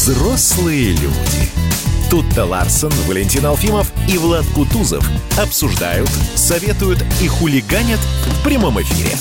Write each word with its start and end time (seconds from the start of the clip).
Взрослые 0.00 0.92
люди. 0.92 1.50
Тут-то 2.10 2.46
Ларсон, 2.46 2.90
Валентин 3.06 3.44
Алфимов 3.44 3.92
и 4.08 4.16
Влад 4.16 4.46
Кутузов 4.54 5.06
обсуждают, 5.38 6.08
советуют 6.34 7.04
и 7.22 7.28
хулиганят 7.28 7.98
в 7.98 8.42
прямом 8.42 8.80
эфире. 8.80 9.14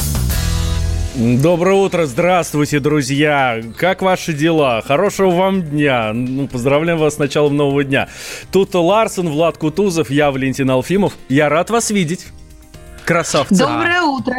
Доброе 1.41 1.75
утро, 1.75 2.05
здравствуйте, 2.05 2.79
друзья! 2.79 3.61
Как 3.75 4.01
ваши 4.01 4.31
дела? 4.31 4.81
Хорошего 4.81 5.31
вам 5.31 5.63
дня! 5.63 6.13
Ну, 6.13 6.47
поздравляем 6.47 6.97
вас 6.97 7.15
с 7.15 7.17
началом 7.17 7.57
нового 7.57 7.83
дня. 7.83 8.07
Тут 8.49 8.73
Ларсон, 8.73 9.27
Влад 9.27 9.57
Кутузов, 9.57 10.09
я 10.09 10.31
Валентин 10.31 10.71
Алфимов. 10.71 11.11
Я 11.27 11.49
рад 11.49 11.71
вас 11.71 11.91
видеть. 11.91 12.27
Красавцы. 13.09 13.55
Доброе 13.55 14.03
утро. 14.03 14.35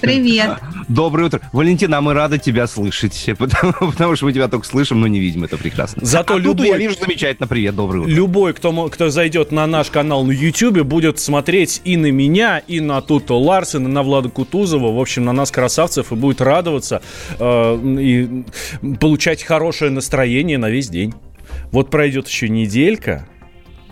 Привет. 0.00 0.58
Доброе 0.88 1.26
утро. 1.26 1.40
Валентина, 1.52 1.98
а 1.98 2.00
мы 2.00 2.14
рады 2.14 2.40
тебя 2.40 2.66
слышать, 2.66 3.30
потому, 3.38 3.92
потому 3.92 4.16
что 4.16 4.24
мы 4.24 4.32
тебя 4.32 4.48
только 4.48 4.66
слышим, 4.66 5.00
но 5.00 5.06
не 5.06 5.20
видим, 5.20 5.44
это 5.44 5.56
прекрасно. 5.56 6.04
Зато 6.04 6.34
а 6.34 6.38
любой, 6.40 6.66
я 6.66 6.78
вижу 6.78 6.96
замечательно. 7.00 7.46
Привет, 7.46 7.76
доброе 7.76 8.00
утро. 8.00 8.10
Любой, 8.10 8.54
кто, 8.54 8.88
кто 8.88 9.10
зайдет 9.10 9.52
на 9.52 9.68
наш 9.68 9.90
канал 9.90 10.24
на 10.24 10.32
YouTube, 10.32 10.80
будет 10.80 11.20
смотреть 11.20 11.80
и 11.84 11.96
на 11.96 12.10
меня, 12.10 12.58
и 12.58 12.80
на 12.80 13.00
Туто 13.02 13.34
Ларсена, 13.38 13.86
и 13.86 13.92
на 13.92 14.02
Влада 14.02 14.30
Кутузова, 14.30 14.92
в 14.92 14.98
общем, 14.98 15.24
на 15.24 15.32
нас, 15.32 15.52
красавцев, 15.52 16.10
и 16.10 16.16
будет 16.16 16.40
радоваться 16.40 17.02
э, 17.38 17.78
и 18.00 18.44
получать 18.98 19.44
хорошее 19.44 19.92
настроение 19.92 20.58
на 20.58 20.70
весь 20.70 20.88
день. 20.88 21.14
Вот 21.70 21.88
пройдет 21.88 22.26
еще 22.26 22.48
неделька, 22.48 23.28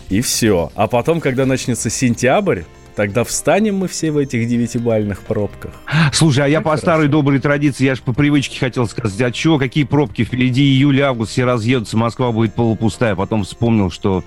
и 0.08 0.20
все. 0.20 0.72
А 0.74 0.88
потом, 0.88 1.20
когда 1.20 1.47
начнется 1.47 1.91
сентябрь, 1.91 2.62
Тогда 2.96 3.24
встанем 3.24 3.77
мы 3.77 3.88
все 3.88 4.10
в 4.10 4.16
этих 4.16 4.48
девятибальных 4.48 5.20
пробках. 5.20 5.73
Слушай, 6.12 6.46
а 6.46 6.48
я 6.48 6.62
по 6.62 6.74
старой 6.78 7.09
доброй 7.09 7.41
традиции, 7.41 7.84
я 7.84 7.95
же 7.95 8.00
по 8.00 8.14
привычке 8.14 8.59
хотел 8.59 8.88
сказать, 8.88 9.20
а 9.20 9.30
чего, 9.30 9.59
какие 9.59 9.84
пробки? 9.84 10.24
Впереди 10.24 10.62
июль, 10.62 11.02
август, 11.02 11.32
все 11.32 11.45
разъедутся, 11.45 11.98
Москва 11.98 12.32
будет 12.32 12.55
полупустая. 12.55 13.14
Потом 13.14 13.45
вспомнил, 13.45 13.91
что 13.91 14.24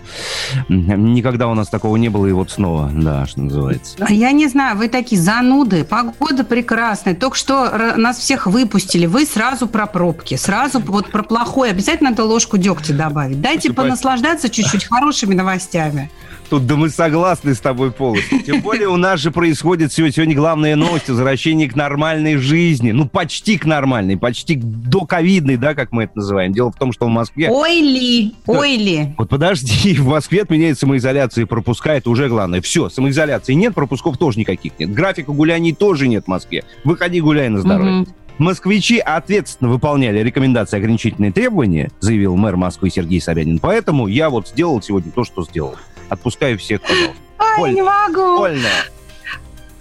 никогда 0.69 1.47
у 1.47 1.55
нас 1.55 1.67
такого 1.67 1.97
не 1.97 2.09
было, 2.09 2.27
и 2.27 2.31
вот 2.31 2.51
снова, 2.51 2.91
да, 2.93 3.25
что 3.25 3.41
называется. 3.41 3.97
А 3.99 4.13
я 4.13 4.31
не 4.31 4.47
знаю, 4.47 4.77
вы 4.77 4.87
такие 4.87 5.19
зануды, 5.19 5.83
погода 5.83 6.43
прекрасная, 6.43 7.15
только 7.15 7.37
что 7.37 7.95
нас 7.97 8.19
всех 8.19 8.45
выпустили, 8.45 9.07
вы 9.07 9.25
сразу 9.25 9.67
про 9.67 9.87
пробки, 9.87 10.35
сразу 10.35 10.79
вот 10.79 11.11
про 11.11 11.23
плохое, 11.23 11.71
обязательно 11.71 12.11
надо 12.11 12.23
ложку 12.23 12.57
дегтя 12.57 12.93
добавить. 12.93 13.41
Дайте 13.41 13.73
понаслаждаться 13.73 14.49
чуть-чуть 14.49 14.85
хорошими 14.85 15.33
новостями. 15.33 16.11
Тут 16.49 16.65
да 16.65 16.75
мы 16.75 16.89
согласны 16.89 17.53
с 17.53 17.59
тобой 17.59 17.91
полностью. 17.91 18.41
Тем 18.41 18.61
более 18.61 18.87
у 18.87 18.97
нас 18.97 19.19
же 19.19 19.29
происходит 19.29 19.93
сегодня, 19.93 20.13
сегодня 20.13 20.35
главная 20.35 20.75
новость 20.75 21.07
возвращение 21.07 21.69
к 21.69 21.75
нормальной 21.75 22.37
жизни. 22.37 22.91
Ну, 22.91 23.07
почти 23.07 23.59
к 23.59 23.65
нормальной, 23.65 24.17
почти 24.17 24.55
до 24.55 25.05
ковидной, 25.05 25.57
да, 25.57 25.75
как 25.75 25.91
мы 25.91 26.05
это 26.05 26.13
называем. 26.15 26.51
Дело 26.51 26.71
в 26.71 26.75
том, 26.75 26.91
что 26.91 27.05
в 27.05 27.09
Москве... 27.09 27.51
Ой 27.51 27.81
ли, 27.81 28.33
ой 28.47 28.77
ли. 28.77 29.13
Вот 29.19 29.29
подожди, 29.29 29.93
в 29.99 30.07
Москве 30.07 30.41
отменяет 30.41 30.79
самоизоляция 30.79 31.43
и 31.43 31.45
пропуска, 31.45 31.93
это 31.93 32.09
уже 32.09 32.27
главное. 32.29 32.61
Все, 32.61 32.89
самоизоляции 32.89 33.53
нет, 33.53 33.75
пропусков 33.75 34.17
тоже 34.17 34.39
никаких 34.39 34.73
нет. 34.79 34.91
Графика 34.91 35.31
гуляний 35.31 35.73
тоже 35.73 36.07
нет 36.07 36.25
в 36.25 36.29
Москве. 36.29 36.63
Выходи, 36.83 37.21
гуляй 37.21 37.49
на 37.49 37.59
здоровье. 37.59 38.01
Угу. 38.01 38.09
Москвичи 38.39 38.97
ответственно 38.97 39.69
выполняли 39.69 40.19
рекомендации 40.23 40.77
ограничительные 40.77 41.31
требования, 41.31 41.91
заявил 41.99 42.37
мэр 42.37 42.55
Москвы 42.55 42.89
Сергей 42.89 43.21
Собянин. 43.21 43.59
Поэтому 43.59 44.07
я 44.07 44.29
вот 44.29 44.47
сделал 44.47 44.81
сегодня 44.81 45.11
то, 45.11 45.25
что 45.25 45.43
сделал. 45.43 45.75
Отпускаю 46.09 46.57
всех, 46.57 46.81
пожалуйста. 46.81 47.15
Ой, 47.39 47.69
Оль, 47.69 47.73
не 47.73 47.81
могу. 47.81 48.41
Ольна. 48.41 48.69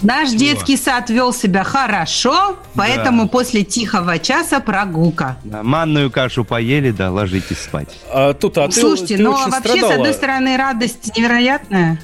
Наш 0.00 0.28
Чего? 0.28 0.38
детский 0.38 0.76
сад 0.76 1.10
вел 1.10 1.32
себя 1.32 1.64
хорошо, 1.64 2.56
поэтому 2.74 3.24
да. 3.24 3.28
после 3.28 3.64
тихого 3.64 4.18
часа 4.20 4.60
прогулка. 4.60 5.38
Да, 5.42 5.64
манную 5.64 6.10
кашу 6.10 6.44
поели, 6.44 6.92
да, 6.92 7.10
ложитесь 7.10 7.58
спать. 7.58 7.88
А, 8.12 8.32
тут, 8.32 8.58
а 8.58 8.70
Слушайте, 8.70 9.16
ты, 9.16 9.16
ты 9.16 9.22
ну 9.24 9.32
вообще, 9.32 9.58
страдала. 9.58 9.90
с 9.90 9.94
одной 9.96 10.12
стороны, 10.12 10.56
радость 10.56 11.16
невероятная. 11.16 12.00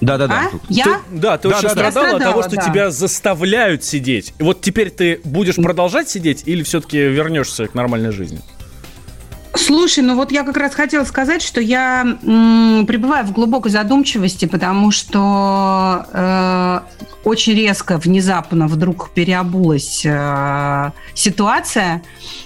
Да, 0.00 0.18
да, 0.18 0.26
да. 0.26 0.50
А? 0.52 0.58
Я? 0.68 0.84
Ты, 0.84 0.90
да, 1.12 1.38
ты 1.38 1.48
да, 1.48 1.56
очень 1.56 1.68
да, 1.68 1.90
страдала, 1.90 2.16
от 2.16 2.22
того, 2.22 2.42
что 2.42 2.56
да. 2.56 2.62
тебя 2.62 2.90
заставляют 2.90 3.84
сидеть. 3.84 4.34
Вот 4.40 4.60
теперь 4.60 4.90
ты 4.90 5.20
будешь 5.24 5.56
продолжать 5.56 6.08
сидеть 6.08 6.42
или 6.46 6.62
все-таки 6.64 6.98
вернешься 6.98 7.66
к 7.68 7.74
нормальной 7.74 8.10
жизни? 8.10 8.40
Слушай, 9.56 10.04
ну 10.04 10.16
вот 10.16 10.32
я 10.32 10.44
как 10.44 10.56
раз 10.56 10.74
хотела 10.74 11.04
сказать, 11.04 11.42
что 11.42 11.60
я 11.60 12.02
м, 12.22 12.84
пребываю 12.86 13.24
в 13.26 13.32
глубокой 13.32 13.70
задумчивости, 13.70 14.44
потому 14.46 14.90
что 14.90 16.06
э, 16.12 16.80
очень 17.24 17.54
резко, 17.54 17.98
внезапно 17.98 18.66
вдруг 18.68 19.10
переобулась 19.10 20.02
э, 20.04 20.90
ситуация. 21.14 22.02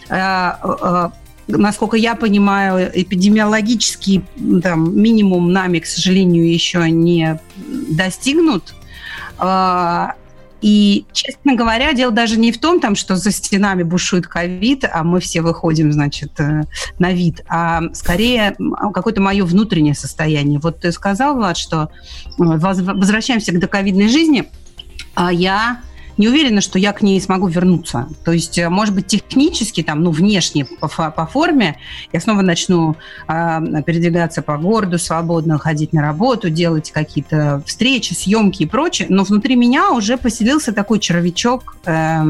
Э, 0.08 0.52
э, 0.62 1.08
насколько 1.48 1.96
я 1.96 2.14
понимаю, 2.14 2.90
эпидемиологический 2.94 4.24
там, 4.62 4.96
минимум 4.96 5.52
нами, 5.52 5.80
к 5.80 5.86
сожалению, 5.86 6.50
еще 6.50 6.88
не 6.90 7.40
достигнут. 7.56 8.74
Э, 9.38 10.08
и, 10.60 11.06
честно 11.12 11.54
говоря, 11.54 11.92
дело 11.92 12.12
даже 12.12 12.38
не 12.38 12.52
в 12.52 12.58
том, 12.58 12.80
там, 12.80 12.94
что 12.94 13.16
за 13.16 13.30
стенами 13.30 13.82
бушует 13.82 14.26
ковид, 14.26 14.84
а 14.90 15.04
мы 15.04 15.20
все 15.20 15.40
выходим, 15.40 15.92
значит, 15.92 16.38
э, 16.38 16.62
на 16.98 17.12
вид, 17.12 17.42
а 17.48 17.82
скорее 17.94 18.56
какое-то 18.92 19.20
мое 19.20 19.44
внутреннее 19.44 19.94
состояние. 19.94 20.60
Вот 20.60 20.80
ты 20.80 20.92
сказал, 20.92 21.34
Влад, 21.34 21.56
что 21.56 21.84
э, 21.84 21.86
возвращаемся 22.38 23.52
к 23.52 23.58
доковидной 23.58 24.08
жизни, 24.08 24.50
а 25.14 25.32
я 25.32 25.80
не 26.20 26.28
уверена, 26.28 26.60
что 26.60 26.78
я 26.78 26.92
к 26.92 27.00
ней 27.00 27.18
смогу 27.20 27.48
вернуться. 27.48 28.06
То 28.24 28.32
есть, 28.32 28.58
э, 28.58 28.68
может 28.68 28.94
быть, 28.94 29.06
технически, 29.06 29.82
там, 29.82 30.02
ну, 30.02 30.10
внешне, 30.10 30.66
по, 30.66 30.88
по 30.88 31.26
форме, 31.26 31.78
я 32.12 32.20
снова 32.20 32.42
начну 32.42 32.96
э, 33.26 33.82
передвигаться 33.86 34.42
по 34.42 34.58
городу 34.58 34.98
свободно, 34.98 35.58
ходить 35.58 35.94
на 35.94 36.02
работу, 36.02 36.50
делать 36.50 36.90
какие-то 36.90 37.62
встречи, 37.66 38.12
съемки 38.12 38.64
и 38.64 38.66
прочее, 38.66 39.08
но 39.10 39.24
внутри 39.24 39.56
меня 39.56 39.92
уже 39.92 40.18
поселился 40.18 40.74
такой 40.74 41.00
червячок, 41.00 41.76
э, 41.86 42.22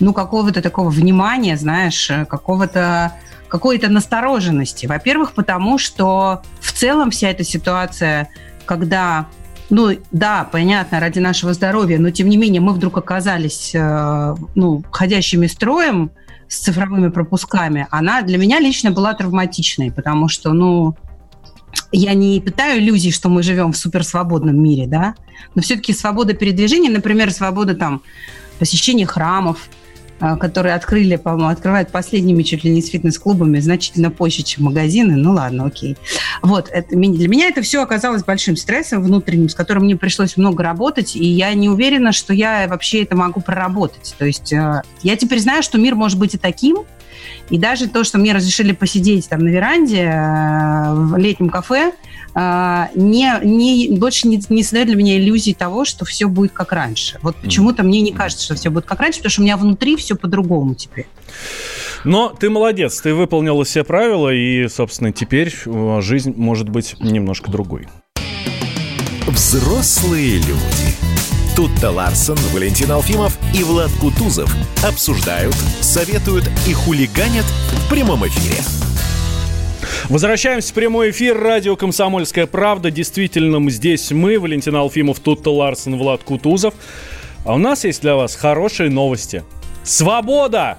ну, 0.00 0.12
какого-то 0.14 0.62
такого 0.62 0.88
внимания, 0.88 1.58
знаешь, 1.58 2.10
э, 2.10 2.24
какого-то 2.24 3.12
какой-то 3.48 3.90
настороженности. 3.90 4.86
Во-первых, 4.86 5.32
потому 5.32 5.76
что 5.76 6.40
в 6.60 6.72
целом 6.72 7.10
вся 7.10 7.28
эта 7.28 7.44
ситуация, 7.44 8.30
когда 8.64 9.26
ну, 9.70 9.98
да, 10.10 10.48
понятно, 10.50 11.00
ради 11.00 11.18
нашего 11.18 11.54
здоровья, 11.54 11.98
но 11.98 12.10
тем 12.10 12.28
не 12.28 12.36
менее 12.36 12.60
мы 12.60 12.72
вдруг 12.72 12.98
оказались, 12.98 13.74
э, 13.74 14.34
ну, 14.54 14.84
ходящими 14.90 15.46
строем 15.46 16.10
с 16.48 16.58
цифровыми 16.58 17.08
пропусками. 17.08 17.86
Она 17.90 18.22
для 18.22 18.38
меня 18.38 18.60
лично 18.60 18.90
была 18.90 19.14
травматичной, 19.14 19.90
потому 19.90 20.28
что, 20.28 20.52
ну, 20.52 20.96
я 21.90 22.14
не 22.14 22.40
питаю 22.40 22.80
иллюзий, 22.80 23.10
что 23.10 23.28
мы 23.28 23.42
живем 23.42 23.72
в 23.72 23.76
суперсвободном 23.76 24.60
мире, 24.62 24.86
да, 24.86 25.14
но 25.54 25.62
все-таки 25.62 25.92
свобода 25.92 26.34
передвижения, 26.34 26.90
например, 26.90 27.30
свобода 27.32 27.74
там 27.74 28.02
посещения 28.58 29.06
храмов, 29.06 29.68
которые 30.38 30.74
открыли, 30.74 31.16
по-моему, 31.16 31.48
открывают 31.48 31.90
последними 31.90 32.42
чуть 32.42 32.64
ли 32.64 32.70
не 32.70 32.80
с 32.80 32.88
фитнес-клубами 32.88 33.58
значительно 33.58 34.10
позже, 34.10 34.42
чем 34.42 34.64
магазины. 34.64 35.16
Ну 35.16 35.32
ладно, 35.32 35.66
окей. 35.66 35.96
Вот, 36.42 36.68
это, 36.70 36.88
для 36.90 37.28
меня 37.28 37.48
это 37.48 37.62
все 37.62 37.82
оказалось 37.82 38.22
большим 38.22 38.56
стрессом 38.56 39.02
внутренним, 39.02 39.48
с 39.48 39.54
которым 39.54 39.84
мне 39.84 39.96
пришлось 39.96 40.36
много 40.36 40.62
работать, 40.62 41.16
и 41.16 41.24
я 41.24 41.52
не 41.54 41.68
уверена, 41.68 42.12
что 42.12 42.32
я 42.32 42.66
вообще 42.68 43.02
это 43.02 43.16
могу 43.16 43.40
проработать. 43.40 44.14
То 44.18 44.24
есть 44.24 44.52
э, 44.52 44.82
я 45.02 45.16
теперь 45.16 45.40
знаю, 45.40 45.62
что 45.62 45.78
мир 45.78 45.94
может 45.94 46.18
быть 46.18 46.34
и 46.34 46.38
таким, 46.38 46.78
и 47.50 47.58
даже 47.58 47.88
то, 47.88 48.04
что 48.04 48.18
мне 48.18 48.32
разрешили 48.32 48.72
посидеть 48.72 49.28
там 49.28 49.40
на 49.40 49.48
веранде 49.48 50.02
э, 50.02 50.94
в 50.94 51.16
летнем 51.16 51.50
кафе, 51.50 51.92
а, 51.92 51.92
не, 52.34 53.40
не, 53.42 53.96
больше 53.98 54.28
не, 54.28 54.42
не 54.48 54.62
создает 54.62 54.88
для 54.88 54.96
меня 54.96 55.18
иллюзии 55.18 55.52
того, 55.52 55.84
что 55.84 56.04
все 56.04 56.28
будет 56.28 56.52
как 56.52 56.72
раньше. 56.72 57.18
Вот 57.22 57.36
почему-то 57.36 57.82
мне 57.82 58.00
не 58.00 58.12
кажется, 58.12 58.44
что 58.44 58.54
все 58.54 58.70
будет 58.70 58.86
как 58.86 59.00
раньше, 59.00 59.18
потому 59.18 59.30
что 59.30 59.42
у 59.42 59.44
меня 59.44 59.56
внутри 59.56 59.96
все 59.96 60.16
по-другому 60.16 60.74
теперь. 60.74 61.06
Но 62.04 62.30
ты 62.30 62.50
молодец, 62.50 63.00
ты 63.00 63.14
выполнила 63.14 63.64
все 63.64 63.84
правила, 63.84 64.30
и, 64.32 64.66
собственно, 64.68 65.12
теперь 65.12 65.54
э, 65.66 65.98
жизнь 66.00 66.34
может 66.36 66.68
быть 66.68 66.96
немножко 66.98 67.50
другой. 67.50 67.86
Взрослые 69.26 70.38
люди. 70.38 70.96
Тут-то 71.54 71.90
Ларсон, 71.90 72.38
Валентин 72.52 72.90
Алфимов 72.90 73.38
и 73.54 73.62
Влад 73.62 73.90
Кутузов 74.00 74.52
обсуждают, 74.84 75.54
советуют 75.80 76.50
и 76.66 76.72
хулиганят 76.72 77.44
в 77.44 77.90
прямом 77.90 78.26
эфире. 78.26 78.62
Возвращаемся 80.08 80.70
в 80.70 80.74
прямой 80.74 81.10
эфир. 81.10 81.38
Радио 81.38 81.76
«Комсомольская 81.76 82.46
правда». 82.46 82.90
Действительно, 82.90 83.70
здесь 83.70 84.10
мы, 84.10 84.38
Валентин 84.38 84.76
Алфимов, 84.76 85.20
Тутта 85.20 85.50
Ларсен, 85.50 85.96
Влад 85.96 86.22
Кутузов. 86.22 86.74
А 87.44 87.54
у 87.54 87.58
нас 87.58 87.84
есть 87.84 88.02
для 88.02 88.14
вас 88.16 88.36
хорошие 88.36 88.90
новости. 88.90 89.42
Свобода! 89.84 90.78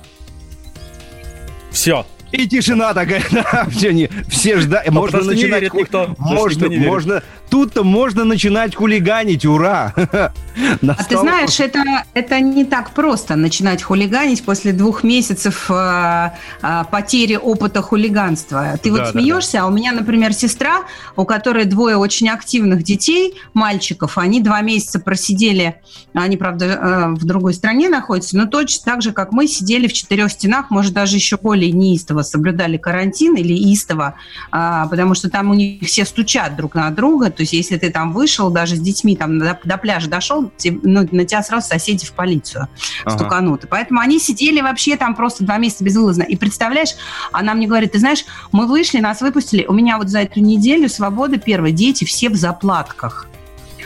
Все. 1.71 2.05
И 2.33 2.47
тишина 2.47 2.95
такая, 2.95 3.24
да, 3.31 3.68
все, 3.69 3.94
не, 3.94 4.09
все 4.27 4.59
ждать, 4.59 4.89
можно 4.89 5.19
начинать, 5.19 5.38
не 5.38 5.45
верит 5.45 5.74
никто. 5.75 6.15
можно, 6.18 6.65
никто 6.65 6.89
можно, 6.89 7.24
тут-то 7.50 7.83
можно 7.83 8.24
начинать 8.24 8.75
хулиганить, 8.75 9.45
ура! 9.45 9.94
А 10.56 11.03
ты 11.03 11.18
знаешь, 11.18 11.59
это, 11.59 11.81
это 12.13 12.39
не 12.39 12.63
так 12.63 12.91
просто 12.91 13.35
начинать 13.35 13.81
хулиганить 13.81 14.44
после 14.44 14.71
двух 14.71 15.03
месяцев 15.03 15.65
э, 15.69 16.30
э, 16.62 16.83
потери 16.91 17.35
опыта 17.35 17.81
хулиганства. 17.81 18.77
Ты 18.81 18.91
да, 18.91 18.97
вот 18.97 19.12
смеешься, 19.13 19.53
да, 19.53 19.59
да. 19.59 19.65
а 19.65 19.68
у 19.69 19.71
меня, 19.71 19.94
например, 19.94 20.31
сестра, 20.33 20.83
у 21.15 21.25
которой 21.25 21.65
двое 21.65 21.97
очень 21.97 22.29
активных 22.29 22.83
детей, 22.83 23.33
мальчиков, 23.56 24.19
они 24.19 24.41
два 24.41 24.62
месяца 24.62 25.00
просидели, 25.00 25.81
они, 26.13 26.38
правда, 26.38 26.65
э, 26.65 27.07
в 27.13 27.25
другой 27.25 27.56
стране 27.56 27.89
находятся, 27.89 28.38
но 28.38 28.45
точно 28.45 28.86
так 28.86 29.01
же, 29.01 29.12
как 29.12 29.31
мы, 29.31 29.47
сидели 29.47 29.88
в 29.88 29.94
четырех 29.94 30.31
стенах, 30.31 30.69
может, 30.69 30.94
даже 30.94 31.15
еще 31.15 31.38
более 31.38 31.71
неистово 31.71 32.22
соблюдали 32.23 32.77
карантин 32.77 33.35
или 33.35 33.53
истово, 33.71 34.15
э, 34.51 34.83
потому 34.89 35.15
что 35.15 35.29
там 35.29 35.49
у 35.49 35.53
них 35.53 35.83
все 35.83 36.05
стучат 36.05 36.55
друг 36.55 36.75
на 36.75 36.89
друга, 36.91 37.29
то 37.29 37.41
есть 37.41 37.53
если 37.53 37.77
ты 37.77 37.89
там 37.89 38.13
вышел 38.13 38.49
даже 38.49 38.75
с 38.75 38.79
детьми 38.79 39.15
там 39.15 39.39
до, 39.39 39.59
до 39.63 39.77
пляжа 39.77 40.09
дошел, 40.09 40.51
ну, 40.83 41.07
на 41.11 41.25
тебя 41.25 41.43
сразу 41.43 41.67
соседи 41.67 42.05
в 42.05 42.13
полицию 42.13 42.67
ага. 43.05 43.17
стуканут. 43.17 43.63
И 43.65 43.67
поэтому 43.67 43.99
они 43.99 44.19
сидели 44.19 44.61
вообще 44.61 44.97
там 44.97 45.15
просто 45.15 45.43
два 45.43 45.57
месяца 45.57 45.83
безвылазно. 45.83 46.23
И 46.23 46.35
представляешь, 46.35 46.95
она 47.31 47.53
мне 47.53 47.67
говорит, 47.67 47.91
ты 47.91 47.99
знаешь, 47.99 48.25
мы 48.51 48.67
вышли, 48.67 48.99
нас 48.99 49.21
выпустили, 49.21 49.65
у 49.65 49.73
меня 49.73 49.97
вот 49.97 50.09
за 50.09 50.19
эту 50.19 50.39
неделю 50.39 50.89
свобода 50.89 51.37
первая, 51.37 51.71
дети 51.71 52.03
все 52.05 52.29
в 52.29 52.35
заплатках. 52.35 53.27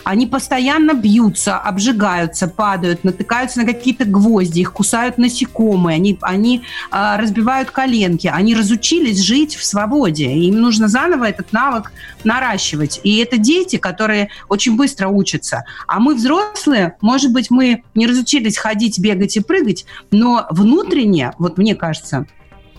Они 0.08 0.26
постоянно 0.26 0.94
бьются, 0.94 1.58
обжигаются, 1.58 2.48
падают, 2.48 3.04
натыкаются 3.04 3.60
на 3.60 3.66
какие-то 3.66 4.06
гвозди, 4.06 4.62
их 4.62 4.72
кусают 4.72 5.18
насекомые, 5.18 5.96
они, 5.96 6.18
они 6.22 6.64
э, 6.94 7.16
разбивают 7.18 7.72
коленки, 7.72 8.28
они 8.28 8.56
разучились 8.56 9.20
жить 9.20 9.56
в 9.58 9.66
свободе. 9.66 10.32
Им 10.32 10.62
нужно 10.62 10.88
заново 10.88 11.26
этот 11.26 11.52
навык 11.52 11.92
наращивать. 12.24 13.02
И 13.04 13.18
это 13.18 13.38
дети, 13.38 13.76
которые 13.76 14.30
очень 14.48 14.78
быстро 14.78 15.10
учатся. 15.10 15.66
А 15.88 16.00
мы 16.00 16.16
взрослые, 16.16 16.96
может 17.02 17.34
быть, 17.34 17.52
мы 17.52 17.84
не 17.94 18.08
разучились 18.08 18.58
ходить, 18.58 19.00
бегать 19.00 19.36
и 19.36 19.42
прыгать, 19.42 19.86
но 20.10 20.48
внутренне, 20.52 21.34
вот 21.38 21.58
мне 21.58 21.76
кажется, 21.76 22.28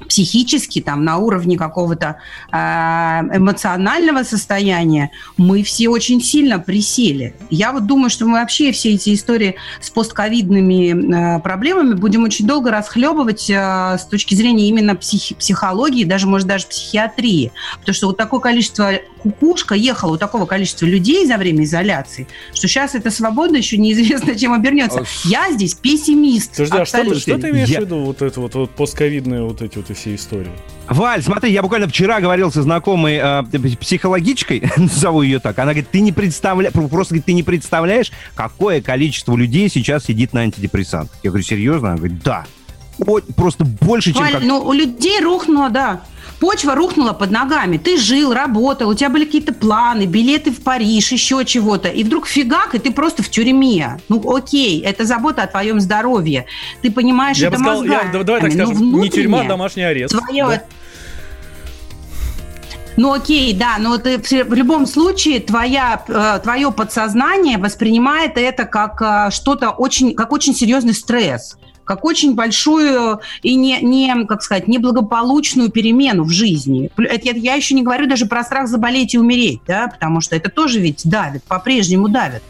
психически, 0.08 0.80
там, 0.80 1.04
на 1.04 1.18
уровне 1.18 1.56
какого-то 1.56 2.16
э, 2.52 2.56
эмоционального 2.56 4.22
состояния, 4.22 5.10
мы 5.36 5.62
все 5.62 5.88
очень 5.88 6.20
сильно 6.22 6.58
присели. 6.58 7.34
Я 7.50 7.72
вот 7.72 7.86
думаю, 7.86 8.10
что 8.10 8.26
мы 8.26 8.32
вообще 8.38 8.72
все 8.72 8.94
эти 8.94 9.14
истории 9.14 9.56
с 9.80 9.90
постковидными 9.90 11.36
э, 11.36 11.40
проблемами 11.40 11.94
будем 11.94 12.24
очень 12.24 12.46
долго 12.46 12.70
расхлебывать 12.70 13.50
э, 13.50 13.54
с 13.98 14.04
точки 14.04 14.34
зрения 14.34 14.68
именно 14.68 14.94
психи- 14.94 15.34
психологии, 15.34 16.04
даже, 16.04 16.26
может, 16.26 16.46
даже 16.46 16.66
психиатрии. 16.66 17.52
Потому 17.80 17.94
что 17.94 18.06
вот 18.08 18.16
такое 18.16 18.40
количество 18.40 18.92
кукушка 19.18 19.74
ехала 19.74 20.14
у 20.14 20.16
такого 20.16 20.46
количества 20.46 20.86
людей 20.86 21.26
за 21.26 21.36
время 21.36 21.64
изоляции, 21.64 22.26
что 22.54 22.68
сейчас 22.68 22.94
эта 22.94 23.10
свобода 23.10 23.56
еще 23.56 23.78
неизвестно, 23.78 24.34
чем 24.38 24.52
обернется. 24.52 25.04
Я 25.24 25.52
здесь 25.52 25.74
пессимист. 25.74 26.52
Подожди, 26.52 26.78
а 26.78 26.86
что, 26.86 27.14
что 27.14 27.38
ты 27.38 27.50
имеешь 27.50 27.68
я... 27.68 27.80
в 27.80 27.84
виду, 27.84 28.00
вот 28.00 28.22
это 28.22 28.40
вот, 28.40 28.54
вот 28.54 28.70
постковидные 28.70 29.42
вот 29.42 29.62
эти 29.62 29.76
вот 29.76 29.96
все 29.96 30.14
истории? 30.14 30.52
Валь, 30.88 31.22
смотри, 31.22 31.52
я 31.52 31.62
буквально 31.62 31.86
вчера 31.86 32.20
говорил 32.20 32.50
со 32.50 32.62
знакомой 32.62 33.18
э, 33.22 33.42
психологичкой, 33.80 34.62
назову 34.76 35.22
ее 35.22 35.38
так. 35.38 35.58
Она 35.58 35.72
говорит, 35.72 35.90
ты 35.90 36.00
не 36.00 36.12
представляешь, 36.12 36.72
просто 36.72 37.14
говорит, 37.14 37.26
ты 37.26 37.32
не 37.34 37.42
представляешь, 37.42 38.10
какое 38.34 38.80
количество 38.80 39.36
людей 39.36 39.68
сейчас 39.68 40.04
сидит 40.04 40.32
на 40.32 40.40
антидепрессантах. 40.40 41.16
Я 41.22 41.30
говорю, 41.30 41.44
серьезно? 41.44 41.88
Она 41.90 41.98
говорит, 41.98 42.22
да. 42.22 42.46
Просто 43.36 43.64
больше, 43.64 44.12
чем... 44.12 44.22
Валь, 44.22 44.32
как... 44.32 44.42
ну 44.42 44.60
у 44.60 44.72
людей 44.72 45.20
рухнуло, 45.20 45.68
да 45.68 46.02
почва 46.40 46.74
рухнула 46.74 47.12
под 47.12 47.30
ногами, 47.30 47.78
ты 47.78 47.96
жил, 47.96 48.32
работал, 48.32 48.88
у 48.88 48.94
тебя 48.94 49.08
были 49.08 49.24
какие-то 49.24 49.52
планы, 49.52 50.06
билеты 50.06 50.50
в 50.50 50.62
Париж, 50.62 51.12
еще 51.12 51.44
чего-то, 51.44 51.88
и 51.88 52.04
вдруг 52.04 52.26
фигак, 52.26 52.74
и 52.74 52.78
ты 52.78 52.92
просто 52.92 53.22
в 53.22 53.28
тюрьме. 53.28 53.98
Ну, 54.08 54.34
окей, 54.34 54.80
это 54.80 55.04
забота 55.04 55.42
о 55.42 55.46
твоем 55.46 55.80
здоровье. 55.80 56.46
Ты 56.82 56.90
понимаешь, 56.90 57.38
я 57.38 57.48
это 57.48 57.58
сказал, 57.58 57.80
мозгами. 57.80 58.16
Я, 58.16 58.24
давай 58.24 58.40
так 58.40 58.52
скажем, 58.52 59.00
не 59.00 59.10
тюрьма, 59.10 59.42
а 59.42 59.44
домашний 59.44 59.82
арест. 59.82 60.16
Твое, 60.16 60.46
да? 60.46 60.62
Ну 62.96 63.12
окей, 63.12 63.54
да, 63.54 63.76
но 63.78 63.96
ты 63.98 64.18
в 64.18 64.54
любом 64.54 64.84
случае 64.84 65.38
твоя, 65.38 66.02
э, 66.08 66.40
твое 66.42 66.72
подсознание 66.72 67.56
воспринимает 67.56 68.36
это 68.36 68.64
как 68.64 69.00
э, 69.00 69.30
что-то 69.30 69.70
очень, 69.70 70.16
как 70.16 70.32
очень 70.32 70.52
серьезный 70.52 70.94
стресс 70.94 71.56
как 71.88 72.04
очень 72.04 72.34
большую 72.34 73.20
и 73.42 73.54
не, 73.54 73.80
не 73.80 74.26
как 74.26 74.42
сказать, 74.42 74.68
неблагополучную 74.68 75.70
перемену 75.70 76.24
в 76.24 76.30
жизни. 76.30 76.90
Это 76.96 77.30
я 77.30 77.54
еще 77.54 77.74
не 77.74 77.82
говорю 77.82 78.06
даже 78.06 78.26
про 78.26 78.44
страх 78.44 78.68
заболеть 78.68 79.14
и 79.14 79.18
умереть, 79.18 79.60
да, 79.66 79.88
потому 79.88 80.20
что 80.20 80.36
это 80.36 80.50
тоже 80.50 80.80
ведь 80.80 81.08
давит, 81.08 81.42
по-прежнему 81.44 82.08
давит. 82.08 82.42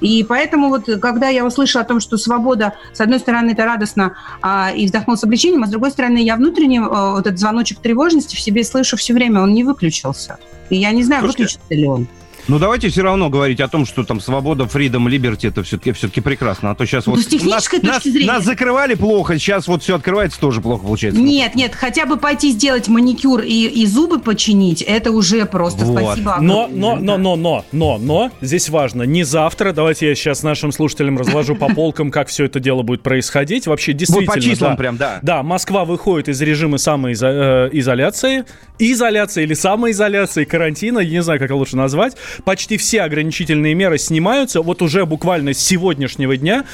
И 0.00 0.24
поэтому 0.28 0.68
вот, 0.68 0.86
когда 1.00 1.28
я 1.28 1.46
услышала 1.46 1.84
о 1.84 1.86
том, 1.86 2.00
что 2.00 2.18
свобода, 2.18 2.74
с 2.92 3.00
одной 3.00 3.20
стороны, 3.20 3.52
это 3.52 3.64
радостно 3.64 4.16
а, 4.42 4.72
и 4.74 4.86
вздохнул 4.86 5.16
с 5.16 5.22
облегчением, 5.22 5.62
а 5.62 5.68
с 5.68 5.70
другой 5.70 5.92
стороны, 5.92 6.18
я 6.18 6.34
внутренне 6.34 6.80
а, 6.80 7.12
вот 7.12 7.26
этот 7.26 7.38
звоночек 7.38 7.78
тревожности 7.78 8.34
в 8.34 8.40
себе 8.40 8.64
слышу 8.64 8.96
все 8.96 9.14
время, 9.14 9.42
он 9.42 9.54
не 9.54 9.62
выключился. 9.62 10.38
И 10.70 10.76
я 10.76 10.90
не 10.90 11.04
знаю, 11.04 11.22
Слушайте, 11.22 11.44
выключится 11.44 11.74
ли 11.74 11.86
он. 11.86 12.08
Ну, 12.48 12.58
давайте 12.58 12.88
все 12.88 13.02
равно 13.02 13.30
говорить 13.30 13.60
о 13.60 13.68
том, 13.68 13.86
что 13.86 14.04
там 14.04 14.20
свобода, 14.20 14.64
freedom, 14.64 15.06
liberty, 15.08 15.48
это 15.48 15.62
все-таки 15.62 15.92
все 15.92 16.08
прекрасно. 16.08 16.70
А 16.70 16.74
то 16.74 16.84
сейчас 16.86 17.06
ну, 17.06 17.12
вот... 17.12 17.22
С 17.22 17.26
технической 17.26 17.80
нас, 17.80 17.96
точки 17.96 18.08
зрения... 18.10 18.26
Нас 18.32 18.44
закрывали 18.44 18.94
плохо, 18.94 19.38
сейчас 19.38 19.68
вот 19.68 19.82
все 19.82 19.96
открывается, 19.96 20.40
тоже 20.40 20.60
плохо 20.60 20.84
получается. 20.84 21.20
Нет, 21.20 21.54
нет, 21.54 21.74
хотя 21.74 22.06
бы 22.06 22.16
пойти 22.16 22.50
сделать 22.50 22.88
маникюр 22.88 23.40
и, 23.40 23.66
и 23.66 23.86
зубы 23.86 24.18
починить, 24.18 24.82
это 24.82 25.10
уже 25.12 25.46
просто 25.46 25.84
вот. 25.84 26.00
спасибо. 26.00 26.38
Но, 26.40 26.68
но, 26.70 26.96
но, 26.96 27.16
но, 27.16 27.36
но, 27.36 27.64
но, 27.72 27.98
но, 27.98 28.30
здесь 28.40 28.68
важно, 28.68 29.02
не 29.04 29.24
завтра, 29.24 29.72
давайте 29.72 30.08
я 30.08 30.14
сейчас 30.14 30.42
нашим 30.42 30.72
слушателям 30.72 31.18
разложу 31.18 31.54
по 31.54 31.72
полкам, 31.72 32.10
как 32.10 32.28
все 32.28 32.44
это 32.44 32.60
дело 32.60 32.82
будет 32.82 33.02
происходить. 33.02 33.66
Вообще, 33.66 33.92
действительно, 33.92 34.32
вот 34.32 34.34
по 34.34 34.40
числам 34.40 34.72
да, 34.72 34.76
прям, 34.76 34.96
да. 34.96 35.18
Да, 35.22 35.42
Москва 35.42 35.84
выходит 35.84 36.28
из 36.28 36.40
режима 36.40 36.78
самоизоляции, 36.78 38.40
э, 38.40 38.44
изоляции 38.78 39.42
или 39.44 39.54
самоизоляции, 39.54 40.44
карантина, 40.44 40.98
я 40.98 41.10
не 41.10 41.22
знаю, 41.22 41.38
как 41.38 41.46
это 41.46 41.56
лучше 41.56 41.76
назвать. 41.76 42.16
Почти 42.44 42.76
все 42.76 43.02
ограничительные 43.02 43.74
меры 43.74 43.98
снимаются. 43.98 44.62
Вот 44.62 44.82
уже 44.82 45.06
буквально 45.06 45.54
с 45.54 45.58
сегодняшнего 45.58 46.36
дня, 46.36 46.64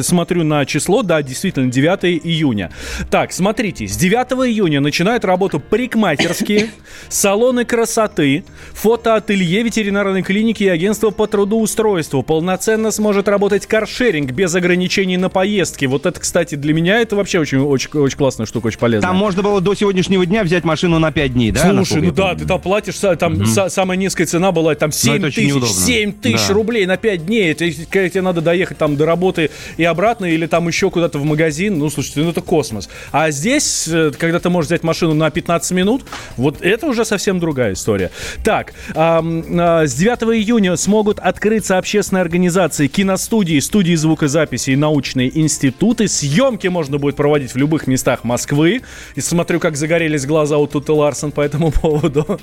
смотрю 0.00 0.44
на 0.44 0.64
число, 0.66 1.02
да, 1.02 1.22
действительно, 1.22 1.70
9 1.70 2.20
июня. 2.24 2.70
Так, 3.10 3.32
смотрите, 3.32 3.86
с 3.86 3.96
9 3.96 4.48
июня 4.48 4.80
начинают 4.80 5.24
работу 5.24 5.60
парикмахерские, 5.60 6.70
салоны 7.08 7.64
красоты, 7.64 8.44
фотоателье 8.72 9.62
ветеринарной 9.62 10.22
клиники 10.22 10.64
и 10.64 10.68
агентство 10.68 11.10
по 11.10 11.26
трудоустройству. 11.26 12.22
Полноценно 12.22 12.90
сможет 12.90 13.28
работать 13.28 13.66
каршеринг 13.66 14.32
без 14.32 14.54
ограничений 14.54 15.16
на 15.16 15.28
поездки. 15.28 15.86
Вот 15.86 16.06
это, 16.06 16.20
кстати, 16.20 16.54
для 16.54 16.74
меня 16.74 17.00
это 17.00 17.16
вообще 17.16 17.38
очень, 17.38 17.58
очень, 17.58 17.90
очень 17.92 18.16
классная 18.16 18.46
штука, 18.46 18.68
очень 18.68 18.78
полезная. 18.78 19.08
Там 19.08 19.16
можно 19.16 19.42
было 19.42 19.60
до 19.60 19.74
сегодняшнего 19.74 20.26
дня 20.26 20.44
взять 20.44 20.64
машину 20.64 20.98
на 20.98 21.12
5 21.12 21.32
дней, 21.32 21.52
да? 21.52 21.70
Слушай, 21.70 22.02
ну 22.02 22.12
да, 22.12 22.34
ты 22.34 22.46
там 22.46 22.60
платишь, 22.60 22.96
там 23.18 23.34
угу. 23.34 23.46
самая 23.46 23.96
низкая 23.96 24.26
цена 24.26 24.52
была 24.52 24.74
там 24.74 24.92
7 25.02 25.20
ну, 25.20 25.30
тысяч, 25.30 25.84
7 25.84 26.12
тысяч 26.12 26.48
да. 26.48 26.54
рублей 26.54 26.86
на 26.86 26.96
5 26.96 27.26
дней. 27.26 27.52
Это, 27.52 27.66
когда 27.90 28.08
тебе 28.08 28.22
надо 28.22 28.40
доехать 28.40 28.78
там 28.78 28.96
до 28.96 29.06
работы 29.06 29.50
и 29.76 29.84
обратно, 29.84 30.26
или 30.26 30.46
там 30.46 30.68
еще 30.68 30.90
куда-то 30.90 31.18
в 31.18 31.24
магазин, 31.24 31.78
ну, 31.78 31.90
слушайте, 31.90 32.20
ну 32.20 32.30
это 32.30 32.40
космос. 32.40 32.88
А 33.10 33.30
здесь, 33.30 33.88
э, 33.88 34.12
когда 34.16 34.38
ты 34.38 34.48
можешь 34.50 34.68
взять 34.68 34.82
машину 34.82 35.14
на 35.14 35.30
15 35.30 35.72
минут, 35.72 36.02
вот 36.36 36.62
это 36.62 36.86
уже 36.86 37.04
совсем 37.04 37.40
другая 37.40 37.72
история. 37.72 38.10
Так, 38.44 38.72
э, 38.94 38.94
э, 38.94 39.86
с 39.86 39.94
9 39.94 40.36
июня 40.36 40.76
смогут 40.76 41.18
открыться 41.18 41.78
общественные 41.78 42.22
организации, 42.22 42.86
киностудии, 42.86 43.58
студии 43.60 43.94
звукозаписи 43.94 44.70
и 44.70 44.76
научные 44.76 45.36
институты. 45.38 46.08
Съемки 46.08 46.68
можно 46.68 46.98
будет 46.98 47.16
проводить 47.16 47.52
в 47.52 47.56
любых 47.56 47.86
местах 47.86 48.24
Москвы. 48.24 48.82
И 49.14 49.20
смотрю, 49.20 49.60
как 49.60 49.76
загорелись 49.76 50.26
глаза 50.26 50.58
у 50.58 50.66
Туты 50.66 50.92
Ларсен 50.92 51.32
по 51.32 51.40
этому 51.40 51.70
поводу. 51.82 52.40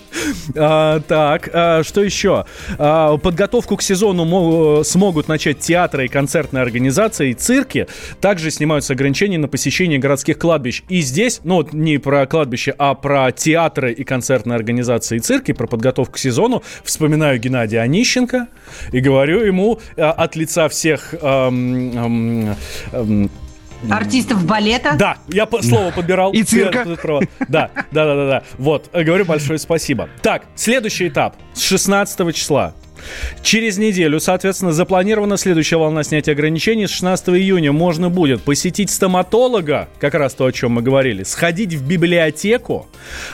А, 0.56 1.00
так, 1.02 1.50
а, 1.54 1.84
что 1.84 2.04
еще? 2.04 2.46
А, 2.78 3.18
подготовку 3.18 3.78
к 3.78 3.82
сезону 3.82 4.84
смогут 4.84 5.28
начать 5.28 5.60
театры 5.60 6.06
и 6.06 6.08
концертные 6.08 6.62
организации, 6.62 7.32
и 7.32 7.34
цирки. 7.34 7.88
Также 8.22 8.52
снимаются 8.52 8.94
ограничения 8.94 9.38
на 9.38 9.48
посещение 9.48 10.00
городских 10.00 10.38
кладбищ. 10.38 10.84
И 10.90 11.02
здесь, 11.02 11.42
ну, 11.44 11.68
не 11.72 11.98
про 11.98 12.26
кладбище, 12.26 12.74
а 12.78 12.94
про 12.94 13.32
театры 13.32 13.92
и 13.94 14.04
концертные 14.04 14.56
организации 14.56 15.18
и 15.18 15.20
цирки, 15.20 15.52
про 15.52 15.68
подготовку 15.68 16.14
к 16.14 16.18
сезону. 16.18 16.64
Вспоминаю 16.84 17.40
Геннадия 17.40 17.80
Онищенко 17.80 18.48
и 18.92 19.00
говорю 19.00 19.44
ему 19.44 19.80
а, 19.98 20.12
от 20.12 20.36
лица 20.36 20.70
всех 20.70 21.14
эм, 21.14 21.98
эм, 21.98 22.56
эм, 22.92 23.32
Артистов 23.90 24.46
балета? 24.46 24.96
Да, 24.98 25.18
я 25.28 25.48
слово 25.62 25.92
подбирал. 25.92 26.32
И 26.32 26.44
цирка. 26.44 26.86
Да, 27.48 27.72
да, 27.92 28.06
да, 28.06 28.16
да, 28.16 28.28
да. 28.28 28.44
Вот, 28.58 28.90
говорю 28.92 29.26
большое 29.26 29.60
спасибо. 29.60 30.10
Так, 30.22 30.44
следующий 30.56 31.08
этап. 31.08 31.36
С 31.54 31.62
16 31.62 32.36
числа 32.36 32.74
Через 33.42 33.78
неделю, 33.78 34.20
соответственно, 34.20 34.72
запланирована 34.72 35.38
следующая 35.38 35.78
волна 35.78 36.04
снятия 36.04 36.34
ограничений. 36.34 36.88
С 36.88 36.92
16 36.92 37.30
июня 37.30 37.72
можно 37.72 38.10
будет 38.10 38.42
посетить 38.42 38.90
стоматолога, 38.90 39.88
как 40.00 40.14
раз 40.14 40.34
то, 40.34 40.46
о 40.46 40.52
чем 40.52 40.74
мы 40.74 40.82
говорили, 40.82 41.24
сходить 41.24 41.74
в 41.74 41.88
библиотеку, 41.88 42.88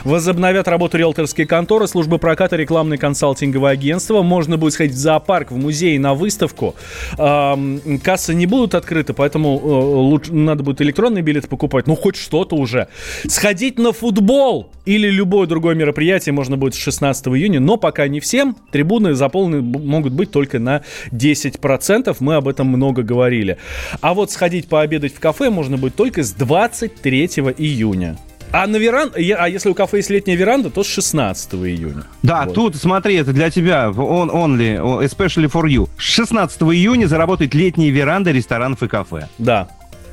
возобновят 0.04 0.68
работу 0.68 0.96
риэлторские 0.98 1.46
конторы, 1.46 1.86
службы 1.86 2.18
проката, 2.18 2.56
рекламные 2.56 2.98
консалтинговые 2.98 3.72
агентства, 3.72 4.22
можно 4.22 4.56
будет 4.56 4.74
сходить 4.74 4.94
в 4.94 4.98
зоопарк, 4.98 5.50
в 5.50 5.56
музей, 5.56 5.98
на 5.98 6.14
выставку. 6.14 6.74
Кассы 7.16 8.34
не 8.34 8.46
будут 8.46 8.74
открыты, 8.74 9.12
поэтому 9.12 9.58
э, 9.58 9.66
лучше, 9.66 10.32
надо 10.32 10.62
будет 10.62 10.80
электронные 10.82 11.22
билеты 11.22 11.48
покупать, 11.48 11.86
ну 11.86 11.96
хоть 11.96 12.16
что-то 12.16 12.56
уже. 12.56 12.88
Сходить 13.26 13.78
на 13.78 13.92
футбол 13.92 14.70
или 14.84 15.08
любое 15.08 15.46
другое 15.46 15.74
мероприятие 15.74 16.32
можно 16.32 16.56
будет 16.56 16.74
с 16.74 16.78
16 16.78 17.26
июня, 17.28 17.60
но 17.60 17.76
пока 17.76 18.06
не 18.08 18.20
всем. 18.20 18.56
Трибуны 18.70 19.14
заполнены 19.14 19.55
могут 19.62 20.12
быть 20.12 20.30
только 20.30 20.58
на 20.58 20.82
10%. 21.10 22.16
Мы 22.20 22.34
об 22.34 22.48
этом 22.48 22.68
много 22.68 23.02
говорили. 23.02 23.58
А 24.00 24.14
вот 24.14 24.30
сходить 24.30 24.68
пообедать 24.68 25.14
в 25.14 25.20
кафе 25.20 25.50
можно 25.50 25.76
будет 25.76 25.94
только 25.96 26.22
с 26.22 26.32
23 26.32 27.26
июня. 27.58 28.16
А 28.52 28.66
на 28.66 28.76
веран... 28.76 29.12
а 29.14 29.48
если 29.48 29.68
у 29.68 29.74
кафе 29.74 29.98
есть 29.98 30.10
летняя 30.10 30.36
веранда, 30.36 30.70
то 30.70 30.82
с 30.82 30.86
16 30.86 31.54
июня. 31.54 32.04
Да, 32.22 32.44
вот. 32.44 32.54
тут 32.54 32.76
смотри, 32.76 33.16
это 33.16 33.32
для 33.32 33.50
тебя, 33.50 33.88
on, 33.88 34.30
only, 34.30 34.78
especially 35.04 35.50
for 35.50 35.64
you. 35.64 35.88
С 35.98 36.02
16 36.02 36.62
июня 36.62 37.06
заработает 37.06 37.54
летняя 37.54 37.90
веранда 37.90 38.30
ресторанов 38.30 38.82
и 38.82 38.88
кафе. 38.88 39.28
Да, 39.38 39.68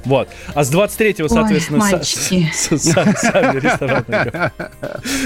вот. 0.06 0.30
А 0.54 0.64
с 0.64 0.74
23-го, 0.74 1.28
соответственно, 1.28 1.84
Ой, 1.84 1.90
сами 2.04 3.60
рестораны. 3.60 4.52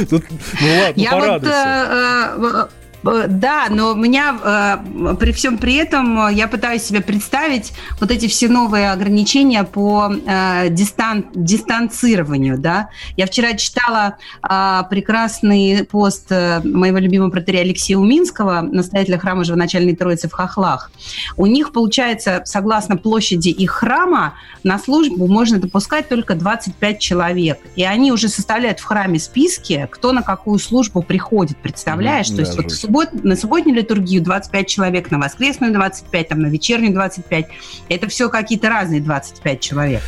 Тут, 0.10 0.26
ну 0.62 0.68
ладно, 0.80 1.02
Я 1.02 1.12
порадуйся. 1.12 2.34
Вот, 2.38 2.54
э, 2.54 2.60
э, 2.60 2.68
Э, 2.68 2.68
да, 3.04 3.68
но 3.70 3.92
у 3.92 3.96
меня 3.96 4.38
э, 4.44 5.16
при 5.20 5.32
всем 5.32 5.58
при 5.58 5.76
этом 5.76 6.30
я 6.30 6.48
пытаюсь 6.48 6.84
себе 6.84 7.02
представить 7.02 7.74
вот 8.00 8.12
эти 8.12 8.28
все 8.28 8.48
новые 8.48 8.92
ограничения 8.92 9.64
по 9.64 10.12
э, 10.12 10.70
дистан, 10.70 11.26
дистанцированию, 11.34 12.58
да. 12.58 12.90
Я 13.16 13.26
вчера 13.26 13.54
читала 13.54 14.18
прекрасный 14.42 15.84
пост 15.84 16.32
моего 16.32 16.98
любимого 16.98 17.30
протеря 17.30 17.60
Алексея 17.60 17.98
Уминского, 17.98 18.62
настоятеля 18.62 19.18
храма 19.18 19.44
Живоначальной 19.44 19.96
Троицы 19.96 20.28
в 20.28 20.32
Хохлах. 20.32 20.92
У 21.36 21.46
них, 21.46 21.72
получается, 21.72 22.42
согласно 22.46 22.98
площади 22.98 23.50
их 23.50 23.72
храма, 23.72 24.34
на 24.64 24.80
службу 24.80 25.28
можно 25.28 25.60
допускать 25.60 26.10
только 26.10 26.36
25 26.36 27.00
человек. 27.00 27.60
И 27.76 27.84
они 27.84 28.12
уже 28.12 28.30
составляют 28.30 28.80
в 28.80 28.84
храме 28.84 29.20
списки, 29.20 29.88
кто 29.92 30.12
на 30.12 30.24
какую 30.24 30.60
службу 30.60 31.02
приходит, 31.02 31.58
представляешь? 31.58 32.28
Mm-hmm, 32.28 32.36
То 32.36 32.42
есть 32.42 32.56
вот 32.58 32.72
в 32.72 32.76
суббот, 32.88 33.24
на 33.24 33.36
субботнюю 33.36 33.78
литургию 33.78 34.24
25 34.24 34.68
человек, 34.68 35.12
на 35.12 35.20
воскресную 35.20 35.74
25, 35.74 36.28
там, 36.28 36.40
на 36.40 36.48
вечернюю 36.48 36.94
25. 36.94 37.46
Это 37.90 38.08
все 38.08 38.30
какие-то 38.30 38.70
разные 38.70 39.02
25 39.02 39.60
человек. 39.60 40.02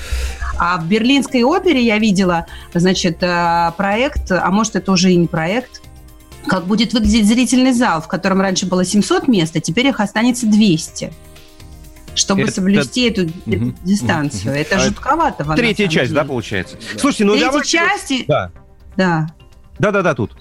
А 0.57 0.77
в 0.77 0.87
Берлинской 0.87 1.43
опере 1.43 1.81
я 1.81 1.99
видела, 1.99 2.47
значит, 2.73 3.17
э, 3.21 3.71
проект, 3.77 4.31
а 4.31 4.49
может, 4.51 4.75
это 4.75 4.91
уже 4.91 5.11
и 5.11 5.15
не 5.15 5.27
проект, 5.27 5.81
как 6.47 6.65
будет 6.65 6.93
выглядеть 6.93 7.27
зрительный 7.27 7.73
зал, 7.73 8.01
в 8.01 8.07
котором 8.07 8.41
раньше 8.41 8.65
было 8.65 8.83
700 8.83 9.27
мест, 9.27 9.55
а 9.55 9.59
теперь 9.59 9.87
их 9.87 9.99
останется 9.99 10.47
200 10.47 11.11
чтобы 12.15 12.41
это, 12.41 12.51
соблюсти 12.51 13.07
эту 13.07 13.31
угу, 13.45 13.73
дистанцию. 13.83 14.51
Угу. 14.51 14.59
Это 14.59 14.75
а 14.75 14.79
жутковато. 14.79 15.45
Третья 15.55 15.87
часть, 15.87 16.09
деле. 16.09 16.21
да, 16.21 16.25
получается? 16.25 16.75
Да. 16.75 16.99
Слушайте, 16.99 17.25
ну 17.25 17.31
Третья 17.33 17.47
давайте... 17.47 17.69
часть... 17.69 18.27
Да. 18.27 18.51
Да. 18.97 19.27
Да-да-да, 19.77 20.13
тут. 20.15 20.35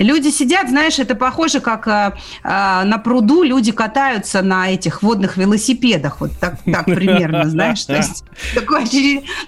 Люди 0.00 0.30
сидят, 0.30 0.70
знаешь, 0.70 0.98
это 0.98 1.14
похоже, 1.14 1.60
как 1.60 1.86
э, 1.86 2.14
э, 2.42 2.48
на 2.84 2.96
пруду 2.96 3.42
люди 3.42 3.70
катаются 3.70 4.40
на 4.40 4.70
этих 4.70 5.02
водных 5.02 5.36
велосипедах, 5.36 6.22
вот 6.22 6.30
так, 6.40 6.56
так 6.64 6.84
примерно, 6.86 7.46
знаешь, 7.50 7.84
то 7.84 7.96
есть 7.96 8.24
такое, 8.54 8.86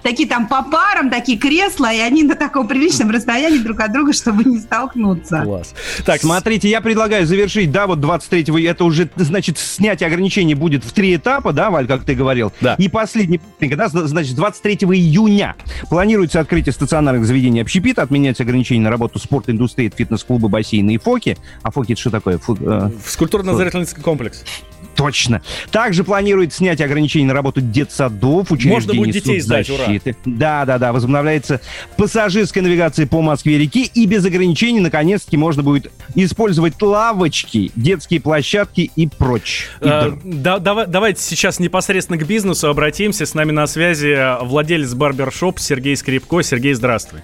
такие 0.03 0.27
там 0.27 0.47
по 0.47 0.61
парам, 0.61 1.09
такие 1.09 1.39
кресла, 1.39 1.91
и 1.91 1.97
они 1.97 2.21
на 2.21 2.35
таком 2.35 2.67
приличном 2.67 3.09
расстоянии 3.09 3.57
друг 3.57 3.79
от 3.79 3.93
друга, 3.93 4.13
чтобы 4.13 4.43
не 4.43 4.59
столкнуться. 4.59 5.41
Класс. 5.43 5.73
Так, 6.05 6.21
смотрите, 6.21 6.69
я 6.69 6.81
предлагаю 6.81 7.25
завершить, 7.25 7.71
да, 7.71 7.87
вот 7.87 7.97
23-го, 7.97 8.59
это 8.59 8.85
уже, 8.85 9.09
значит, 9.15 9.57
снятие 9.57 10.05
ограничений 10.05 10.53
будет 10.53 10.83
в 10.83 10.91
три 10.91 11.15
этапа, 11.15 11.51
да, 11.51 11.71
Валь, 11.71 11.87
как 11.87 12.03
ты 12.03 12.13
говорил? 12.13 12.53
Да. 12.61 12.75
И 12.75 12.89
последний, 12.89 13.41
да, 13.59 13.87
значит, 13.87 14.35
23 14.35 14.75
июня 14.75 15.55
планируется 15.89 16.39
открытие 16.39 16.73
стационарных 16.73 17.25
заведений 17.25 17.61
общепита, 17.61 18.03
отменяется 18.03 18.43
ограничение 18.43 18.83
на 18.83 18.91
работу 18.91 19.17
спорт 19.17 19.49
индустрии, 19.49 19.91
фитнес-клуб 19.95 20.42
клубы, 20.43 20.49
бассейны 20.49 20.95
и 20.95 20.97
фоки. 20.97 21.37
А 21.61 21.71
фоки 21.71 21.93
это 21.93 22.01
что 22.01 22.11
такое? 22.11 22.37
Фу, 22.37 22.57
э, 22.59 22.89
Скульптурно-зрительный 23.05 23.87
комплекс. 24.01 24.43
Точно. 24.95 25.41
Также 25.71 26.03
планирует 26.03 26.53
снять 26.53 26.79
ограничения 26.81 27.27
на 27.27 27.33
работу 27.33 27.61
детсадов, 27.61 28.51
учреждений 28.51 28.73
Можно 28.73 28.93
будет 28.93 29.13
детей 29.13 29.39
сдать, 29.39 29.69
ура. 29.69 29.85
Да, 30.25 30.65
да, 30.65 30.77
да. 30.77 30.93
Возобновляется 30.93 31.61
пассажирская 31.97 32.63
навигация 32.63 33.07
по 33.07 33.21
Москве-реке. 33.21 33.83
И 33.93 34.05
без 34.05 34.25
ограничений, 34.25 34.81
наконец-таки, 34.81 35.37
можно 35.37 35.63
будет 35.63 35.91
использовать 36.15 36.79
лавочки, 36.81 37.71
детские 37.75 38.21
площадки 38.21 38.91
и 38.95 39.07
прочь. 39.07 39.67
А, 39.81 40.17
да, 40.23 40.59
давай, 40.59 40.85
давайте 40.85 41.21
сейчас 41.21 41.59
непосредственно 41.59 42.19
к 42.19 42.27
бизнесу 42.27 42.69
обратимся. 42.69 43.25
С 43.25 43.33
нами 43.33 43.51
на 43.51 43.65
связи 43.65 44.43
владелец 44.43 44.93
барбершоп 44.93 45.59
Сергей 45.59 45.95
Скрипко. 45.95 46.43
Сергей, 46.43 46.73
здравствуй. 46.73 47.21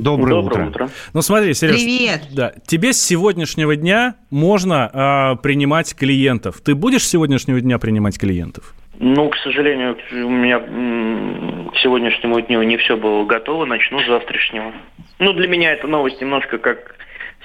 Доброе, 0.00 0.30
Доброе 0.42 0.68
утро. 0.68 0.84
утро. 0.84 0.88
Ну 1.12 1.20
смотри, 1.20 1.52
Сереж. 1.52 1.74
Привет. 1.76 2.22
Да, 2.34 2.52
тебе 2.66 2.92
с 2.92 3.02
сегодняшнего 3.02 3.76
дня 3.76 4.14
можно 4.30 4.90
э, 5.36 5.42
принимать 5.42 5.94
клиентов. 5.94 6.62
Ты 6.62 6.74
будешь 6.74 7.02
с 7.02 7.10
сегодняшнего 7.10 7.60
дня 7.60 7.78
принимать 7.78 8.18
клиентов? 8.18 8.74
Ну, 8.98 9.28
к 9.28 9.36
сожалению, 9.38 9.96
у 10.12 10.30
меня 10.30 10.58
к 10.58 11.76
сегодняшнему 11.78 12.40
дню 12.40 12.62
не 12.62 12.78
все 12.78 12.96
было 12.96 13.24
готово. 13.24 13.66
Начну 13.66 14.00
с 14.00 14.06
завтрашнего. 14.06 14.72
Ну, 15.18 15.32
для 15.34 15.48
меня 15.48 15.72
эта 15.72 15.86
новость 15.86 16.20
немножко 16.20 16.56
как 16.58 16.96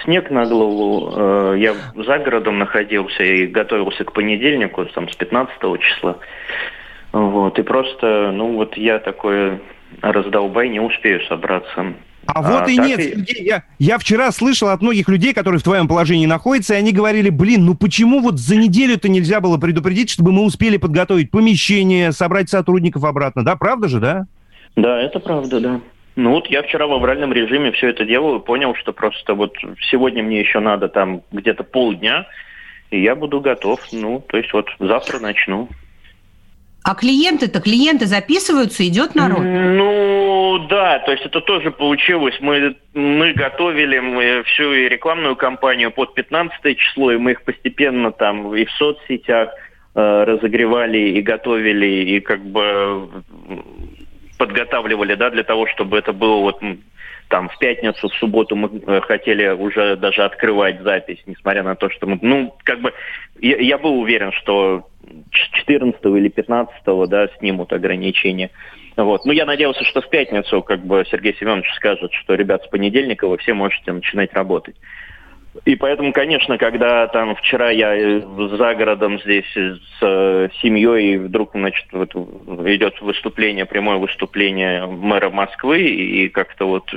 снег 0.06 0.30
на 0.32 0.46
голову. 0.46 1.14
Э, 1.14 1.56
я 1.58 1.74
за 1.96 2.20
городом 2.20 2.58
находился 2.58 3.24
и 3.24 3.48
готовился 3.48 4.06
к 4.06 4.14
понедельнику, 4.14 4.86
там, 4.86 5.10
с 5.10 5.16
15 5.16 5.58
числа. 5.82 6.20
Вот, 7.12 7.60
и 7.60 7.64
просто, 7.64 8.32
ну, 8.34 8.54
вот 8.54 8.76
я 8.78 9.00
такой 9.00 9.60
раздолбай, 10.02 10.70
не 10.70 10.80
успею 10.80 11.22
собраться. 11.28 11.94
А, 12.28 12.40
а 12.40 12.42
вот 12.42 12.70
и 12.70 12.78
нет. 12.78 13.00
И... 13.00 13.16
Людей, 13.16 13.44
я, 13.44 13.64
я 13.80 13.98
вчера 13.98 14.32
слышал 14.32 14.70
от 14.70 14.82
многих 14.82 15.08
людей, 15.10 15.34
которые 15.34 15.60
в 15.60 15.64
твоем 15.64 15.88
положении 15.88 16.26
находятся, 16.26 16.74
и 16.74 16.78
они 16.78 16.92
говорили, 16.92 17.30
блин, 17.30 17.66
ну 17.66 17.76
почему 17.76 18.20
вот 18.20 18.40
за 18.40 18.56
неделю-то 18.56 19.10
нельзя 19.10 19.42
было 19.42 19.58
предупредить, 19.58 20.10
чтобы 20.10 20.32
мы 20.32 20.44
успели 20.44 20.78
подготовить 20.78 21.32
помещение, 21.32 22.12
собрать 22.12 22.50
сотрудников 22.50 23.04
обратно, 23.04 23.44
да? 23.44 23.56
Правда 23.56 23.88
же, 23.88 24.00
да? 24.00 24.26
Да, 24.76 25.00
это 25.00 25.20
правда, 25.20 25.60
да. 25.60 25.82
Ну 26.16 26.32
вот 26.32 26.48
я 26.48 26.64
вчера 26.64 26.88
в 26.88 26.94
авральном 26.94 27.34
режиме 27.34 27.72
все 27.72 27.90
это 27.90 28.06
делаю, 28.06 28.40
понял, 28.40 28.74
что 28.76 28.94
просто 28.94 29.34
вот 29.34 29.54
сегодня 29.90 30.24
мне 30.24 30.40
еще 30.40 30.60
надо 30.60 30.88
там 30.88 31.22
где-то 31.32 31.64
полдня, 31.64 32.26
и 32.90 33.02
я 33.02 33.16
буду 33.16 33.42
готов. 33.42 33.82
Ну, 33.92 34.24
то 34.26 34.38
есть 34.38 34.52
вот 34.54 34.68
завтра 34.80 35.20
начну. 35.20 35.68
А 36.86 36.94
клиенты-то, 36.94 37.62
клиенты 37.62 38.06
записываются, 38.06 38.88
идет 38.88 39.16
народ? 39.16 39.40
Ну, 39.42 40.68
да, 40.70 41.00
то 41.00 41.14
есть 41.14 41.26
это 41.26 41.42
тоже 41.42 41.72
получилось. 41.72 42.36
Мы, 42.40 42.76
мы 42.94 43.34
готовили 43.34 43.98
мы 43.98 44.44
всю 44.44 44.72
рекламную 44.72 45.36
кампанию 45.36 45.90
под 45.90 46.14
15 46.14 46.78
число, 46.78 47.12
и 47.12 47.18
мы 47.18 47.32
их 47.32 47.42
постепенно 47.42 48.12
там 48.12 48.56
и 48.56 48.66
в 48.66 48.72
соцсетях 48.74 49.50
э, 49.96 50.24
разогревали, 50.26 51.00
и 51.00 51.24
готовили, 51.24 51.88
и 51.88 52.20
как 52.20 52.46
бы 52.46 53.10
подготавливали, 54.38 55.16
да, 55.16 55.32
для 55.32 55.44
того, 55.44 55.66
чтобы 55.66 55.98
это 55.98 56.14
было 56.14 56.40
вот 56.40 56.62
там 57.30 57.50
в 57.50 57.58
пятницу, 57.58 58.10
в 58.10 58.14
субботу 58.14 58.56
мы 58.56 58.70
э, 58.86 59.02
хотели 59.02 59.48
уже 59.48 59.96
даже 59.96 60.24
открывать 60.24 60.82
запись, 60.82 61.24
несмотря 61.26 61.64
на 61.64 61.76
то, 61.76 61.90
что 61.90 62.06
мы, 62.06 62.20
ну, 62.22 62.56
как 62.64 62.82
бы, 62.82 62.94
я, 63.40 63.58
я 63.58 63.78
был 63.80 64.00
уверен, 64.00 64.32
что 64.34 64.88
14 65.32 66.04
или 66.06 66.30
15 66.30 66.74
да, 67.08 67.28
снимут 67.40 67.74
ограничения. 67.74 68.52
Вот. 68.96 69.26
Ну, 69.26 69.32
я 69.32 69.46
надеялся, 69.46 69.84
что 69.84 70.02
в 70.02 70.10
пятницу 70.10 70.62
как 70.62 70.86
бы 70.86 71.04
Сергей 71.10 71.36
Семенович 71.36 71.70
скажет, 71.76 72.14
что, 72.14 72.36
ребят, 72.36 72.64
с 72.64 72.68
понедельника 72.68 73.28
вы 73.28 73.38
все 73.38 73.54
можете 73.54 73.92
начинать 73.92 74.34
работать. 74.34 74.76
И 75.64 75.76
поэтому, 75.76 76.12
конечно, 76.12 76.58
когда 76.58 77.08
там 77.08 77.34
вчера 77.36 77.70
я 77.70 77.96
э, 77.96 78.20
за 78.20 78.76
городом 78.76 79.20
здесь 79.22 79.46
с 79.54 80.00
э, 80.02 80.50
семьей, 80.62 81.18
вдруг, 81.18 81.52
значит, 81.54 81.86
вот 81.94 82.14
идет 82.14 83.00
выступление, 83.02 83.66
прямое 83.66 83.98
выступление 83.98 84.86
мэра 84.86 85.30
Москвы, 85.30 85.82
и 85.82 86.28
как-то 86.28 86.68
вот 86.68 86.94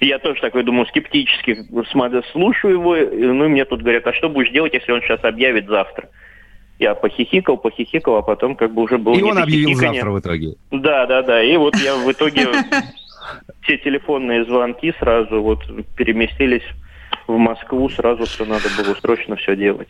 я 0.00 0.18
тоже 0.18 0.40
такой 0.42 0.64
думаю, 0.64 0.86
скептически 0.86 1.64
слушаю 2.32 2.74
его, 2.74 2.94
ну 2.94 3.44
и 3.46 3.48
мне 3.48 3.64
тут 3.64 3.80
говорят, 3.80 4.06
а 4.06 4.12
что 4.12 4.28
будешь 4.28 4.50
делать, 4.50 4.74
если 4.74 4.92
он 4.92 5.00
сейчас 5.00 5.24
объявит 5.24 5.66
завтра? 5.66 6.10
Я 6.82 6.96
похихикал, 6.96 7.58
похихикал, 7.58 8.16
а 8.16 8.22
потом 8.22 8.56
как 8.56 8.74
бы 8.74 8.82
уже 8.82 8.98
был... 8.98 9.14
И 9.14 9.22
он 9.22 9.38
объявил 9.38 9.76
завтра 9.76 10.10
в 10.10 10.18
итоге. 10.18 10.56
Да, 10.72 11.06
да, 11.06 11.22
да. 11.22 11.40
И 11.40 11.56
вот 11.56 11.76
я 11.76 11.94
в 11.94 12.10
итоге 12.10 12.48
все 13.62 13.78
телефонные 13.78 14.44
звонки 14.44 14.92
сразу 14.98 15.40
вот 15.40 15.60
переместились 15.94 16.64
в 17.28 17.36
Москву, 17.36 17.88
сразу 17.88 18.24
все 18.24 18.44
надо 18.44 18.64
было 18.76 18.96
срочно 18.96 19.36
все 19.36 19.54
делать. 19.54 19.86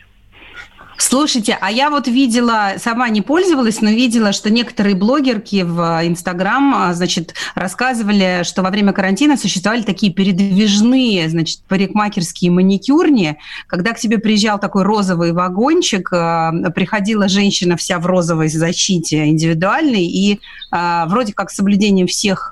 Слушайте, 0.97 1.57
а 1.59 1.71
я 1.71 1.89
вот 1.89 2.07
видела, 2.07 2.73
сама 2.77 3.09
не 3.09 3.21
пользовалась, 3.21 3.81
но 3.81 3.89
видела, 3.89 4.31
что 4.31 4.51
некоторые 4.51 4.95
блогерки 4.95 5.63
в 5.63 6.01
Инстаграм, 6.03 6.73
а, 6.75 6.93
значит, 6.93 7.33
рассказывали, 7.55 8.41
что 8.43 8.61
во 8.61 8.69
время 8.69 8.93
карантина 8.93 9.35
существовали 9.37 9.81
такие 9.81 10.13
передвижные, 10.13 11.29
значит, 11.29 11.61
парикмахерские 11.67 12.51
маникюрни, 12.51 13.37
когда 13.67 13.93
к 13.93 13.99
тебе 13.99 14.19
приезжал 14.19 14.59
такой 14.59 14.83
розовый 14.83 15.31
вагончик, 15.31 16.09
а, 16.13 16.51
приходила 16.75 17.27
женщина 17.27 17.75
вся 17.75 17.97
в 17.99 18.05
розовой 18.05 18.49
защите 18.49 19.25
индивидуальной, 19.25 20.05
и 20.05 20.39
а, 20.71 21.07
вроде 21.07 21.33
как 21.33 21.49
с 21.49 21.55
соблюдением 21.55 22.07
всех 22.07 22.51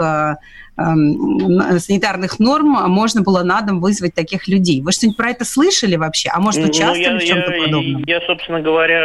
санитарных 0.77 2.39
норм 2.39 2.67
можно 2.89 3.21
было 3.21 3.43
на 3.43 3.61
дом 3.61 3.81
вызвать 3.81 4.15
таких 4.15 4.47
людей. 4.47 4.81
Вы 4.81 4.91
что-нибудь 4.91 5.17
про 5.17 5.31
это 5.31 5.45
слышали 5.45 5.95
вообще? 5.95 6.29
А 6.33 6.39
может, 6.39 6.63
участвовали 6.63 7.07
ну, 7.07 7.13
я, 7.13 7.19
в 7.19 7.23
чем-то 7.23 7.53
я, 7.53 7.61
подобном? 7.63 8.03
Я, 8.07 8.21
собственно 8.21 8.61
говоря, 8.61 8.99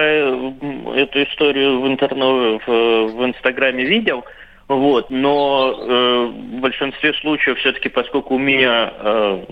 эту 0.95 1.23
историю 1.25 1.81
в, 1.81 1.87
интернете, 1.87 2.63
в, 2.67 2.69
в 2.69 3.27
Инстаграме 3.27 3.85
видел. 3.85 4.25
Вот, 4.69 5.11
но 5.11 5.79
э, 5.79 6.27
в 6.27 6.61
большинстве 6.61 7.15
случаев 7.15 7.57
все-таки, 7.59 7.89
поскольку 7.89 8.35
у 8.35 8.39
меня 8.39 8.93
э, 8.99 9.45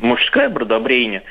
мужская 0.00 0.48
бродобрейня, 0.48 1.22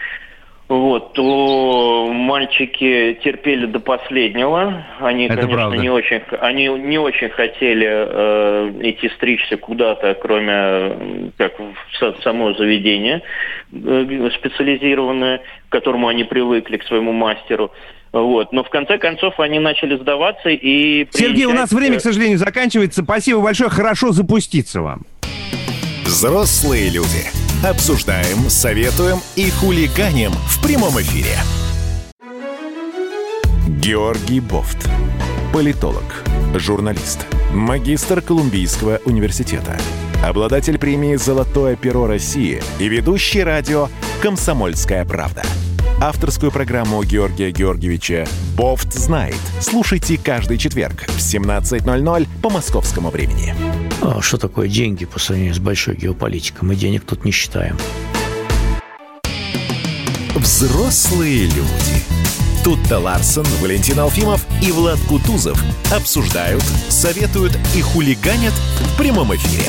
вот, 0.70 1.14
то 1.14 2.12
мальчики 2.14 3.20
терпели 3.24 3.66
до 3.66 3.80
последнего. 3.80 4.86
Они, 5.00 5.26
Это 5.26 5.38
конечно, 5.38 5.56
правда. 5.56 5.78
не 5.78 5.90
очень, 5.90 6.22
они 6.40 6.68
не 6.68 7.00
очень 7.00 7.30
хотели 7.30 7.88
э, 7.90 8.72
идти 8.84 9.10
стричься 9.16 9.58
куда-то, 9.58 10.16
кроме 10.22 11.32
как 11.38 11.54
в 11.60 12.22
само 12.22 12.54
заведение 12.54 13.24
э, 13.74 14.30
специализированное, 14.36 15.42
к 15.70 15.72
которому 15.72 16.08
они 16.08 16.24
привыкли, 16.24 16.78
к 16.78 16.84
своему 16.84 17.14
мастеру. 17.14 17.72
Вот. 18.12 18.54
Но 18.54 18.64
в 18.64 18.70
конце 18.70 19.00
концов 19.00 19.40
они 19.40 19.58
начали 19.58 19.98
сдаваться 19.98 20.50
и... 20.50 21.08
Сергей, 21.10 21.46
у 21.46 21.54
нас 21.54 21.72
время, 21.72 21.98
к 21.98 22.02
сожалению, 22.02 22.38
заканчивается. 22.38 23.02
Спасибо 23.04 23.42
большое. 23.42 23.72
Хорошо 23.72 24.12
запуститься 24.12 24.82
вам. 24.82 25.02
Взрослые 26.06 26.92
люди. 26.92 27.49
Обсуждаем, 27.64 28.50
советуем 28.50 29.20
и 29.36 29.50
хулиганим 29.50 30.32
в 30.32 30.64
прямом 30.64 30.98
эфире. 31.02 31.36
Георгий 33.68 34.40
Бофт. 34.40 34.90
Политолог, 35.52 36.24
журналист, 36.56 37.26
магистр 37.54 38.22
Колумбийского 38.22 39.02
университета, 39.04 39.78
обладатель 40.24 40.78
премии 40.78 41.16
«Золотое 41.16 41.76
перо 41.76 42.08
России» 42.08 42.64
и 42.80 42.88
ведущий 42.88 43.44
радио 43.44 43.90
«Комсомольская 44.22 45.04
правда». 45.04 45.44
Авторскую 46.02 46.50
программу 46.50 47.04
Георгия 47.04 47.52
Георгиевича 47.52 48.26
«Бофт 48.56 48.94
знает». 48.94 49.36
Слушайте 49.60 50.18
каждый 50.18 50.58
четверг 50.58 51.04
в 51.10 51.18
17.00 51.18 52.28
по 52.42 52.50
московскому 52.50 53.10
времени. 53.10 53.54
А 54.02 54.22
что 54.22 54.38
такое 54.38 54.70
деньги 54.70 55.04
по 55.04 55.20
сравнению 55.20 55.56
с 55.56 55.60
большой 55.60 55.98
геополитикой? 55.98 56.70
Мы 56.70 56.78
денег 56.78 57.04
тут 57.04 57.26
не 57.26 57.32
считаем. 57.32 57.78
Взрослые 60.36 61.48
люди. 61.48 62.04
Тут-то 62.64 63.00
Ларсон, 63.00 63.46
Валентин 63.62 64.00
Алфимов 64.00 64.46
и 64.64 64.72
Влад 64.72 65.00
Кутузов 65.10 65.62
обсуждают, 65.92 66.64
советуют 66.88 67.58
и 67.76 67.82
хулиганят 67.82 68.54
в 68.54 68.98
прямом 68.98 69.36
эфире. 69.36 69.66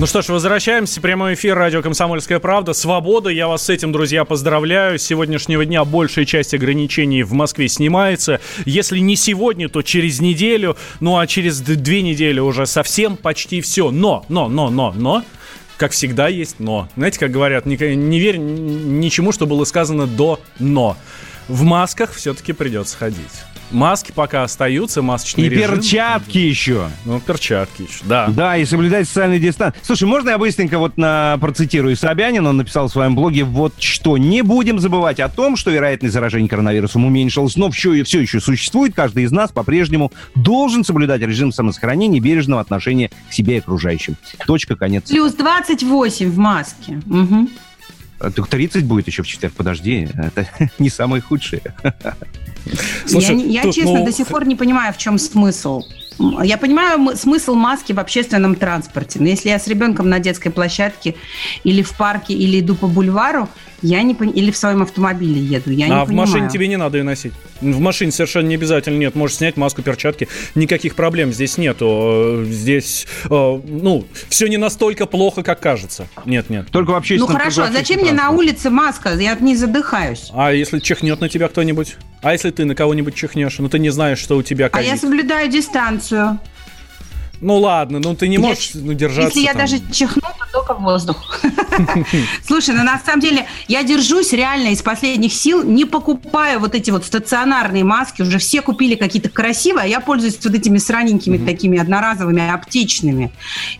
Ну 0.00 0.06
что 0.06 0.22
ж, 0.22 0.28
возвращаемся. 0.28 1.00
Прямой 1.00 1.34
эфир 1.34 1.56
радио 1.56 1.80
«Комсомольская 1.80 2.40
правда». 2.40 2.72
Свобода. 2.72 3.30
Я 3.30 3.46
вас 3.46 3.62
с 3.64 3.70
этим, 3.70 3.92
друзья, 3.92 4.24
поздравляю. 4.24 4.98
С 4.98 5.04
сегодняшнего 5.04 5.64
дня 5.64 5.84
большая 5.84 6.24
часть 6.24 6.52
ограничений 6.52 7.22
в 7.22 7.32
Москве 7.32 7.68
снимается. 7.68 8.40
Если 8.64 8.98
не 8.98 9.14
сегодня, 9.14 9.68
то 9.68 9.82
через 9.82 10.20
неделю. 10.20 10.76
Ну 10.98 11.16
а 11.16 11.28
через 11.28 11.60
две 11.60 12.02
недели 12.02 12.40
уже 12.40 12.66
совсем 12.66 13.16
почти 13.16 13.60
все. 13.60 13.92
Но, 13.92 14.26
но, 14.28 14.48
но, 14.48 14.68
но, 14.68 14.92
но 14.96 15.22
как 15.76 15.92
всегда, 15.92 16.26
есть 16.26 16.56
но. 16.58 16.88
Знаете, 16.96 17.20
как 17.20 17.30
говорят, 17.30 17.64
не, 17.64 17.76
не 17.94 18.18
верь 18.18 18.38
ничему, 18.38 19.30
что 19.30 19.46
было 19.46 19.64
сказано 19.64 20.08
до 20.08 20.40
но. 20.58 20.96
В 21.46 21.62
масках 21.62 22.12
все-таки 22.14 22.52
придется 22.52 22.96
ходить. 22.96 23.44
Маски 23.70 24.12
пока 24.14 24.44
остаются, 24.44 25.02
масочные 25.02 25.46
И 25.46 25.50
режим. 25.50 25.76
перчатки 25.76 26.38
еще. 26.38 26.88
Ну, 27.04 27.20
перчатки 27.20 27.82
еще, 27.82 28.04
да. 28.04 28.28
Да, 28.28 28.56
и 28.56 28.64
соблюдать 28.64 29.08
социальный 29.08 29.38
дистанс. 29.38 29.74
Слушай, 29.82 30.04
можно 30.04 30.30
я 30.30 30.38
быстренько 30.38 30.78
вот 30.78 30.96
на, 30.96 31.38
процитирую 31.40 31.96
Собянина? 31.96 32.50
Он 32.50 32.56
написал 32.58 32.88
в 32.88 32.92
своем 32.92 33.14
блоге 33.14 33.44
вот 33.44 33.74
что. 33.78 34.16
Не 34.16 34.42
будем 34.42 34.78
забывать 34.78 35.20
о 35.20 35.28
том, 35.28 35.56
что 35.56 35.70
вероятность 35.70 36.14
заражения 36.14 36.48
коронавирусом 36.48 37.04
уменьшилась, 37.04 37.56
но 37.56 37.70
все, 37.70 38.04
все 38.04 38.20
еще 38.20 38.40
существует. 38.40 38.94
Каждый 38.94 39.24
из 39.24 39.32
нас 39.32 39.50
по-прежнему 39.50 40.12
должен 40.34 40.84
соблюдать 40.84 41.20
режим 41.22 41.52
самосохранения 41.52 42.18
и 42.18 42.20
бережного 42.20 42.60
отношения 42.60 43.10
к 43.28 43.32
себе 43.32 43.56
и 43.56 43.58
окружающим. 43.58 44.16
Точка, 44.46 44.76
конец. 44.76 45.10
Плюс 45.10 45.34
28 45.34 46.30
в 46.30 46.38
маске. 46.38 47.02
Угу. 47.06 47.48
Только 48.34 48.50
30 48.50 48.84
будет 48.84 49.06
еще 49.06 49.22
в 49.22 49.26
четверг, 49.26 49.54
подожди. 49.54 50.08
Это 50.14 50.48
не 50.78 50.88
самое 50.88 51.20
худшее. 51.20 51.62
Слушай, 53.06 53.40
я, 53.40 53.62
я 53.62 53.72
честно 53.72 54.00
ну... 54.00 54.04
до 54.04 54.12
сих 54.12 54.28
пор 54.28 54.46
не 54.46 54.56
понимаю, 54.56 54.92
в 54.92 54.98
чем 54.98 55.18
смысл. 55.18 55.82
Я 56.18 56.58
понимаю 56.58 57.16
смысл 57.16 57.54
маски 57.54 57.92
в 57.92 57.98
общественном 57.98 58.54
транспорте, 58.54 59.18
но 59.20 59.26
если 59.26 59.48
я 59.48 59.58
с 59.58 59.66
ребенком 59.66 60.08
на 60.08 60.18
детской 60.20 60.50
площадке 60.50 61.16
или 61.64 61.82
в 61.82 61.96
парке, 61.96 62.34
или 62.34 62.60
иду 62.60 62.74
по 62.74 62.86
бульвару, 62.86 63.48
я 63.84 64.02
не 64.02 64.14
пон... 64.14 64.30
или 64.30 64.50
в 64.50 64.56
своем 64.56 64.82
автомобиле 64.82 65.40
еду, 65.40 65.70
я 65.70 65.86
а 65.86 65.88
не 65.88 66.04
в 66.04 66.08
понимаю. 66.08 66.28
машине 66.28 66.48
тебе 66.48 66.68
не 66.68 66.76
надо 66.76 66.98
ее 66.98 67.04
носить. 67.04 67.34
В 67.60 67.80
машине 67.80 68.12
совершенно 68.12 68.46
не 68.48 68.54
обязательно 68.54 68.96
нет. 68.96 69.14
Можешь 69.14 69.36
снять 69.36 69.58
маску, 69.58 69.82
перчатки. 69.82 70.26
Никаких 70.54 70.94
проблем 70.94 71.32
здесь 71.32 71.58
нету. 71.58 72.44
Здесь, 72.46 73.06
э, 73.24 73.28
ну, 73.28 74.06
все 74.30 74.46
не 74.46 74.56
настолько 74.56 75.04
плохо, 75.04 75.42
как 75.42 75.60
кажется. 75.60 76.08
Нет, 76.24 76.48
нет. 76.48 76.68
Только 76.70 76.92
вообще. 76.92 77.16
Ну 77.16 77.26
хорошо, 77.26 77.64
а 77.64 77.72
зачем 77.72 78.00
мне 78.00 78.12
на 78.12 78.30
улице 78.30 78.70
маска? 78.70 79.14
Я 79.14 79.34
не 79.34 79.54
задыхаюсь. 79.54 80.30
А 80.32 80.52
если 80.52 80.78
чихнет 80.78 81.20
на 81.20 81.28
тебя 81.28 81.48
кто-нибудь? 81.48 81.96
А 82.22 82.32
если 82.32 82.50
ты 82.50 82.64
на 82.64 82.74
кого-нибудь 82.74 83.14
чихнешь? 83.14 83.58
Ну 83.58 83.68
ты 83.68 83.78
не 83.78 83.90
знаешь, 83.90 84.18
что 84.18 84.38
у 84.38 84.42
тебя 84.42 84.70
ковид. 84.70 84.88
А 84.88 84.94
я 84.94 84.98
соблюдаю 84.98 85.50
дистанцию. 85.50 86.03
Ну 87.40 87.58
ладно, 87.58 87.98
ну 87.98 88.14
ты 88.14 88.28
не 88.28 88.38
можешь 88.38 88.70
я, 88.74 88.80
ну, 88.80 88.94
держаться. 88.94 89.38
Если 89.38 89.46
там. 89.46 89.56
я 89.56 89.66
даже 89.66 89.92
чихну, 89.92 90.22
то 90.22 90.46
только 90.50 90.74
в 90.74 90.82
воздух. 90.82 91.40
Слушай, 92.46 92.74
ну 92.74 92.84
на 92.84 92.98
самом 93.04 93.20
деле 93.20 93.46
я 93.68 93.82
держусь 93.82 94.32
реально 94.32 94.68
из 94.68 94.80
последних 94.80 95.32
сил, 95.34 95.62
не 95.62 95.84
покупаю 95.84 96.58
вот 96.60 96.74
эти 96.74 96.90
вот 96.90 97.04
стационарные 97.04 97.84
маски, 97.84 98.22
уже 98.22 98.38
все 98.38 98.62
купили 98.62 98.94
какие-то 98.94 99.28
красивые, 99.28 99.84
а 99.84 99.86
я 99.86 100.00
пользуюсь 100.00 100.38
вот 100.42 100.54
этими 100.54 100.78
сраненькими 100.78 101.36
такими 101.36 101.78
одноразовыми, 101.78 102.48
оптичными. 102.50 103.30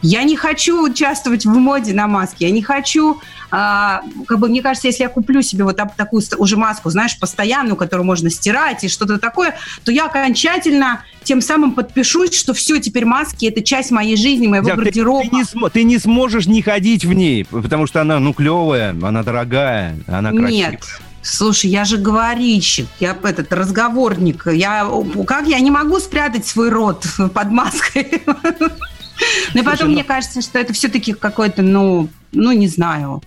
Я 0.02 0.24
не 0.24 0.36
хочу 0.36 0.82
участвовать 0.82 1.46
в 1.46 1.56
моде 1.56 1.94
на 1.94 2.06
маски, 2.06 2.44
я 2.44 2.50
не 2.50 2.62
хочу 2.62 3.20
а, 3.56 4.02
как 4.26 4.40
бы, 4.40 4.48
мне 4.48 4.62
кажется, 4.62 4.88
если 4.88 5.04
я 5.04 5.08
куплю 5.08 5.40
себе 5.40 5.62
вот 5.62 5.80
такую 5.96 6.22
уже 6.38 6.56
маску, 6.56 6.90
знаешь, 6.90 7.16
постоянную, 7.16 7.76
которую 7.76 8.04
можно 8.04 8.28
стирать 8.28 8.82
и 8.82 8.88
что-то 8.88 9.18
такое, 9.18 9.54
то 9.84 9.92
я 9.92 10.06
окончательно 10.06 11.04
тем 11.24 11.40
самым 11.40 11.72
подпишусь, 11.72 12.34
что 12.34 12.54
все, 12.54 12.78
теперь 12.78 13.04
маски– 13.04 13.46
это 13.46 13.62
часть 13.62 13.90
моей 13.90 14.16
жизни, 14.16 14.46
моего 14.46 14.68
да, 14.68 14.76
гардероба. 14.76 15.22
Ты, 15.22 15.30
ты, 15.30 15.36
не 15.36 15.44
см- 15.44 15.72
ты 15.72 15.82
не 15.84 15.98
сможешь 15.98 16.46
не 16.46 16.62
ходить 16.62 17.04
в 17.04 17.12
ней, 17.12 17.44
потому 17.44 17.86
что 17.86 18.00
она, 18.00 18.20
ну, 18.20 18.32
клевая, 18.32 18.90
она 18.90 19.22
дорогая, 19.22 19.98
она 20.06 20.30
красивая. 20.30 20.70
Нет. 20.72 20.80
Слушай, 21.22 21.70
я 21.70 21.86
же 21.86 21.96
говорильщик, 21.96 22.86
я 23.00 23.16
этот 23.22 23.50
разговорник. 23.52 24.46
Я, 24.46 24.86
как 25.26 25.46
я 25.46 25.58
не 25.60 25.70
могу 25.70 25.98
спрятать 25.98 26.46
свой 26.46 26.68
рот 26.68 27.06
под 27.32 27.50
маской? 27.50 28.22
Но 29.54 29.62
потом 29.62 29.88
ну 29.88 29.94
мне 29.94 30.04
кажется, 30.04 30.42
что 30.42 30.58
это 30.58 30.74
все-таки 30.74 31.14
какой-то, 31.14 31.62
ну, 31.62 32.08
ну, 32.32 32.52
не 32.52 32.68
знаю. 32.68 33.22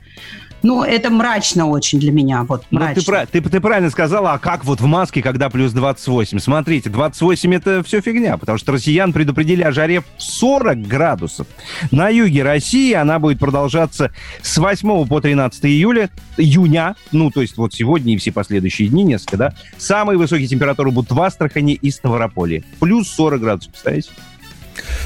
Ну, 0.68 0.84
это 0.84 1.10
мрачно 1.10 1.66
очень 1.70 1.98
для 1.98 2.12
меня, 2.12 2.44
вот 2.44 2.66
мрачно. 2.72 3.02
Ну, 3.08 3.26
ты, 3.32 3.40
ты, 3.40 3.50
ты 3.50 3.62
правильно 3.62 3.90
сказала, 3.90 4.34
а 4.34 4.38
как 4.38 4.66
вот 4.66 4.82
в 4.82 4.86
маске, 4.86 5.22
когда 5.22 5.50
плюс 5.50 5.72
28? 5.72 6.40
Смотрите, 6.40 6.90
28 6.90 7.56
это 7.56 7.84
все 7.84 8.02
фигня, 8.02 8.36
потому 8.36 8.58
что 8.58 8.74
россиян 8.74 9.14
предупредили 9.14 9.64
о 9.64 9.72
жаре 9.72 10.02
в 10.02 10.06
40 10.18 10.82
градусов. 10.86 11.48
На 11.92 12.10
юге 12.10 12.44
России 12.44 12.92
она 12.92 13.18
будет 13.18 13.40
продолжаться 13.40 14.12
с 14.42 14.58
8 14.58 15.08
по 15.08 15.22
13 15.22 15.64
июля, 15.68 16.10
июня, 16.36 16.98
ну, 17.14 17.32
то 17.32 17.40
есть 17.40 17.56
вот 17.56 17.74
сегодня 17.74 18.16
и 18.16 18.18
все 18.18 18.34
последующие 18.34 18.90
дни 18.90 19.04
несколько, 19.04 19.38
да. 19.38 19.54
Самые 19.78 20.18
высокие 20.18 20.50
температуры 20.50 20.92
будут 20.92 21.14
в 21.14 21.22
Астрахани 21.22 21.76
и 21.76 21.90
Ставрополе. 21.92 22.66
Плюс 22.82 23.08
40 23.08 23.40
градусов, 23.40 23.72
представляете? 23.72 24.10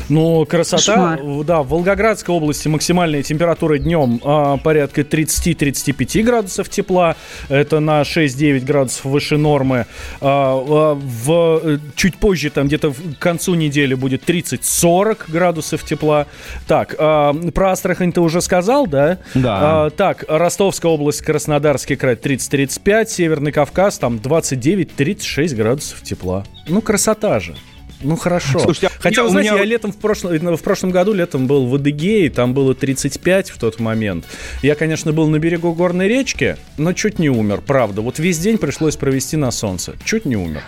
Ну, 0.10 0.46
красота. 0.46 1.16
Кошмар. 1.18 1.44
Да, 1.44 1.64
в 1.64 1.70
Волгоградской 1.70 2.34
области 2.34 2.68
максимальная 2.68 3.24
температура 3.24 3.78
днем 3.78 4.20
а, 4.24 4.58
порядка 4.58 5.02
30-35 5.02 6.24
градусов 6.24 6.70
тепла. 6.70 7.16
Это 7.50 7.80
на 7.80 8.02
6-9 8.02 8.62
градусов 8.62 9.06
выше 9.06 9.38
нормы. 9.38 9.86
А, 10.20 10.54
а, 10.58 10.94
в, 10.96 11.62
э, 11.64 11.78
чуть 11.96 12.16
позже, 12.16 12.50
там 12.50 12.68
где-то 12.68 12.92
к 12.92 13.20
концу 13.20 13.56
недели 13.56 13.94
будет 13.94 14.24
30-40 14.24 15.26
градусов 15.28 15.84
тепла. 15.84 16.28
Так, 16.68 16.96
а, 16.98 17.34
про 17.54 17.72
Астрахань 17.72 18.12
ты 18.12 18.22
уже 18.22 18.42
сказал, 18.42 18.88
да? 18.88 19.20
Да. 19.34 19.86
А, 19.86 19.90
так, 19.90 20.26
Ростовская 20.28 20.92
область, 20.92 21.22
Краснодарский 21.22 21.96
край 21.96 22.16
30-35, 22.16 23.10
Северный 23.10 23.52
Кавказ 23.52 23.98
там 23.98 24.18
29-36 24.18 25.56
градусов 25.56 26.02
тепла. 26.02 26.46
Ну, 26.68 26.82
красота 26.82 27.40
же. 27.40 27.56
Ну 28.04 28.16
хорошо. 28.16 28.60
Слушайте, 28.60 28.88
а 28.88 29.02
Хотя, 29.02 29.24
вы 29.24 29.30
знаете, 29.30 29.52
меня... 29.52 29.62
я 29.62 29.66
летом 29.66 29.92
в 29.92 29.98
прошлом, 29.98 30.32
э, 30.34 30.56
в 30.56 30.62
прошлом 30.62 30.92
году 30.92 31.14
летом 31.14 31.48
был 31.48 31.68
в 31.68 31.76
Адыгее, 31.76 32.30
там 32.30 32.54
было 32.54 32.74
35 32.74 33.50
в 33.50 33.58
тот 33.58 33.80
момент. 33.80 34.26
Я, 34.62 34.76
конечно, 34.76 35.14
был 35.14 35.28
на 35.28 35.40
берегу 35.40 35.74
горной 35.74 36.08
речки, 36.08 36.58
но 36.78 36.94
чуть 36.94 37.20
не 37.20 37.30
умер, 37.30 37.62
правда. 37.66 38.02
Вот 38.02 38.20
весь 38.20 38.40
день 38.40 38.58
пришлось 38.58 38.96
провести 38.96 39.38
на 39.38 39.52
солнце. 39.52 39.96
Чуть 40.04 40.26
не 40.26 40.36
умер. 40.36 40.62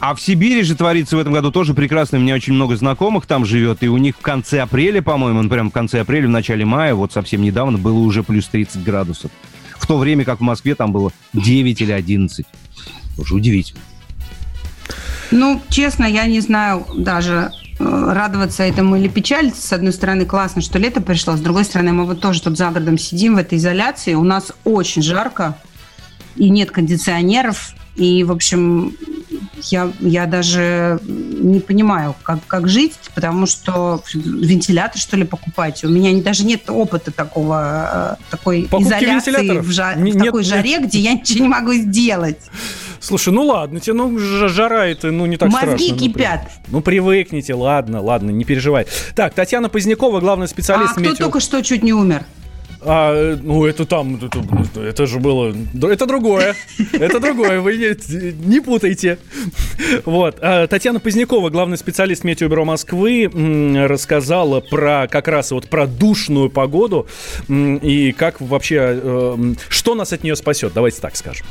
А 0.00 0.14
в 0.14 0.20
Сибири 0.20 0.62
же 0.62 0.76
творится 0.76 1.16
в 1.16 1.20
этом 1.20 1.32
году 1.32 1.50
тоже 1.50 1.74
прекрасно. 1.74 2.18
У 2.18 2.20
меня 2.20 2.34
очень 2.34 2.52
много 2.52 2.76
знакомых 2.76 3.26
там 3.26 3.44
живет. 3.44 3.82
И 3.82 3.88
у 3.88 3.96
них 3.96 4.16
в 4.16 4.20
конце 4.20 4.60
апреля, 4.60 5.02
по-моему, 5.02 5.42
ну 5.42 5.48
прям 5.48 5.70
в 5.70 5.72
конце 5.72 6.00
апреля, 6.00 6.28
в 6.28 6.30
начале 6.30 6.64
мая, 6.64 6.94
вот 6.94 7.12
совсем 7.12 7.42
недавно, 7.42 7.78
было 7.78 7.98
уже 7.98 8.22
плюс 8.22 8.46
30 8.46 8.84
градусов. 8.84 9.30
В 9.76 9.86
то 9.86 9.98
время 9.98 10.24
как 10.24 10.38
в 10.38 10.42
Москве 10.42 10.74
там 10.74 10.92
было 10.92 11.12
9 11.32 11.80
или 11.80 11.92
11. 11.92 12.46
Тоже 13.16 13.34
удивительно. 13.34 13.80
Ну, 15.30 15.60
честно, 15.68 16.04
я 16.04 16.26
не 16.26 16.40
знаю 16.40 16.86
даже 16.94 17.52
э, 17.78 17.84
радоваться 18.12 18.62
этому 18.62 18.96
или 18.96 19.08
печалиться. 19.08 19.66
С 19.66 19.72
одной 19.72 19.92
стороны, 19.92 20.24
классно, 20.24 20.62
что 20.62 20.78
лето 20.78 21.00
пришло. 21.00 21.36
С 21.36 21.40
другой 21.40 21.64
стороны, 21.64 21.92
мы 21.92 22.06
вот 22.06 22.20
тоже 22.20 22.42
тут 22.42 22.56
за 22.56 22.70
городом 22.70 22.98
сидим 22.98 23.34
в 23.34 23.38
этой 23.38 23.58
изоляции. 23.58 24.14
У 24.14 24.24
нас 24.24 24.52
очень 24.64 25.02
жарко, 25.02 25.56
и 26.36 26.48
нет 26.48 26.70
кондиционеров. 26.70 27.74
И, 27.96 28.22
в 28.22 28.30
общем, 28.30 28.96
я, 29.64 29.90
я 29.98 30.26
даже 30.26 31.00
не 31.04 31.58
понимаю, 31.58 32.14
как, 32.22 32.38
как 32.46 32.68
жить, 32.68 32.94
потому 33.14 33.46
что 33.46 34.02
вентилятор, 34.14 35.00
что 35.00 35.16
ли, 35.16 35.24
покупать. 35.24 35.82
У 35.82 35.88
меня 35.88 36.22
даже 36.22 36.44
нет 36.44 36.70
опыта 36.70 37.10
такого, 37.10 38.16
э, 38.20 38.22
такой 38.30 38.68
Покупки 38.70 38.88
изоляции 38.88 39.58
в, 39.58 39.70
жа- 39.70 40.00
не, 40.00 40.12
в 40.12 40.18
такой 40.18 40.42
нет, 40.42 40.48
жаре, 40.48 40.70
нет. 40.70 40.84
где 40.84 41.00
я 41.00 41.14
ничего 41.14 41.42
не 41.42 41.48
могу 41.48 41.72
сделать. 41.72 42.38
Слушай, 43.00 43.32
ну 43.32 43.44
ладно, 43.44 43.80
тебе 43.80 43.94
ну 43.94 44.18
жара 44.18 44.86
это 44.86 45.10
ну 45.10 45.26
не 45.26 45.36
так 45.36 45.50
Мозги 45.50 45.66
страшно. 45.66 45.92
Мозги 45.92 46.08
кипят. 46.08 46.40
Ну, 46.66 46.78
ну 46.78 46.80
привыкните, 46.80 47.54
ладно, 47.54 48.00
ладно, 48.00 48.30
не 48.30 48.44
переживай. 48.44 48.86
Так, 49.14 49.34
Татьяна 49.34 49.68
Позднякова, 49.68 50.20
главный 50.20 50.48
специалист. 50.48 50.96
А 50.96 51.00
метео... 51.00 51.14
кто 51.14 51.24
только 51.24 51.40
что 51.40 51.62
чуть 51.62 51.82
не 51.82 51.92
умер? 51.92 52.24
А, 52.80 53.36
ну, 53.42 53.66
это 53.66 53.84
там, 53.86 54.16
это, 54.16 54.80
это 54.80 55.06
же 55.06 55.18
было... 55.18 55.54
Это 55.82 56.06
другое. 56.06 56.54
Это 56.92 57.18
другое, 57.18 57.60
вы 57.60 57.76
не, 57.76 58.46
не 58.46 58.60
путайте. 58.60 59.18
Вот. 60.04 60.36
А, 60.40 60.66
Татьяна 60.66 61.00
Позднякова, 61.00 61.50
главный 61.50 61.76
специалист 61.76 62.22
Метеобюро 62.22 62.64
Москвы, 62.64 63.28
рассказала 63.86 64.60
про 64.60 65.08
как 65.10 65.26
раз 65.28 65.50
вот 65.50 65.68
про 65.68 65.86
душную 65.86 66.50
погоду 66.50 67.08
и 67.48 68.14
как 68.16 68.40
вообще... 68.40 69.00
Э, 69.02 69.36
что 69.68 69.94
нас 69.94 70.12
от 70.12 70.22
нее 70.22 70.36
спасет, 70.36 70.72
давайте 70.72 71.00
так 71.00 71.16
скажем. 71.16 71.46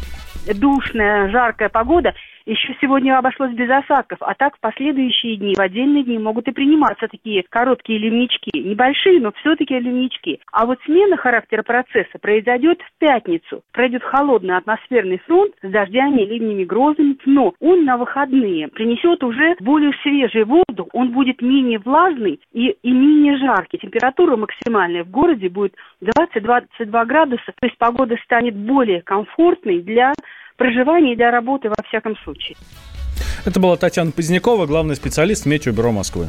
Душная, 0.53 1.29
жаркая 1.29 1.69
погода– 1.69 2.13
еще 2.47 2.73
сегодня 2.79 3.17
обошлось 3.17 3.51
без 3.51 3.69
осадков, 3.69 4.19
а 4.21 4.33
так 4.33 4.55
в 4.55 4.61
последующие 4.61 5.35
дни, 5.35 5.53
в 5.53 5.59
отдельные 5.59 6.03
дни 6.03 6.17
могут 6.17 6.47
и 6.47 6.53
приниматься 6.53 7.09
такие 7.09 7.43
короткие 7.49 7.99
ливнички. 7.99 8.57
Небольшие, 8.57 9.19
но 9.19 9.33
все-таки 9.33 9.77
ливнички. 9.77 10.39
А 10.53 10.65
вот 10.65 10.79
смена 10.85 11.17
характера 11.17 11.63
процесса 11.63 12.17
произойдет 12.21 12.79
в 12.81 12.99
пятницу. 12.99 13.63
Пройдет 13.73 14.01
холодный 14.01 14.55
атмосферный 14.55 15.19
фронт 15.27 15.55
с 15.61 15.69
дождями, 15.69 16.21
ливнями, 16.21 16.63
грозами, 16.63 17.17
но 17.25 17.53
он 17.59 17.83
на 17.83 17.97
выходные 17.97 18.69
принесет 18.69 19.25
уже 19.25 19.57
более 19.59 19.91
свежий 20.01 20.45
воздух, 20.45 20.87
он 20.93 21.11
будет 21.11 21.41
менее 21.41 21.79
влажный 21.79 22.39
и, 22.53 22.69
и 22.81 22.91
менее 22.91 23.37
жаркий. 23.39 23.77
Температура 23.77 24.37
максимальная 24.37 25.03
в 25.03 25.11
городе 25.11 25.49
будет 25.49 25.73
20-22 26.01 27.05
градуса, 27.05 27.43
то 27.47 27.65
есть 27.65 27.77
погода 27.77 28.15
станет 28.23 28.55
более 28.55 29.01
комфортной 29.01 29.81
для 29.81 30.13
проживания 30.57 31.13
и 31.13 31.15
для 31.15 31.31
работы 31.31 31.69
во 31.69 31.75
всяком 31.87 32.17
случае. 32.23 32.57
Это 33.45 33.59
была 33.59 33.77
Татьяна 33.77 34.11
Позднякова, 34.11 34.65
главный 34.65 34.95
специалист 34.95 35.45
Метеобюро 35.45 35.91
Москвы. 35.91 36.27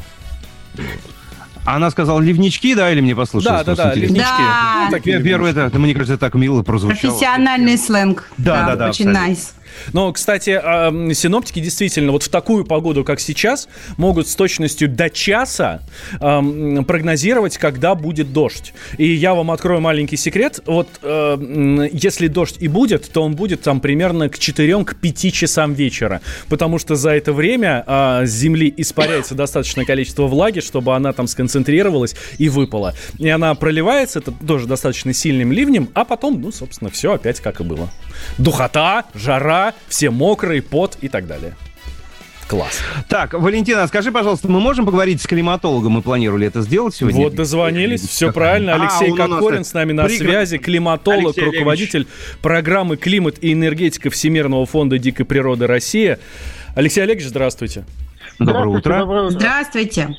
Она 1.65 1.91
сказала 1.91 2.21
ливнички, 2.21 2.75
да, 2.75 2.91
или 2.91 3.01
мне 3.01 3.15
послушалось? 3.15 3.65
Да, 3.65 3.75
да, 3.75 3.91
да, 3.91 3.95
ливнички. 3.95 4.25
Да. 4.25 4.85
Ну, 4.87 4.91
так, 4.91 5.03
первое, 5.03 5.51
это, 5.51 5.79
мне 5.79 5.93
кажется, 5.93 6.17
так 6.17 6.35
мило 6.35 6.63
прозвучало. 6.63 7.11
Профессиональный 7.11 7.77
сленг. 7.77 8.31
Да, 8.39 8.67
да, 8.67 8.77
да. 8.77 8.89
Очень 8.89 9.11
nice. 9.11 9.53
Но, 9.93 10.13
кстати, 10.13 10.61
синоптики 11.15 11.61
действительно 11.61 12.13
вот 12.13 12.23
в 12.23 12.29
такую 12.29 12.65
погоду, 12.65 13.05
как 13.05 13.21
сейчас, 13.21 13.69
могут 13.97 14.29
с 14.29 14.35
точностью 14.35 14.89
до 14.89 15.11
часа 15.11 15.83
прогнозировать, 16.19 17.59
когда 17.59 17.95
будет 17.95 18.33
дождь. 18.33 18.73
И 18.97 19.07
я 19.07 19.35
вам 19.35 19.51
открою 19.51 19.81
маленький 19.81 20.17
секрет. 20.17 20.61
Вот 20.67 20.89
если 21.03 22.29
дождь 22.29 22.57
и 22.59 22.69
будет, 22.69 23.11
то 23.11 23.23
он 23.23 23.35
будет 23.35 23.63
там 23.63 23.81
примерно 23.81 24.29
к 24.29 24.37
4-5 24.37 25.31
часам 25.31 25.75
вечера. 25.75 26.21
Потому 26.49 26.79
что 26.79 26.95
за 26.95 27.11
это 27.11 27.33
время 27.33 27.85
а, 27.87 28.27
с 28.27 28.31
земли 28.31 28.73
испаряется 28.77 29.35
достаточное 29.37 29.85
количество 29.85 30.27
влаги, 30.27 30.61
чтобы 30.61 30.95
она 30.95 31.13
там 31.13 31.27
сконцентрировалась 31.27 32.15
и 32.39 32.49
выпала. 32.49 32.95
И 33.19 33.29
она 33.29 33.55
проливается, 33.55 34.19
это 34.21 34.33
тоже 34.33 34.67
достаточно 34.67 35.13
сильным 35.13 35.53
ливнем, 35.53 35.89
а 35.95 36.05
потом, 36.05 36.41
ну, 36.41 36.53
собственно, 36.53 36.91
все 36.91 37.13
опять 37.13 37.41
как 37.41 37.61
и 37.61 37.65
было. 37.65 37.91
Духота, 38.39 39.05
жара, 39.15 39.75
все 39.89 40.11
мокрые, 40.11 40.63
пот 40.63 40.97
и 41.01 41.09
так 41.09 41.27
далее. 41.27 41.55
Класс. 42.49 42.81
Так, 43.09 43.35
Валентина, 43.35 43.87
скажи, 43.89 44.11
пожалуйста, 44.11 44.49
мы 44.49 44.59
можем 44.59 44.87
поговорить 44.87 45.21
с 45.21 45.27
климатологом? 45.27 45.93
Мы 45.93 46.03
планировали 46.03 46.47
это 46.47 46.63
сделать 46.63 46.95
сегодня. 46.95 47.25
Вот 47.25 47.35
дозвонились, 47.35 48.01
все 48.01 48.33
правильно. 48.33 48.75
Алексей 48.75 49.13
а, 49.13 49.17
Кокорин 49.17 49.65
с 49.65 49.75
нами 49.75 49.93
на 49.93 50.05
Пригр... 50.05 50.25
связи, 50.25 50.57
климатолог, 50.57 51.37
Алексей 51.37 51.45
руководитель 51.45 52.01
Олегович. 52.01 52.41
программы 52.41 52.97
«Климат 52.97 53.37
и 53.43 53.53
энергетика» 53.53 54.09
Всемирного 54.09 54.65
фонда 54.65 54.99
дикой 54.99 55.27
природы 55.27 55.67
Россия. 55.67 56.19
Алексей 56.75 57.03
Олегович, 57.03 57.27
здравствуйте. 57.27 57.85
Доброе 58.39 58.69
утро. 58.69 58.99
Доброе 58.99 59.25
утро. 59.25 59.39
Здравствуйте. 59.39 60.17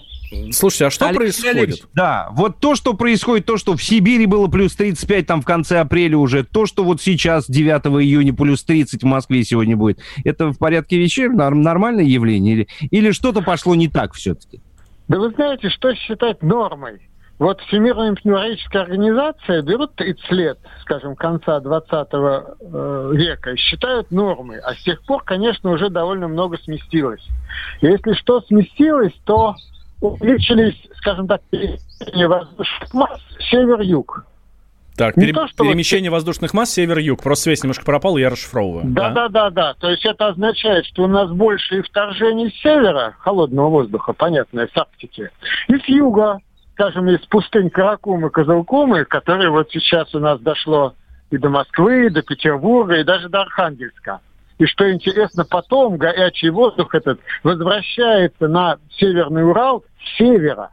Слушайте, 0.51 0.85
а 0.85 0.89
что 0.89 1.07
Алексей 1.07 1.19
происходит? 1.19 1.57
Алексей, 1.57 1.83
да, 1.93 2.29
вот 2.31 2.59
то, 2.59 2.75
что 2.75 2.93
происходит, 2.93 3.45
то, 3.45 3.57
что 3.57 3.75
в 3.75 3.83
Сибири 3.83 4.25
было 4.25 4.47
плюс 4.47 4.75
35 4.75 5.25
там 5.25 5.41
в 5.41 5.45
конце 5.45 5.79
апреля 5.79 6.17
уже, 6.17 6.43
то, 6.43 6.65
что 6.65 6.83
вот 6.83 7.01
сейчас 7.01 7.49
9 7.49 8.03
июня 8.03 8.33
плюс 8.33 8.63
30 8.63 9.03
в 9.03 9.05
Москве 9.05 9.43
сегодня 9.43 9.75
будет, 9.75 9.99
это 10.23 10.49
в 10.49 10.57
порядке 10.57 10.97
вещей, 10.97 11.27
нормальное 11.29 12.03
явление 12.03 12.53
или, 12.53 12.67
или 12.91 13.11
что-то 13.11 13.41
пошло 13.41 13.75
не 13.75 13.87
так 13.87 14.13
все-таки? 14.13 14.61
Да 15.07 15.19
вы 15.19 15.31
знаете, 15.31 15.69
что 15.69 15.93
считать 15.95 16.43
нормой? 16.43 17.09
Вот 17.39 17.61
Всемирная 17.61 18.11
метеорологическая 18.11 18.83
организация 18.83 19.61
берут 19.61 19.95
30 19.95 20.31
лет, 20.31 20.59
скажем, 20.81 21.15
конца 21.15 21.61
20 21.61 21.89
э, 21.91 23.11
века, 23.13 23.51
и 23.51 23.55
считают 23.55 24.11
нормой. 24.11 24.59
А 24.59 24.75
с 24.75 24.83
тех 24.83 25.01
пор, 25.05 25.23
конечно, 25.23 25.71
уже 25.71 25.89
довольно 25.89 26.27
много 26.27 26.57
сместилось. 26.57 27.25
Если 27.81 28.13
что 28.13 28.41
сместилось, 28.41 29.13
то 29.23 29.55
увеличились, 30.01 30.75
скажем 30.97 31.27
так, 31.27 31.41
перемещение 31.49 32.27
воздушных 32.27 32.93
масс 32.93 33.21
север-юг. 33.49 34.25
Так, 34.95 35.15
пере... 35.15 35.31
то, 35.31 35.47
перемещение 35.57 36.11
вот... 36.11 36.17
воздушных 36.17 36.53
масс 36.53 36.71
север-юг. 36.71 37.23
Просто 37.23 37.43
связь 37.45 37.63
немножко 37.63 37.85
пропала, 37.85 38.17
я 38.17 38.29
расшифровываю. 38.29 38.83
Да, 38.85 39.09
да, 39.11 39.29
да, 39.29 39.49
да. 39.49 39.73
То 39.75 39.89
есть 39.89 40.05
это 40.05 40.27
означает, 40.27 40.85
что 40.87 41.03
у 41.03 41.07
нас 41.07 41.31
больше 41.31 41.79
и 41.79 41.81
вторжений 41.81 42.51
с 42.51 42.61
севера, 42.61 43.15
холодного 43.19 43.69
воздуха, 43.69 44.11
понятно, 44.13 44.67
с 44.67 44.77
Арктики, 44.77 45.29
и 45.69 45.77
с 45.77 45.87
юга, 45.87 46.39
скажем, 46.73 47.09
из 47.09 47.19
пустынь 47.27 47.69
Каракумы, 47.69 48.29
Козылкумы, 48.29 49.05
которые 49.05 49.49
вот 49.49 49.69
сейчас 49.71 50.13
у 50.13 50.19
нас 50.19 50.39
дошло 50.41 50.93
и 51.31 51.37
до 51.37 51.49
Москвы, 51.49 52.07
и 52.07 52.09
до 52.09 52.21
Петербурга, 52.21 52.95
и 52.95 53.03
даже 53.03 53.29
до 53.29 53.41
Архангельска. 53.41 54.19
И 54.59 54.65
что 54.65 54.91
интересно, 54.91 55.45
потом 55.45 55.97
горячий 55.97 56.49
воздух 56.49 56.93
этот 56.93 57.19
возвращается 57.43 58.47
на 58.49 58.77
Северный 58.99 59.49
Урал 59.49 59.85
с 59.97 60.17
севера. 60.17 60.71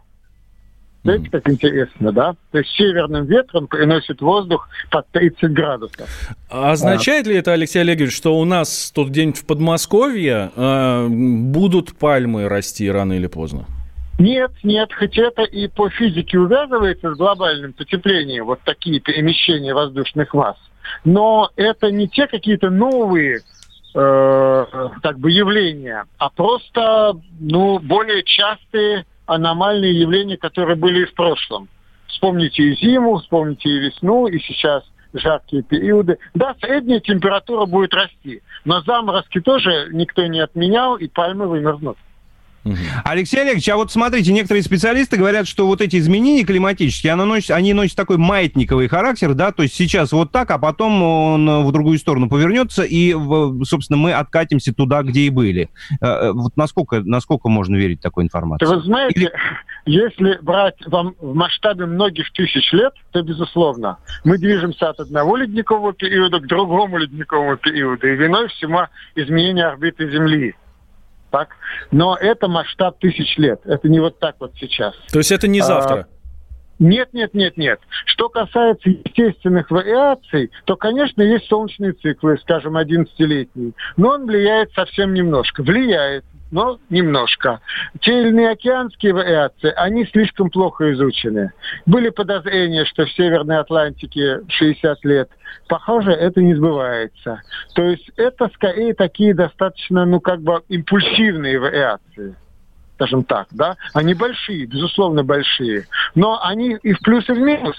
Знаете, 1.05 1.31
как 1.31 1.49
интересно, 1.49 2.11
да? 2.11 2.35
То 2.51 2.59
есть 2.59 2.71
северным 2.71 3.27
ветром 3.27 3.69
приносит 3.69 4.21
воздух 4.21 4.69
под 4.91 5.07
30 5.13 5.53
градусов. 5.53 6.09
А 6.51 6.73
означает 6.73 7.29
ли 7.29 7.37
это, 7.37 7.53
Алексей 7.53 7.79
Олегович, 7.79 8.13
что 8.13 8.37
у 8.37 8.45
нас 8.45 8.91
тут 8.93 9.11
где-нибудь 9.11 9.39
в 9.39 9.47
Подмосковье 9.47 10.51
э, 10.57 11.07
будут 11.09 11.97
пальмы 11.97 12.49
расти 12.49 12.91
рано 12.91 13.13
или 13.13 13.29
поздно? 13.29 13.67
Нет, 14.19 14.51
нет, 14.65 14.93
хоть 14.93 15.17
это 15.17 15.43
и 15.43 15.69
по 15.69 15.91
физике 15.91 16.41
увязывается 16.41 17.15
с 17.15 17.17
глобальным 17.17 17.73
потеплением, 17.73 18.47
вот 18.47 18.59
такие 18.65 18.99
перемещения 18.99 19.75
воздушных 19.75 20.35
масс. 20.35 20.57
Но 21.05 21.51
это 21.55 21.93
не 21.93 22.09
те 22.09 22.27
какие-то 22.27 22.71
новые 22.71 23.43
как 23.97 25.19
бы 25.19 25.31
явления, 25.31 26.05
а 26.19 26.29
просто 26.29 27.19
ну, 27.41 27.79
более 27.79 28.23
частые 28.25 29.07
аномальные 29.25 29.99
явления, 29.99 30.37
которые 30.37 30.77
были 30.77 31.03
и 31.03 31.07
в 31.07 31.15
прошлом. 31.15 31.69
Вспомните 32.09 32.63
и 32.63 32.77
зиму, 32.77 33.17
вспомните 33.19 33.69
и 33.69 33.79
весну, 33.79 34.27
и 34.27 34.39
сейчас 34.41 34.85
жаркие 35.15 35.63
периоды. 35.63 36.19
Да, 36.35 36.55
средняя 36.61 37.01
температура 37.01 37.65
будет 37.65 37.95
расти, 37.95 38.43
но 38.67 38.83
заморозки 38.83 39.41
тоже 39.41 39.89
никто 39.93 40.27
не 40.27 40.41
отменял, 40.41 40.97
и 40.97 41.09
пальмы 41.09 41.47
вымерзнут. 41.49 41.97
Алексей 43.05 43.41
Олегович, 43.41 43.69
а 43.69 43.77
вот 43.77 43.93
смотрите, 43.93 44.33
некоторые 44.33 44.63
специалисты 44.63 45.17
говорят, 45.17 45.47
что 45.47 45.67
вот 45.67 45.81
эти 45.81 45.97
изменения 45.97 46.45
климатические, 46.45 47.13
они 47.13 47.25
носят, 47.25 47.51
они 47.51 47.73
носят 47.73 47.97
такой 47.97 48.17
маятниковый 48.17 48.89
характер, 48.89 49.35
да, 49.35 49.53
то 49.53 49.63
есть 49.63 49.75
сейчас 49.75 50.13
вот 50.13 50.33
так, 50.33 50.51
а 50.51 50.59
потом 50.59 51.03
он 51.03 51.65
в 51.65 51.73
другую 51.73 51.99
сторону 51.99 52.29
повернется, 52.29 52.83
и, 52.83 53.15
собственно, 53.65 53.97
мы 53.97 54.13
откатимся 54.13 54.75
туда, 54.75 55.03
где 55.03 55.23
и 55.23 55.31
были. 55.31 55.69
Э, 56.01 56.07
э, 56.07 56.33
вот 56.33 56.57
насколько, 56.57 57.01
насколько 57.01 57.49
можно 57.49 57.77
верить 57.77 58.01
такой 58.01 58.25
информации? 58.25 58.67
Вы 58.67 58.83
знаете, 58.83 59.21
Или... 59.21 59.33
если 59.87 60.39
брать 60.43 60.77
вам 60.87 61.15
в 61.21 61.35
масштабе 61.35 61.87
многих 61.87 62.33
тысяч 62.33 62.73
лет, 62.73 62.95
то, 63.13 63.23
безусловно, 63.23 63.99
мы 64.25 64.39
движемся 64.39 64.91
от 64.91 65.01
одного 65.01 65.37
ледникового 65.37 65.93
периода 65.93 66.41
к 66.41 66.47
другому 66.47 66.99
ледниковому 66.99 67.57
периоду, 67.57 68.07
и 68.07 68.17
виной 68.17 68.49
всему 68.49 68.81
изменение 69.15 69.67
орбиты 69.67 70.11
Земли 70.11 70.55
так? 71.37 71.49
Но 71.91 72.17
это 72.17 72.49
масштаб 72.49 72.99
тысяч 72.99 73.37
лет. 73.37 73.61
Это 73.65 73.89
не 73.89 74.01
вот 74.01 74.19
так 74.19 74.37
вот 74.41 74.53
сейчас. 74.59 74.95
То 75.13 75.19
есть 75.19 75.31
это 75.31 75.49
не 75.49 75.61
завтра? 75.61 76.07
А, 76.09 76.17
нет, 76.79 77.11
нет, 77.13 77.35
нет, 77.35 77.57
нет. 77.59 77.79
Что 78.07 78.29
касается 78.29 78.89
естественных 78.89 79.71
вариаций, 79.71 80.51
то, 80.65 80.77
конечно, 80.77 81.21
есть 81.21 81.47
солнечные 81.49 81.93
циклы, 81.93 82.39
скажем, 82.39 82.79
11-летний, 82.79 83.75
но 83.97 84.11
он 84.11 84.27
влияет 84.27 84.73
совсем 84.73 85.13
немножко. 85.13 85.63
Влияет, 85.63 86.25
но 86.51 86.79
немножко. 86.91 87.61
Те 88.01 88.21
или 88.21 88.29
иные 88.29 88.51
океанские 88.51 89.13
вариации, 89.13 89.73
они 89.77 90.07
слишком 90.07 90.51
плохо 90.51 90.93
изучены. 90.93 91.53
Были 91.87 92.11
подозрения, 92.11 92.85
что 92.85 93.05
в 93.05 93.13
Северной 93.13 93.59
Атлантике 93.59 94.41
60 94.49 95.05
лет. 95.05 95.31
Похоже, 95.69 96.13
это 96.13 96.41
не 96.41 96.55
сбывается. 96.55 97.43
То 97.75 97.83
есть 97.83 98.11
это 98.17 98.49
скорее 98.55 98.95
такие 98.95 99.35
достаточно, 99.35 100.05
ну, 100.05 100.21
как 100.21 100.41
бы 100.43 100.63
импульсивные 100.69 101.59
вариации 101.59 102.37
скажем 102.97 103.25
так, 103.25 103.49
да, 103.51 103.77
они 103.93 104.15
большие, 104.15 104.65
безусловно, 104.65 105.23
большие, 105.23 105.87
но 106.15 106.43
они 106.43 106.79
и 106.83 106.95
в 106.95 107.01
плюс, 107.01 107.29
и 107.29 107.33
в 107.33 107.39
минус. 107.39 107.77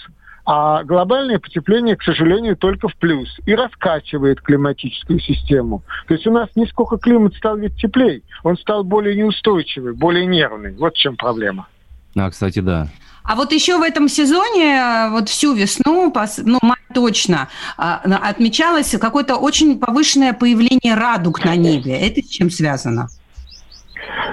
А 0.49 0.85
глобальное 0.85 1.39
потепление, 1.39 1.97
к 1.97 2.03
сожалению, 2.03 2.55
только 2.55 2.87
в 2.87 2.95
плюс 2.95 3.27
и 3.45 3.53
раскачивает 3.53 4.39
климатическую 4.39 5.19
систему. 5.19 5.83
То 6.07 6.13
есть 6.13 6.25
у 6.25 6.31
нас 6.31 6.47
не 6.55 6.65
сколько 6.67 6.97
климат 6.97 7.35
стал 7.35 7.57
ведь 7.57 7.75
теплее, 7.75 8.21
он 8.45 8.57
стал 8.57 8.85
более 8.85 9.17
неустойчивый, 9.17 9.93
более 9.93 10.25
нервный. 10.25 10.73
Вот 10.77 10.95
в 10.95 10.97
чем 10.97 11.17
проблема. 11.17 11.67
А, 12.15 12.29
кстати, 12.29 12.59
да. 12.59 12.87
А 13.23 13.35
вот 13.35 13.51
еще 13.51 13.77
в 13.77 13.81
этом 13.81 14.07
сезоне, 14.07 15.09
вот 15.11 15.27
всю 15.27 15.53
весну, 15.53 16.13
ну, 16.45 16.59
май 16.61 16.77
точно, 16.93 17.49
а, 17.75 17.97
отмечалось 17.97 18.95
какое-то 19.01 19.35
очень 19.35 19.77
повышенное 19.77 20.31
появление 20.31 20.95
радуг 20.95 21.43
на 21.43 21.57
небе. 21.57 21.91
Это 21.91 22.21
с 22.21 22.29
чем 22.29 22.49
связано? 22.49 23.09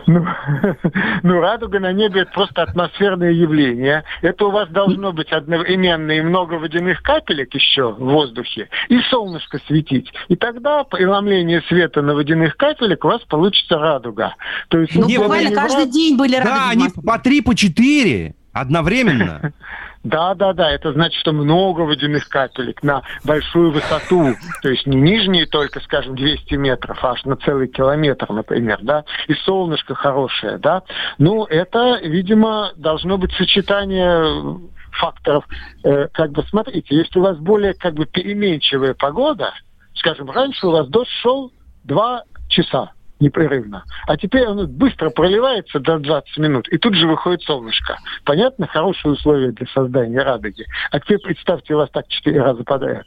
Ну, 0.06 0.26
ну, 1.22 1.40
радуга 1.40 1.80
на 1.80 1.92
небе– 1.92 2.20
это 2.22 2.32
просто 2.32 2.62
атмосферное 2.62 3.32
явление. 3.32 4.04
Это 4.22 4.46
у 4.46 4.50
вас 4.50 4.68
должно 4.68 5.12
быть 5.12 5.32
одновременно 5.32 6.12
и 6.12 6.20
много 6.20 6.54
водяных 6.54 7.02
капелек 7.02 7.54
еще 7.54 7.92
в 7.92 7.98
воздухе, 7.98 8.68
и 8.88 9.00
солнышко 9.10 9.58
светить. 9.66 10.12
И 10.28 10.36
тогда 10.36 10.84
преломление 10.84 11.62
света 11.62 12.02
на 12.02 12.14
водяных 12.14 12.56
капелек 12.56 13.04
у 13.04 13.08
вас 13.08 13.22
получится 13.22 13.78
радуга. 13.78 14.34
То 14.68 14.78
есть, 14.78 14.94
ну, 14.94 15.06
буквально 15.06 15.54
каждый 15.54 15.86
день 15.86 16.16
были 16.16 16.36
радуги. 16.36 16.54
Да, 16.54 16.70
они 16.70 16.84
по 17.04 17.18
три, 17.18 17.40
по 17.40 17.54
четыре 17.54 18.34
одновременно. 18.52 19.52
Да, 20.04 20.34
да, 20.34 20.52
да, 20.52 20.70
это 20.70 20.92
значит, 20.92 21.18
что 21.20 21.32
много 21.32 21.80
водяных 21.80 22.28
капелек 22.28 22.82
на 22.82 23.02
большую 23.24 23.72
высоту, 23.72 24.34
то 24.60 24.68
есть 24.68 24.86
не 24.86 25.00
нижние 25.00 25.46
только, 25.46 25.80
скажем, 25.80 26.14
200 26.14 26.54
метров, 26.56 27.02
а 27.02 27.12
аж 27.12 27.24
на 27.24 27.36
целый 27.36 27.68
километр, 27.68 28.30
например, 28.30 28.80
да, 28.82 29.04
и 29.28 29.34
солнышко 29.34 29.94
хорошее, 29.94 30.58
да. 30.58 30.82
Ну, 31.16 31.44
это, 31.44 32.00
видимо, 32.02 32.72
должно 32.76 33.16
быть 33.16 33.32
сочетание 33.32 34.60
факторов. 34.92 35.46
Э, 35.84 36.08
как 36.12 36.32
бы, 36.32 36.42
смотрите, 36.50 36.96
если 36.96 37.18
у 37.18 37.22
вас 37.22 37.38
более, 37.38 37.72
как 37.72 37.94
бы, 37.94 38.04
переменчивая 38.04 38.92
погода, 38.92 39.54
скажем, 39.94 40.30
раньше 40.30 40.66
у 40.66 40.70
вас 40.70 40.86
дождь 40.88 41.10
шел 41.22 41.50
два 41.84 42.24
часа, 42.48 42.92
непрерывно. 43.24 43.84
А 44.06 44.16
теперь 44.16 44.44
оно 44.44 44.66
быстро 44.66 45.10
проливается 45.10 45.80
до 45.80 45.98
20 45.98 46.38
минут, 46.38 46.68
и 46.68 46.78
тут 46.78 46.94
же 46.94 47.06
выходит 47.06 47.42
солнышко. 47.42 47.98
Понятно? 48.24 48.66
Хорошие 48.66 49.12
условия 49.12 49.50
для 49.52 49.66
создания 49.66 50.22
радуги. 50.22 50.64
А 50.90 51.00
теперь 51.00 51.18
представьте, 51.18 51.74
у 51.74 51.78
вас 51.78 51.90
так 51.90 52.06
четыре 52.08 52.42
раза 52.42 52.62
подряд. 52.64 53.06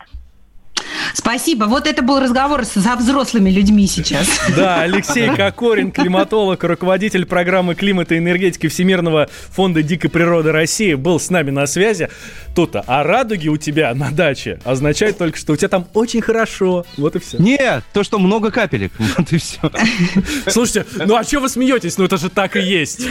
Спасибо. 1.14 1.66
Вот 1.66 1.88
это 1.88 2.02
был 2.02 2.20
разговор 2.20 2.66
со 2.66 2.96
взрослыми 2.96 3.50
людьми 3.50 3.88
сейчас. 3.88 4.28
Да, 4.58 4.82
Алексей 4.82 5.30
Кокорин, 5.36 5.92
климатолог, 5.92 6.64
руководитель 6.64 7.26
программы 7.26 7.76
климата 7.76 8.16
и 8.16 8.18
энергетики 8.18 8.68
Всемирного 8.68 9.30
фонда 9.52 9.84
дикой 9.84 10.10
природы 10.10 10.52
России, 10.52 10.96
был 10.96 11.20
с 11.20 11.30
нами 11.30 11.52
на 11.52 11.68
связи. 11.68 12.10
Тут-то, 12.56 12.84
а 12.88 13.04
радуги 13.04 13.50
у 13.50 13.58
тебя 13.58 13.94
на 13.94 14.10
даче 14.10 14.60
означает 14.64 15.18
только, 15.18 15.38
что 15.38 15.54
у 15.54 15.56
тебя 15.56 15.68
там 15.68 15.88
очень 15.94 16.22
хорошо. 16.22 16.86
Вот 16.98 17.16
и 17.16 17.20
все. 17.20 17.38
Нет, 17.38 17.84
то, 17.94 18.04
что 18.04 18.20
много 18.20 18.52
капелек. 18.52 18.92
Вот 19.18 19.32
и 19.32 19.38
все. 19.38 19.60
Слушайте, 20.48 20.86
ну 21.06 21.16
а 21.16 21.24
что 21.24 21.40
вы 21.40 21.50
смеетесь? 21.50 21.98
Ну 21.98 22.06
это 22.06 22.18
же 22.18 22.30
так 22.30 22.56
и 22.56 22.62
есть. 22.62 23.02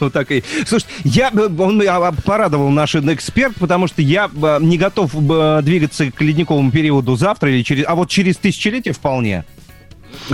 Ну 0.00 0.10
так 0.10 0.30
и... 0.30 0.42
Слушай, 0.66 0.86
я, 1.04 1.30
он 1.30 1.82
порадовал 2.24 2.70
наш 2.70 2.94
эксперт, 2.94 3.56
потому 3.56 3.88
что 3.88 4.02
я 4.02 4.30
э, 4.32 4.58
не 4.60 4.78
готов 4.78 5.12
э, 5.14 5.60
двигаться 5.62 6.10
к 6.10 6.20
ледниковому 6.20 6.70
периоду 6.70 6.93
завтра 7.02 7.50
или 7.50 7.62
через... 7.62 7.84
А 7.86 7.94
вот 7.94 8.08
через 8.08 8.36
тысячелетие 8.36 8.94
вполне. 8.94 9.44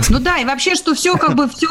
Ну 0.09 0.19
да, 0.19 0.37
и 0.37 0.45
вообще, 0.45 0.75
что 0.75 0.93
все 0.93 1.17
как 1.17 1.35
бы 1.35 1.49
все, 1.49 1.67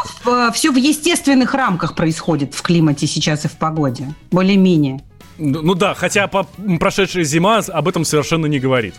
все 0.52 0.72
в 0.72 0.76
естественных 0.76 1.54
рамках 1.54 1.94
происходит 1.94 2.54
в 2.54 2.62
климате 2.62 3.06
сейчас 3.06 3.44
и 3.44 3.48
в 3.48 3.52
погоде. 3.52 4.12
Более-менее. 4.30 5.00
Ну, 5.38 5.62
ну 5.62 5.74
да, 5.74 5.94
хотя 5.94 6.26
по 6.26 6.44
прошедшая 6.78 7.24
зима 7.24 7.58
об 7.58 7.88
этом 7.88 8.04
совершенно 8.04 8.46
не 8.46 8.58
говорит. 8.58 8.94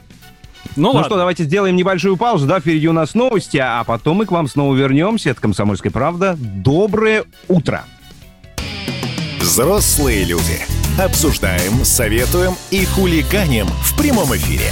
Ну, 0.75 0.93
ну 0.93 1.03
что, 1.03 1.17
давайте 1.17 1.43
сделаем 1.43 1.75
небольшую 1.75 2.17
паузу, 2.17 2.47
да, 2.47 2.59
впереди 2.59 2.87
у 2.87 2.93
нас 2.93 3.13
новости, 3.13 3.57
а 3.57 3.83
потом 3.83 4.17
мы 4.17 4.25
к 4.25 4.31
вам 4.31 4.47
снова 4.47 4.73
вернемся. 4.75 5.31
Это 5.31 5.41
«Комсомольская 5.41 5.91
правда». 5.91 6.37
Доброе 6.39 7.25
утро! 7.47 7.83
Взрослые 9.39 10.23
люди. 10.23 10.61
Обсуждаем, 10.99 11.83
советуем 11.83 12.53
и 12.69 12.85
хулиганим 12.85 13.67
в 13.67 13.97
прямом 13.97 14.35
эфире. 14.35 14.71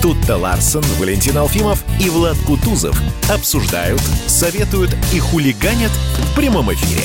Тут-то 0.00 0.36
Ларсон, 0.36 0.84
Валентин 1.00 1.36
Алфимов 1.36 1.84
и 2.00 2.08
Влад 2.08 2.36
Кутузов 2.46 2.96
обсуждают, 3.28 4.00
советуют 4.28 4.94
и 5.12 5.18
хулиганят 5.18 5.90
в 5.90 6.36
прямом 6.36 6.72
эфире. 6.72 7.02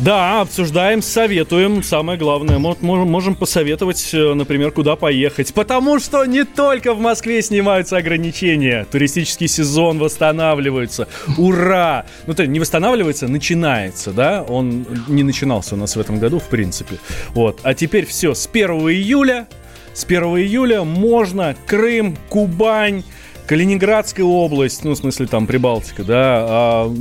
Да, 0.00 0.40
обсуждаем, 0.40 1.00
советуем. 1.00 1.84
Самое 1.84 2.18
главное, 2.18 2.58
можем, 2.58 3.36
посоветовать, 3.36 4.10
э, 4.12 4.34
например, 4.34 4.72
куда 4.72 4.96
поехать. 4.96 5.54
Потому 5.54 6.00
что 6.00 6.24
не 6.24 6.42
только 6.42 6.94
в 6.94 6.98
Москве 6.98 7.40
снимаются 7.40 7.96
ограничения. 7.96 8.84
Туристический 8.90 9.46
сезон 9.46 10.00
восстанавливается. 10.00 11.06
Ура! 11.38 12.06
Ну, 12.26 12.34
то 12.34 12.44
не 12.44 12.58
восстанавливается, 12.58 13.28
начинается, 13.28 14.10
да? 14.10 14.42
Он 14.42 14.84
не 15.06 15.22
начинался 15.22 15.76
у 15.76 15.78
нас 15.78 15.94
в 15.94 16.00
этом 16.00 16.18
году, 16.18 16.40
в 16.40 16.48
принципе. 16.48 16.96
Вот. 17.28 17.60
А 17.62 17.72
теперь 17.74 18.04
все, 18.04 18.34
с 18.34 18.48
1 18.52 18.70
июля 18.90 19.46
с 19.94 20.04
1 20.04 20.22
июля 20.22 20.84
можно 20.84 21.54
Крым, 21.66 22.16
Кубань, 22.28 23.02
Калининградская 23.46 24.24
область, 24.24 24.84
ну, 24.84 24.92
в 24.92 24.96
смысле, 24.96 25.26
там, 25.26 25.46
Прибалтика, 25.46 26.04
да, 26.04 26.46
а, 26.48 26.94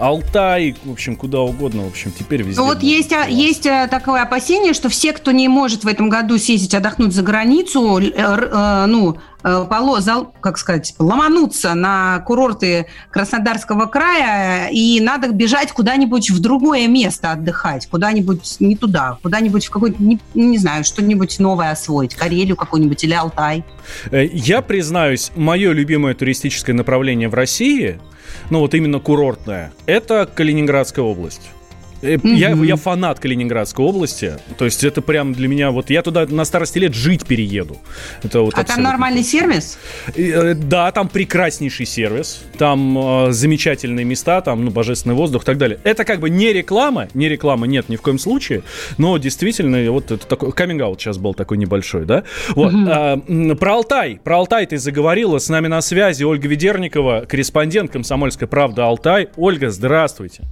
Алтай, 0.00 0.76
в 0.84 0.92
общем, 0.92 1.16
куда 1.16 1.40
угодно, 1.40 1.84
в 1.84 1.88
общем, 1.88 2.12
теперь 2.16 2.42
везде. 2.42 2.60
Вот 2.60 2.82
есть, 2.82 3.12
а, 3.12 3.26
есть 3.26 3.66
а, 3.66 3.86
такое 3.86 4.22
опасение, 4.22 4.74
что 4.74 4.88
все, 4.88 5.12
кто 5.12 5.30
не 5.30 5.48
может 5.48 5.84
в 5.84 5.86
этом 5.86 6.08
году 6.08 6.36
съездить 6.36 6.74
отдохнуть 6.74 7.14
за 7.14 7.22
границу, 7.22 7.98
э, 8.00 8.10
э, 8.10 8.86
ну, 8.86 9.18
э, 9.42 9.66
полозал, 9.68 10.32
как 10.40 10.58
сказать, 10.58 10.94
ломануться 10.98 11.74
на 11.74 12.20
курорты 12.20 12.86
Краснодарского 13.10 13.86
края, 13.86 14.68
и 14.70 15.00
надо 15.00 15.28
бежать 15.28 15.72
куда-нибудь 15.72 16.30
в 16.30 16.40
другое 16.40 16.88
место 16.88 17.32
отдыхать, 17.32 17.86
куда-нибудь 17.88 18.56
не 18.60 18.76
туда, 18.76 19.18
куда-нибудь 19.22 19.66
в 19.66 19.70
какой-то, 19.70 20.02
не, 20.02 20.18
не 20.34 20.58
знаю, 20.58 20.84
что-нибудь 20.84 21.38
новое 21.38 21.70
освоить, 21.70 22.14
Карелию 22.14 22.56
какую-нибудь 22.56 23.02
или 23.04 23.14
Алтай. 23.14 23.64
Э, 24.10 24.24
я 24.24 24.62
признаюсь, 24.62 25.30
мое 25.36 25.72
любимое 25.72 26.14
туристическое 26.14 26.74
направление 26.74 27.28
в 27.28 27.34
России, 27.34 28.00
ну 28.50 28.60
вот 28.60 28.74
именно 28.74 29.00
курортное, 29.00 29.72
это 29.86 30.28
Калининградская 30.32 31.04
область. 31.04 31.50
Mm-hmm. 32.02 32.34
Я, 32.34 32.50
я 32.50 32.76
фанат 32.76 33.18
Калининградской 33.18 33.84
области. 33.84 34.38
То 34.56 34.64
есть 34.64 34.84
это 34.84 35.02
прям 35.02 35.32
для 35.32 35.48
меня 35.48 35.70
вот 35.70 35.90
я 35.90 36.02
туда 36.02 36.26
на 36.26 36.44
старости 36.44 36.78
лет 36.78 36.94
жить 36.94 37.26
перееду. 37.26 37.78
Это 38.22 38.40
вот 38.42 38.54
а 38.56 38.64
там 38.64 38.82
нормальный 38.82 39.22
сервис? 39.22 39.78
Э, 40.14 40.54
да, 40.54 40.90
там 40.92 41.08
прекраснейший 41.08 41.86
сервис, 41.86 42.42
там 42.56 43.26
э, 43.28 43.32
замечательные 43.32 44.04
места, 44.04 44.40
там 44.40 44.64
ну 44.64 44.70
божественный 44.70 45.14
воздух 45.14 45.42
и 45.42 45.46
так 45.46 45.58
далее. 45.58 45.78
Это 45.84 46.04
как 46.04 46.20
бы 46.20 46.30
не 46.30 46.52
реклама, 46.52 47.08
не 47.14 47.28
реклама, 47.28 47.66
нет 47.66 47.88
ни 47.88 47.96
в 47.96 48.02
коем 48.02 48.18
случае, 48.18 48.62
но 48.96 49.18
действительно 49.18 49.90
вот 49.90 50.10
это 50.10 50.26
такой 50.26 50.52
каминг 50.52 50.78
сейчас 51.00 51.18
был 51.18 51.34
такой 51.34 51.58
небольшой, 51.58 52.04
да. 52.04 52.22
Вот 52.50 52.72
mm-hmm. 52.72 53.52
а, 53.52 53.56
про 53.56 53.74
Алтай, 53.74 54.20
про 54.22 54.36
Алтай 54.38 54.66
ты 54.66 54.78
заговорила, 54.78 55.38
с 55.38 55.48
нами 55.48 55.66
на 55.66 55.80
связи 55.80 56.22
Ольга 56.22 56.46
Ведерникова, 56.46 57.24
корреспондент 57.28 57.90
Комсомольской 57.90 58.46
правды 58.46 58.82
Алтай. 58.82 59.28
Ольга, 59.36 59.70
здравствуйте. 59.70 60.44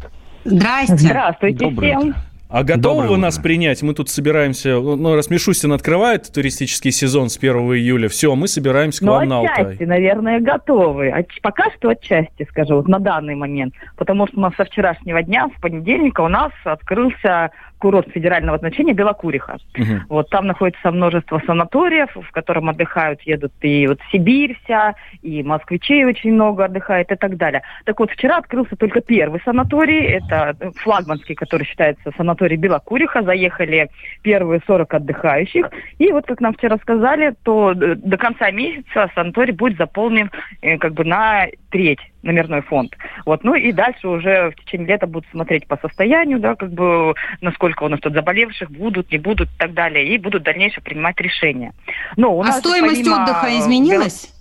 Здрасте. 0.47 0.97
Здравствуйте 0.97 1.59
Доброе 1.59 1.99
всем. 1.99 2.15
А 2.49 2.63
готовы 2.63 3.09
вы 3.09 3.17
нас 3.17 3.39
принять? 3.39 3.83
Мы 3.83 3.93
тут 3.93 4.09
собираемся, 4.09 4.77
ну, 4.81 5.17
раз 5.17 5.31
Мишустин 5.31 5.73
открывает 5.73 6.33
туристический 6.33 6.93
сезон 6.93 7.29
с 7.29 7.37
1 7.37 7.57
июля, 7.75 8.09
все, 8.09 8.33
мы 8.37 8.47
собираемся 8.47 9.01
к 9.01 9.03
ну, 9.03 9.13
вам 9.13 9.29
на 9.29 9.39
Алтай. 9.39 9.65
отчасти, 9.65 9.83
наверное, 9.83 10.41
готовы. 10.41 11.13
Пока 11.43 11.65
что 11.77 11.89
отчасти, 11.89 12.47
скажу, 12.49 12.77
вот 12.77 12.87
на 12.87 13.01
данный 13.01 13.35
момент. 13.35 13.75
Потому 13.97 14.29
что 14.29 14.39
у 14.39 14.41
нас 14.41 14.55
со 14.55 14.65
вчерашнего 14.65 15.23
дня, 15.25 15.49
с 15.57 15.61
понедельника, 15.61 16.21
у 16.21 16.29
нас 16.29 16.53
открылся 16.65 17.51
курорт 17.79 18.11
федерального 18.11 18.59
значения 18.59 18.93
Белокуриха. 18.93 19.59
Угу. 19.77 19.85
Вот 20.09 20.31
там 20.31 20.47
находится 20.47 20.91
множество 20.91 21.41
санаториев, 21.47 22.11
в 22.15 22.31
котором 22.33 22.69
отдыхают, 22.69 23.23
едут 23.23 23.53
и 23.61 23.87
вот 23.87 23.99
Сибирь 24.11 24.59
вся, 24.65 24.95
и 25.23 25.43
москвичей 25.43 26.05
очень 26.05 26.33
много 26.33 26.65
отдыхает 26.65 27.12
и 27.12 27.17
так 27.17 27.37
далее. 27.37 27.62
Так 27.85 27.99
вот, 28.01 28.11
вчера 28.11 28.39
открылся 28.39 28.77
только 28.77 29.01
первый 29.01 29.41
санаторий, 29.45 30.03
это 30.05 30.57
флагманский, 30.77 31.35
который 31.35 31.65
считается 31.65 32.12
санаторий 32.17 32.57
Белокуриха. 32.57 33.23
Заехали 33.23 33.91
первые 34.23 34.61
40 34.67 34.95
отдыхающих. 34.95 35.71
И 35.99 36.12
вот, 36.12 36.27
как 36.27 36.41
нам 36.41 36.55
вчера 36.55 36.77
сказали, 36.79 37.35
то 37.43 37.75
до 37.75 38.17
конца 38.17 38.51
месяца 38.51 39.11
санаторий 39.15 39.53
будет 39.53 39.79
заполнен 39.79 40.31
э, 40.62 40.79
как 40.79 40.95
бы 40.95 41.05
на 41.05 41.47
треть 41.71 42.01
номерной 42.27 42.62
фонд. 42.62 42.97
Вот, 43.25 43.45
ну 43.45 43.55
и 43.55 43.73
дальше 43.73 44.09
уже 44.09 44.51
в 44.51 44.57
течение 44.57 44.89
лета 44.89 45.07
будут 45.07 45.29
смотреть 45.31 45.67
по 45.67 45.77
состоянию, 45.79 46.39
да, 46.39 46.55
как 46.55 46.73
бы, 46.73 47.15
насколько 47.41 47.85
у 47.85 47.89
нас 47.89 48.01
тут 48.01 48.12
заболевших 48.12 48.71
будут, 48.71 49.11
не 49.11 49.19
будут 49.19 49.49
и 49.49 49.59
так 49.59 49.73
далее, 49.73 50.07
и 50.07 50.19
будут 50.19 50.43
дальнейшее 50.43 50.83
принимать 50.83 51.19
решения. 51.21 51.73
Но 52.17 52.37
у 52.37 52.43
а 52.43 52.47
нас 52.47 52.59
стоимость 52.59 53.05
помимо... 53.05 53.23
отдыха 53.23 53.59
изменилась? 53.59 54.36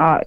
А, 0.00 0.22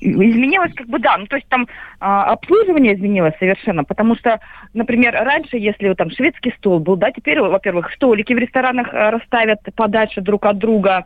изменилось 0.00 0.72
как 0.74 0.88
бы 0.88 0.98
да, 0.98 1.16
ну 1.16 1.26
то 1.26 1.36
есть 1.36 1.46
там 1.48 1.68
а, 2.00 2.24
обслуживание 2.32 2.96
изменилось 2.96 3.34
совершенно, 3.38 3.84
потому 3.84 4.16
что, 4.16 4.40
например, 4.74 5.12
раньше, 5.12 5.58
если 5.58 5.94
там 5.94 6.10
шведский 6.10 6.52
стол 6.58 6.80
был, 6.80 6.96
да, 6.96 7.12
теперь, 7.12 7.40
во-первых, 7.40 7.92
столики 7.92 8.32
в 8.32 8.38
ресторанах 8.38 8.92
а, 8.92 9.12
расставят 9.12 9.60
подальше 9.76 10.22
друг 10.22 10.44
от 10.44 10.58
друга, 10.58 11.04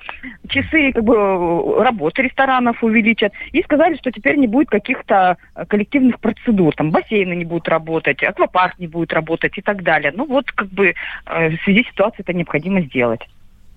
часы 0.48 0.92
как 0.92 1.04
бы 1.04 1.84
работы 1.84 2.22
ресторанов 2.22 2.82
увеличат, 2.82 3.34
и 3.52 3.62
сказали, 3.62 3.96
что 3.96 4.10
теперь 4.10 4.36
не 4.36 4.46
будет 4.46 4.70
каких-то 4.70 5.36
коллективных 5.68 6.20
процедур, 6.20 6.74
там 6.74 6.90
бассейны 6.90 7.34
не 7.34 7.44
будут 7.44 7.68
работать, 7.68 8.22
аквапарк 8.22 8.78
не 8.78 8.86
будет 8.86 9.12
работать 9.12 9.58
и 9.58 9.60
так 9.60 9.82
далее. 9.82 10.10
Ну 10.16 10.24
вот 10.24 10.50
как 10.52 10.68
бы 10.68 10.94
э, 11.26 11.50
в 11.50 11.62
связи 11.64 11.84
с 11.84 11.88
ситуацией 11.88 12.22
это 12.22 12.32
необходимо 12.32 12.80
сделать. 12.80 13.20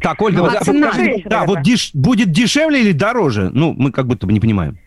Так, 0.02 0.22
Ольга, 0.22 0.44
ну, 0.44 0.46
а 0.46 0.64
цена, 0.64 0.92
да, 1.26 1.46
вот 1.46 1.62
деш, 1.62 1.92
будет 1.94 2.32
дешевле 2.32 2.82
или 2.82 2.92
дороже? 2.92 3.50
Ну, 3.54 3.74
мы 3.78 3.92
как 3.92 4.06
будто 4.06 4.28
бы 4.28 4.34
не 4.34 4.40
понимаем. 4.40 4.78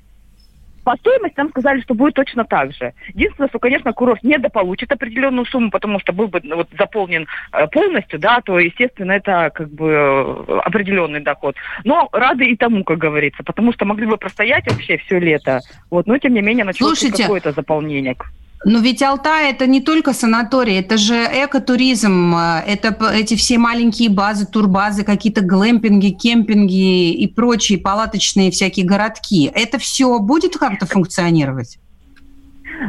По 0.84 0.96
стоимости 0.96 1.34
нам 1.36 1.50
сказали, 1.50 1.80
что 1.82 1.94
будет 1.94 2.14
точно 2.14 2.44
так 2.44 2.72
же. 2.72 2.94
Единственное, 3.14 3.48
что, 3.48 3.58
конечно, 3.58 3.92
курорт 3.92 4.22
не 4.22 4.38
дополучит 4.38 4.90
определенную 4.90 5.44
сумму, 5.46 5.70
потому 5.70 6.00
что 6.00 6.12
был 6.12 6.28
бы 6.28 6.40
вот, 6.54 6.68
заполнен 6.78 7.26
э, 7.52 7.66
полностью, 7.68 8.18
да, 8.18 8.40
то, 8.40 8.58
естественно, 8.58 9.12
это 9.12 9.50
как 9.54 9.70
бы 9.70 9.90
э, 9.90 10.58
определенный 10.64 11.20
доход. 11.20 11.54
Но 11.84 12.08
рады 12.12 12.46
и 12.46 12.56
тому, 12.56 12.82
как 12.84 12.98
говорится, 12.98 13.42
потому 13.42 13.72
что 13.72 13.84
могли 13.84 14.06
бы 14.06 14.16
простоять 14.16 14.66
вообще 14.70 14.96
все 14.96 15.18
лето. 15.18 15.60
Вот, 15.90 16.06
но, 16.06 16.16
тем 16.18 16.32
не 16.32 16.40
менее, 16.40 16.64
началось 16.64 17.04
какое-то 17.10 17.52
заполнение. 17.52 18.16
Но 18.64 18.80
ведь 18.80 19.02
Алтай 19.02 19.50
это 19.52 19.66
не 19.66 19.80
только 19.80 20.12
санаторий, 20.12 20.78
это 20.78 20.98
же 20.98 21.14
экотуризм, 21.14 22.36
это 22.36 22.94
эти 23.14 23.34
все 23.34 23.56
маленькие 23.56 24.10
базы, 24.10 24.44
турбазы, 24.44 25.02
какие-то 25.02 25.40
глэмпинги, 25.40 26.10
кемпинги 26.10 27.12
и 27.12 27.26
прочие 27.26 27.78
палаточные 27.78 28.50
всякие 28.50 28.84
городки. 28.84 29.50
Это 29.54 29.78
все 29.78 30.18
будет 30.18 30.58
как-то 30.58 30.84
функционировать? 30.84 31.78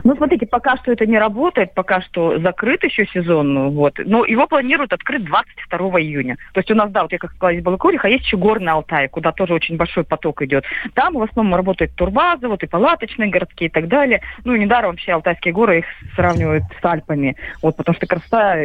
Ну, 0.03 0.15
смотрите, 0.15 0.45
пока 0.45 0.77
что 0.77 0.91
это 0.91 1.05
не 1.05 1.17
работает, 1.17 1.73
пока 1.73 2.01
что 2.01 2.39
закрыт 2.39 2.83
еще 2.83 3.05
сезон, 3.07 3.53
ну, 3.53 3.69
вот. 3.71 3.99
Но 4.03 4.25
его 4.25 4.47
планируют 4.47 4.93
открыть 4.93 5.25
22 5.25 5.77
июня. 6.01 6.37
То 6.53 6.59
есть 6.59 6.71
у 6.71 6.75
нас, 6.75 6.91
да, 6.91 7.03
вот 7.03 7.11
я 7.11 7.17
как 7.17 7.31
сказала, 7.31 7.55
из 7.55 7.63
Балакуриха, 7.63 8.07
есть 8.07 8.25
еще 8.25 8.37
горный 8.37 8.71
Алтай, 8.71 9.07
куда 9.07 9.31
тоже 9.31 9.53
очень 9.53 9.77
большой 9.77 10.03
поток 10.03 10.41
идет. 10.41 10.65
Там 10.93 11.13
в 11.13 11.21
основном 11.21 11.55
работает 11.55 11.95
турбаза, 11.95 12.47
вот 12.47 12.63
и 12.63 12.67
палаточные 12.67 13.29
городки 13.29 13.65
и 13.65 13.69
так 13.69 13.87
далее. 13.87 14.21
Ну, 14.43 14.55
недаром 14.55 14.91
вообще 14.91 15.13
Алтайские 15.13 15.53
горы 15.53 15.79
их 15.79 15.85
сравнивают 16.15 16.63
с 16.81 16.85
Альпами. 16.85 17.35
Вот, 17.61 17.75
потому 17.75 17.95
что 17.95 18.07
красота 18.07 18.57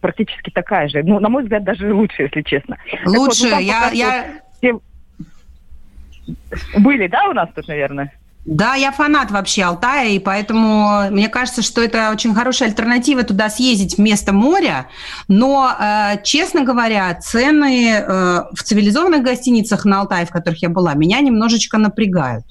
практически 0.00 0.50
такая 0.50 0.88
же. 0.88 1.02
Ну, 1.02 1.20
на 1.20 1.28
мой 1.28 1.42
взгляд, 1.42 1.64
даже 1.64 1.92
лучше, 1.92 2.22
если 2.22 2.42
честно. 2.42 2.76
Лучше, 3.04 3.44
вот, 3.44 3.52
ну, 3.52 3.58
я... 3.60 3.90
я... 3.92 4.24
Все... 4.58 4.78
Были, 6.78 7.06
да, 7.06 7.28
у 7.28 7.32
нас 7.32 7.48
тут, 7.54 7.68
наверное? 7.68 8.12
Да, 8.46 8.76
я 8.76 8.92
фанат 8.92 9.32
вообще 9.32 9.64
Алтая, 9.64 10.10
и 10.10 10.20
поэтому 10.20 11.10
мне 11.10 11.28
кажется, 11.28 11.62
что 11.62 11.82
это 11.82 12.12
очень 12.12 12.32
хорошая 12.32 12.68
альтернатива 12.68 13.24
туда 13.24 13.50
съездить 13.50 13.98
вместо 13.98 14.32
моря. 14.32 14.86
Но, 15.26 15.68
э, 15.68 16.22
честно 16.22 16.62
говоря, 16.62 17.12
цены 17.16 17.90
э, 17.90 18.42
в 18.52 18.62
цивилизованных 18.62 19.22
гостиницах 19.24 19.84
на 19.84 20.00
Алтае, 20.00 20.26
в 20.26 20.30
которых 20.30 20.62
я 20.62 20.68
была, 20.68 20.94
меня 20.94 21.20
немножечко 21.20 21.76
напрягают. 21.76 22.44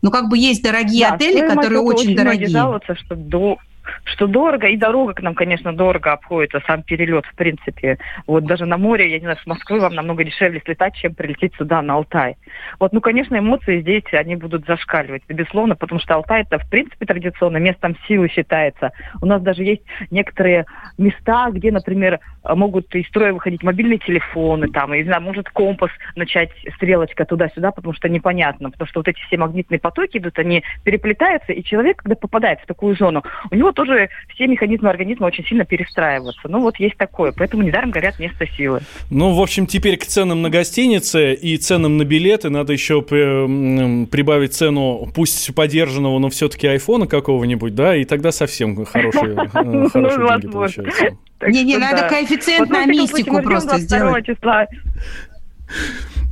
Ну, 0.00 0.10
как 0.10 0.30
бы 0.30 0.38
есть 0.38 0.62
дорогие 0.62 1.06
да, 1.06 1.14
отели, 1.16 1.46
которые 1.46 1.80
очень, 1.80 2.16
дорогие. 2.16 2.48
жалуются, 2.48 2.94
что 2.94 3.14
до 3.14 3.58
что 4.04 4.26
дорого, 4.26 4.66
и 4.66 4.76
дорога 4.76 5.14
к 5.14 5.22
нам, 5.22 5.34
конечно, 5.34 5.72
дорого 5.72 6.12
обходится, 6.12 6.62
сам 6.66 6.82
перелет, 6.82 7.26
в 7.26 7.34
принципе. 7.34 7.98
Вот 8.26 8.44
даже 8.44 8.66
на 8.66 8.76
море, 8.76 9.10
я 9.10 9.18
не 9.18 9.24
знаю, 9.24 9.38
с 9.38 9.46
Москвы 9.46 9.80
вам 9.80 9.94
намного 9.94 10.24
дешевле 10.24 10.60
слетать, 10.64 10.94
чем 10.96 11.14
прилететь 11.14 11.54
сюда, 11.56 11.82
на 11.82 11.94
Алтай. 11.94 12.36
Вот, 12.80 12.92
ну, 12.92 13.00
конечно, 13.00 13.36
эмоции 13.38 13.80
здесь, 13.80 14.04
они 14.12 14.36
будут 14.36 14.66
зашкаливать, 14.66 15.22
безусловно, 15.28 15.76
потому 15.76 16.00
что 16.00 16.14
Алтай 16.14 16.42
это, 16.42 16.58
в 16.58 16.68
принципе, 16.68 17.06
традиционно 17.06 17.58
местом 17.58 17.96
силы 18.06 18.28
считается. 18.28 18.92
У 19.20 19.26
нас 19.26 19.42
даже 19.42 19.62
есть 19.62 19.82
некоторые 20.10 20.66
места, 20.96 21.50
где, 21.50 21.70
например, 21.72 22.20
могут 22.44 22.94
из 22.94 23.06
строя 23.08 23.32
выходить 23.32 23.62
мобильные 23.62 23.98
телефоны, 23.98 24.68
там, 24.68 24.94
и, 24.94 24.98
не 24.98 25.04
знаю, 25.04 25.22
может 25.22 25.48
компас 25.50 25.90
начать 26.16 26.50
стрелочка 26.76 27.24
туда-сюда, 27.24 27.72
потому 27.72 27.94
что 27.94 28.08
непонятно, 28.08 28.70
потому 28.70 28.88
что 28.88 29.00
вот 29.00 29.08
эти 29.08 29.20
все 29.26 29.36
магнитные 29.36 29.78
потоки 29.78 30.18
идут, 30.18 30.38
они 30.38 30.62
переплетаются, 30.84 31.52
и 31.52 31.62
человек, 31.62 31.98
когда 31.98 32.16
попадает 32.16 32.60
в 32.60 32.66
такую 32.66 32.96
зону, 32.96 33.22
у 33.50 33.54
него 33.54 33.72
тоже 33.78 34.08
все 34.34 34.48
механизмы 34.48 34.90
организма 34.90 35.26
очень 35.26 35.44
сильно 35.46 35.64
перестраиваются. 35.64 36.48
Ну, 36.48 36.60
вот 36.60 36.80
есть 36.80 36.96
такое, 36.96 37.30
поэтому 37.30 37.62
недаром 37.62 37.92
говорят 37.92 38.18
место 38.18 38.44
силы. 38.56 38.80
Ну, 39.08 39.32
в 39.34 39.40
общем, 39.40 39.68
теперь 39.68 39.96
к 39.96 40.04
ценам 40.04 40.42
на 40.42 40.50
гостиницы 40.50 41.32
и 41.32 41.56
ценам 41.58 41.96
на 41.96 42.04
билеты 42.04 42.50
надо 42.50 42.72
еще 42.72 43.02
прибавить 43.02 44.54
цену, 44.54 45.08
пусть 45.14 45.54
подержанного, 45.54 46.18
но 46.18 46.28
все-таки 46.28 46.66
айфона 46.66 47.06
какого-нибудь, 47.06 47.76
да, 47.76 47.94
и 47.94 48.04
тогда 48.04 48.32
совсем 48.32 48.84
хорошие, 48.84 49.48
э, 49.54 49.62
ну, 49.62 49.88
хорошие 49.88 50.28
деньги 50.28 50.52
получаются. 50.52 51.16
Не-не, 51.46 51.78
надо 51.78 52.08
коэффициент 52.08 52.68
на 52.70 52.84
мистику 52.84 53.40
просто 53.42 53.78
сделать. 53.78 54.26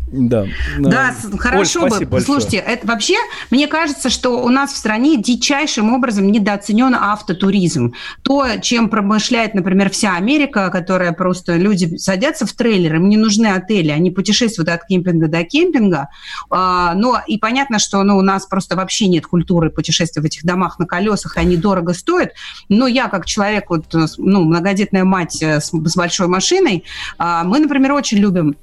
Да. 0.07 0.47
Да, 0.79 1.15
хорошо 1.39 1.83
Оль, 1.83 2.05
бы. 2.07 2.21
Слушайте, 2.21 2.59
это 2.59 2.87
вообще, 2.87 3.17
мне 3.51 3.67
кажется, 3.67 4.09
что 4.09 4.43
у 4.43 4.49
нас 4.51 4.73
в 4.73 4.77
стране 4.77 5.21
дичайшим 5.21 5.93
образом 5.93 6.31
недооценен 6.31 6.95
автотуризм. 6.95 7.93
То, 8.23 8.47
чем 8.63 8.89
промышляет, 8.89 9.55
например, 9.55 9.91
вся 9.91 10.15
Америка, 10.15 10.71
которая 10.71 11.13
просто 11.13 11.57
люди 11.57 11.97
садятся 11.97 12.47
в 12.47 12.53
трейлер, 12.53 12.97
им 12.97 13.09
не 13.09 13.17
нужны 13.17 13.47
отели, 13.47 13.91
они 13.91 14.13
путешествуют 14.13 14.69
от 14.69 14.87
кемпинга 14.87 15.27
до 15.27 15.43
кемпинга. 15.43 16.09
А, 16.51 16.95
но 16.95 17.21
и 17.27 17.39
понятно, 17.39 17.81
что 17.81 18.03
ну, 18.05 18.17
у 18.17 18.23
нас 18.23 18.47
просто 18.47 18.77
вообще 18.77 19.09
нет 19.09 19.27
культуры 19.27 19.71
путешествия 19.71 20.23
в 20.23 20.25
этих 20.25 20.45
домах 20.45 20.79
на 20.79 20.87
колесах, 20.87 21.37
и 21.37 21.41
они 21.41 21.57
дорого 21.57 21.95
стоят. 21.95 22.33
Но 22.69 22.87
я, 22.87 23.09
как 23.09 23.27
человек, 23.27 23.71
вот, 23.71 23.93
ну, 24.19 24.45
многодетная 24.45 25.05
мать 25.05 25.43
с, 25.43 25.73
с 25.73 25.97
большой 25.97 26.29
машиной, 26.29 26.85
а, 27.19 27.43
мы, 27.43 27.59
например, 27.59 27.93
очень 27.93 28.19
любим 28.19 28.57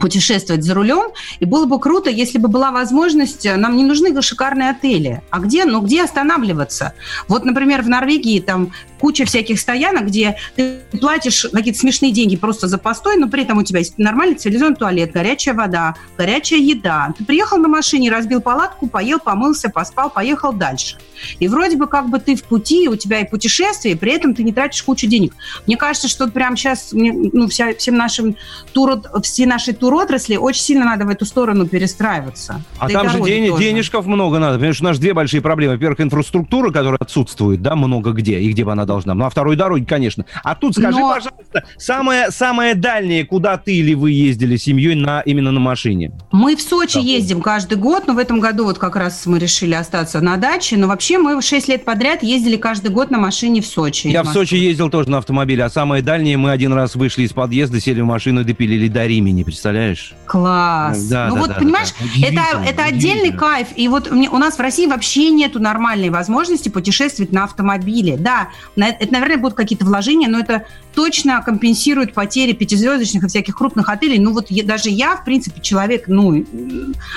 путешествовать 0.00 0.64
за 0.64 0.74
рулем. 0.74 1.12
И 1.40 1.44
было 1.44 1.66
бы 1.66 1.78
круто, 1.78 2.10
если 2.10 2.38
бы 2.38 2.48
была 2.48 2.70
возможность, 2.70 3.44
нам 3.44 3.76
не 3.76 3.84
нужны 3.84 4.12
шикарные 4.22 4.70
отели. 4.70 5.22
А 5.30 5.38
где? 5.38 5.64
Ну, 5.64 5.80
где 5.80 6.02
останавливаться? 6.02 6.94
Вот, 7.28 7.44
например, 7.44 7.82
в 7.82 7.88
Норвегии 7.88 8.40
там 8.40 8.72
куча 9.02 9.24
всяких 9.24 9.58
стоянок, 9.58 10.06
где 10.06 10.36
ты 10.54 10.78
платишь 11.00 11.48
какие-то 11.52 11.80
смешные 11.80 12.12
деньги 12.12 12.36
просто 12.36 12.68
за 12.68 12.78
постой, 12.78 13.16
но 13.16 13.28
при 13.28 13.42
этом 13.42 13.58
у 13.58 13.64
тебя 13.64 13.80
есть 13.80 13.98
нормальный 13.98 14.36
цивилизованный 14.36 14.76
туалет, 14.76 15.10
горячая 15.10 15.56
вода, 15.56 15.96
горячая 16.16 16.60
еда. 16.60 17.12
Ты 17.18 17.24
приехал 17.24 17.58
на 17.58 17.66
машине, 17.66 18.12
разбил 18.12 18.40
палатку, 18.40 18.86
поел, 18.86 19.18
помылся, 19.18 19.70
поспал, 19.70 20.08
поехал 20.08 20.52
дальше. 20.52 20.98
И 21.40 21.48
вроде 21.48 21.76
бы 21.76 21.88
как 21.88 22.10
бы 22.10 22.20
ты 22.20 22.36
в 22.36 22.44
пути, 22.44 22.88
у 22.88 22.94
тебя 22.94 23.20
и 23.20 23.28
путешествие, 23.28 23.94
и 23.94 23.98
при 23.98 24.12
этом 24.12 24.36
ты 24.36 24.44
не 24.44 24.52
тратишь 24.52 24.82
кучу 24.84 25.08
денег. 25.08 25.34
Мне 25.66 25.76
кажется, 25.76 26.06
что 26.06 26.28
прямо 26.28 26.56
сейчас 26.56 26.90
ну, 26.92 27.48
вся, 27.48 27.74
всем 27.74 27.96
нашим 27.96 28.36
тур, 28.72 29.02
все 29.24 29.46
наши 29.46 29.72
туротрасли 29.72 30.36
очень 30.36 30.62
сильно 30.62 30.84
надо 30.84 31.06
в 31.06 31.08
эту 31.08 31.24
сторону 31.24 31.66
перестраиваться. 31.66 32.62
А 32.78 32.86
да 32.86 33.02
там 33.02 33.10
же 33.10 33.20
день, 33.22 33.56
денежков 33.58 34.06
много 34.06 34.38
надо, 34.38 34.58
потому 34.58 34.74
что 34.74 34.84
у 34.84 34.88
нас 34.88 34.98
две 35.00 35.12
большие 35.12 35.40
проблемы. 35.40 35.74
Во-первых, 35.74 36.00
инфраструктура, 36.00 36.70
которая 36.70 36.98
отсутствует, 37.00 37.62
да, 37.62 37.74
много 37.74 38.12
где, 38.12 38.38
и 38.38 38.52
где 38.52 38.64
бы 38.64 38.70
она 38.70 38.86
должна. 38.92 39.14
Ну, 39.14 39.24
а 39.24 39.30
второй 39.30 39.56
дороги, 39.56 39.84
конечно. 39.84 40.24
А 40.42 40.54
тут 40.54 40.74
скажи, 40.74 40.98
Но... 40.98 41.14
пожалуйста, 41.14 41.64
самое, 41.78 42.30
самое 42.30 42.74
дальнее, 42.74 43.24
куда 43.24 43.56
ты 43.56 43.74
или 43.74 43.94
вы 43.94 44.10
ездили 44.12 44.56
с 44.56 44.64
семьей 44.64 44.94
на, 44.94 45.20
именно 45.20 45.50
на 45.50 45.60
машине? 45.60 46.12
Мы 46.30 46.56
в 46.56 46.62
Сочи 46.62 46.94
да. 46.94 47.00
ездим 47.00 47.40
каждый 47.40 47.78
год, 47.78 48.06
но 48.06 48.14
в 48.14 48.18
этом 48.18 48.40
году 48.40 48.64
вот 48.64 48.78
как 48.78 48.96
раз 48.96 49.26
мы 49.26 49.38
решили 49.38 49.74
остаться 49.74 50.20
на 50.20 50.36
даче. 50.36 50.76
Но 50.76 50.88
вообще 50.88 51.18
мы 51.18 51.40
6 51.40 51.68
лет 51.68 51.84
подряд 51.84 52.22
ездили 52.22 52.56
каждый 52.56 52.90
год 52.90 53.10
на 53.10 53.18
машине 53.18 53.60
в 53.62 53.66
Сочи. 53.66 54.08
Я 54.08 54.22
в 54.22 54.28
Сочи 54.28 54.54
ездил 54.54 54.90
тоже 54.90 55.10
на 55.10 55.18
автомобиле, 55.18 55.64
а 55.64 55.70
самое 55.70 56.02
дальнее 56.02 56.36
мы 56.36 56.50
один 56.50 56.72
раз 56.72 56.94
вышли 56.94 57.22
из 57.22 57.32
подъезда, 57.32 57.80
сели 57.80 58.00
в 58.00 58.06
машину 58.06 58.42
и 58.42 58.44
допилили 58.44 58.88
до 58.88 59.06
Римени, 59.06 59.42
представляешь? 59.42 60.14
Класс. 60.26 61.04
Да, 61.04 61.28
ну 61.28 61.34
да, 61.34 61.40
вот, 61.40 61.48
да, 61.50 61.54
понимаешь, 61.56 61.88
да, 62.20 62.26
это, 62.26 62.70
это 62.70 62.84
отдельный 62.84 63.32
кайф. 63.32 63.68
И 63.76 63.88
вот 63.88 64.10
у 64.10 64.38
нас 64.38 64.56
в 64.56 64.60
России 64.60 64.86
вообще 64.86 65.30
нету 65.30 65.60
нормальной 65.60 66.10
возможности 66.10 66.68
путешествовать 66.68 67.32
на 67.32 67.44
автомобиле. 67.44 68.16
Да, 68.16 68.48
это, 68.88 69.12
наверное, 69.12 69.38
будут 69.38 69.56
какие-то 69.56 69.84
вложения, 69.84 70.28
но 70.28 70.38
это 70.38 70.66
точно 70.94 71.42
компенсирует 71.42 72.14
потери 72.14 72.52
пятизвездочных 72.52 73.24
и 73.24 73.28
всяких 73.28 73.56
крупных 73.56 73.88
отелей. 73.88 74.18
Ну 74.18 74.32
вот 74.32 74.50
я, 74.50 74.64
даже 74.64 74.90
я, 74.90 75.16
в 75.16 75.24
принципе, 75.24 75.60
человек, 75.60 76.04
ну, 76.06 76.44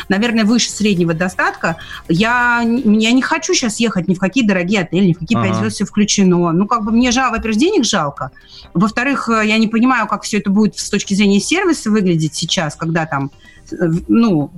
наверное, 0.10 0.46
выше 0.46 0.70
среднего 0.70 1.14
достатка. 1.14 1.78
Я, 2.08 2.62
я 2.64 3.12
не 3.12 3.22
хочу 3.22 3.54
сейчас 3.54 3.80
ехать 3.80 4.08
ни 4.08 4.16
в 4.16 4.20
какие 4.20 4.46
дорогие 4.46 4.82
отели, 4.82 5.08
ни 5.08 5.14
в 5.14 5.20
какие 5.20 5.38
ага. 5.38 5.54
звезд 5.54 5.76
все 5.76 5.86
включено. 5.86 6.52
Ну, 6.52 6.68
как 6.68 6.84
бы 6.84 6.92
мне 6.92 7.12
жалко, 7.12 7.38
во-первых, 7.38 7.60
денег 7.60 7.86
жалко. 7.86 8.32
Во-вторых, 8.74 9.30
я 9.30 9.58
не 9.58 9.68
понимаю, 9.68 10.08
как 10.08 10.24
все 10.24 10.40
это 10.40 10.50
будет 10.50 10.78
с 10.78 10.90
точки 10.90 11.14
зрения 11.14 11.40
сервиса 11.40 11.90
выглядеть 11.90 12.36
сейчас, 12.36 12.76
когда 12.76 13.06
там 13.06 13.32
ну, 14.08 14.52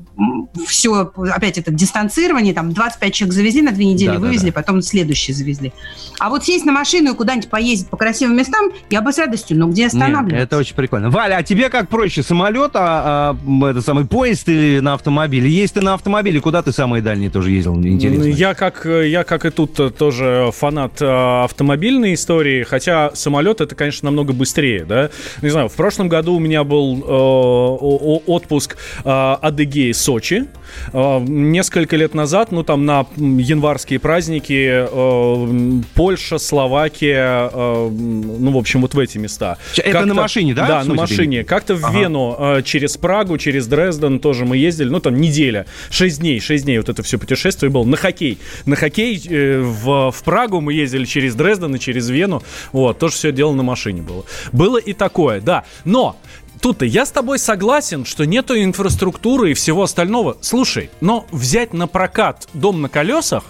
все, 0.68 1.12
опять 1.16 1.58
это 1.58 1.72
дистанцирование, 1.72 2.54
там 2.54 2.74
25 2.74 3.14
человек 3.14 3.34
завезли 3.34 3.62
на 3.62 3.72
две 3.72 3.86
недели, 3.86 4.12
да, 4.12 4.20
вывезли, 4.20 4.48
да, 4.48 4.56
да. 4.56 4.62
потом 4.62 4.82
следующие 4.82 5.36
завезли. 5.36 5.74
А 6.20 6.30
вот 6.30 6.46
сесть 6.46 6.66
на 6.66 6.72
машину 6.72 6.97
и 7.06 7.16
куда-нибудь 7.16 7.50
поездить 7.50 7.90
по 7.90 7.98
красивым 7.98 8.38
местам, 8.38 8.72
я 8.90 9.02
бы 9.02 9.12
с 9.12 9.18
радостью, 9.18 9.58
но 9.58 9.68
где 9.68 9.88
останавливаться? 9.88 10.36
Нет, 10.36 10.44
это 10.44 10.58
очень 10.58 10.76
прикольно. 10.76 11.10
Валя, 11.10 11.38
а 11.38 11.44
тебе 11.44 11.70
как 11.70 11.90
проще, 11.90 12.24
самолет, 12.24 12.72
а, 12.76 13.36
а 13.36 13.70
это 13.70 13.82
самый 13.82 14.06
поезд 14.06 14.48
или 14.50 14.80
на 14.80 14.94
автомобиле? 14.94 15.50
Есть 15.50 15.76
ты 15.76 15.82
на 15.82 15.94
автомобиле, 15.94 16.42
куда 16.42 16.62
ты 16.62 16.72
самые 16.72 17.02
дальние 17.02 17.30
тоже 17.30 17.52
ездил, 17.52 17.76
интересно? 17.76 18.24
Я 18.24 18.54
как, 18.54 18.86
я 18.86 19.24
как 19.24 19.46
и 19.46 19.50
тут 19.50 19.98
тоже 19.98 20.52
фанат 20.54 21.02
а, 21.02 21.46
автомобильной 21.46 22.14
истории, 22.14 22.64
хотя 22.64 23.12
самолет 23.14 23.62
это, 23.62 23.76
конечно, 23.76 24.08
намного 24.08 24.34
быстрее, 24.34 24.86
да? 24.86 25.10
Не 25.42 25.50
знаю, 25.50 25.70
в 25.70 25.76
прошлом 25.76 26.10
году 26.10 26.36
у 26.36 26.40
меня 26.40 26.64
был 26.64 26.98
э, 26.98 28.22
отпуск 28.28 28.78
э, 29.04 29.36
Адыгеи, 29.42 29.92
Сочи. 29.92 30.46
Э, 30.46 30.67
несколько 30.94 31.96
лет 31.96 32.14
назад, 32.14 32.52
ну 32.52 32.64
там 32.64 32.86
на 32.86 33.06
январские 33.18 34.00
праздники, 34.00 34.88
э, 34.88 35.82
Польша, 35.96 36.38
Словакия, 36.38 37.50
э, 37.52 37.90
ну 37.90 38.52
в 38.52 38.58
общем 38.58 38.82
вот 38.82 38.94
в 38.94 39.00
эти 39.00 39.18
места. 39.18 39.58
Это 39.78 40.06
на 40.06 40.14
машине, 40.14 40.54
да? 40.54 40.68
Да, 40.68 40.84
на 40.84 40.94
машине. 40.94 41.44
Как-то 41.44 41.76
в 41.76 41.86
ага. 41.86 42.00
Вену 42.00 42.36
э, 42.40 42.62
через 42.64 42.98
Прагу, 42.98 43.38
через 43.38 43.68
Дрезден 43.68 44.20
тоже 44.20 44.46
мы 44.46 44.58
ездили, 44.58 44.90
ну 44.90 45.00
там 45.00 45.20
неделя, 45.20 45.66
6 45.90 46.20
дней, 46.20 46.40
6 46.40 46.66
дней 46.66 46.78
вот 46.78 46.90
это 46.90 47.04
все 47.04 47.18
путешествие 47.18 47.70
было 47.70 47.84
на 47.84 47.98
хоккей. 47.98 48.38
На 48.66 48.76
хоккей 48.76 49.22
э, 49.30 49.60
в, 49.60 50.12
в 50.12 50.24
Прагу 50.24 50.62
мы 50.62 50.74
ездили 50.74 51.06
через 51.06 51.36
Дрезден 51.36 51.76
и 51.76 51.80
через 51.80 52.10
Вену, 52.10 52.44
вот, 52.72 53.00
тоже 53.00 53.16
все 53.16 53.32
дело 53.32 53.54
на 53.54 53.64
машине 53.64 54.02
было. 54.02 54.26
Было 54.52 54.78
и 54.78 54.94
такое, 54.94 55.42
да. 55.42 55.64
Но 55.86 56.18
Тут 56.62 56.82
я 56.82 57.06
с 57.06 57.12
тобой 57.12 57.40
согласен, 57.40 58.06
что 58.06 58.26
нету 58.26 58.60
инфраструктуры 58.60 59.52
и 59.52 59.54
всего 59.54 59.84
остального. 59.84 60.38
Слушай, 60.42 60.90
но 61.02 61.26
взять 61.32 61.74
на 61.74 61.88
прокат 61.88 62.48
дом 62.54 62.82
на 62.82 62.90
колесах, 62.90 63.44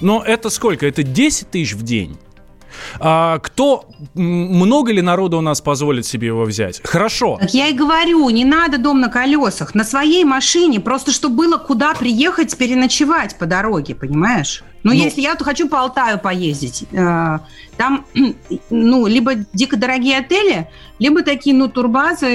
но 0.00 0.22
это 0.24 0.50
сколько? 0.50 0.86
Это 0.86 1.02
10 1.02 1.50
тысяч 1.50 1.74
в 1.74 1.82
день. 1.82 2.16
А, 3.00 3.38
кто, 3.38 3.86
много 4.14 4.92
ли 4.92 5.02
народу 5.02 5.38
у 5.38 5.40
нас 5.40 5.60
позволит 5.60 6.06
себе 6.06 6.28
его 6.28 6.44
взять? 6.44 6.80
Хорошо. 6.84 7.38
Так 7.40 7.54
я 7.54 7.68
и 7.68 7.72
говорю, 7.72 8.28
не 8.30 8.44
надо 8.44 8.78
дом 8.78 9.00
на 9.00 9.08
колесах, 9.08 9.74
на 9.74 9.84
своей 9.84 10.24
машине, 10.24 10.80
просто 10.80 11.12
чтобы 11.12 11.36
было 11.36 11.58
куда 11.58 11.94
приехать, 11.94 12.56
переночевать 12.56 13.38
по 13.38 13.46
дороге, 13.46 13.94
понимаешь? 13.94 14.62
Ну, 14.82 14.92
ну, 14.92 14.98
если 14.98 15.20
я 15.20 15.36
то 15.36 15.44
хочу 15.44 15.68
по 15.68 15.80
Алтаю 15.80 16.18
поездить, 16.18 16.84
э, 16.90 17.38
там, 17.76 18.04
ну, 18.70 19.06
либо 19.06 19.34
дико 19.52 19.76
дорогие 19.76 20.18
отели, 20.18 20.68
либо 20.98 21.22
такие, 21.22 21.54
ну, 21.54 21.68
турбазы. 21.68 22.26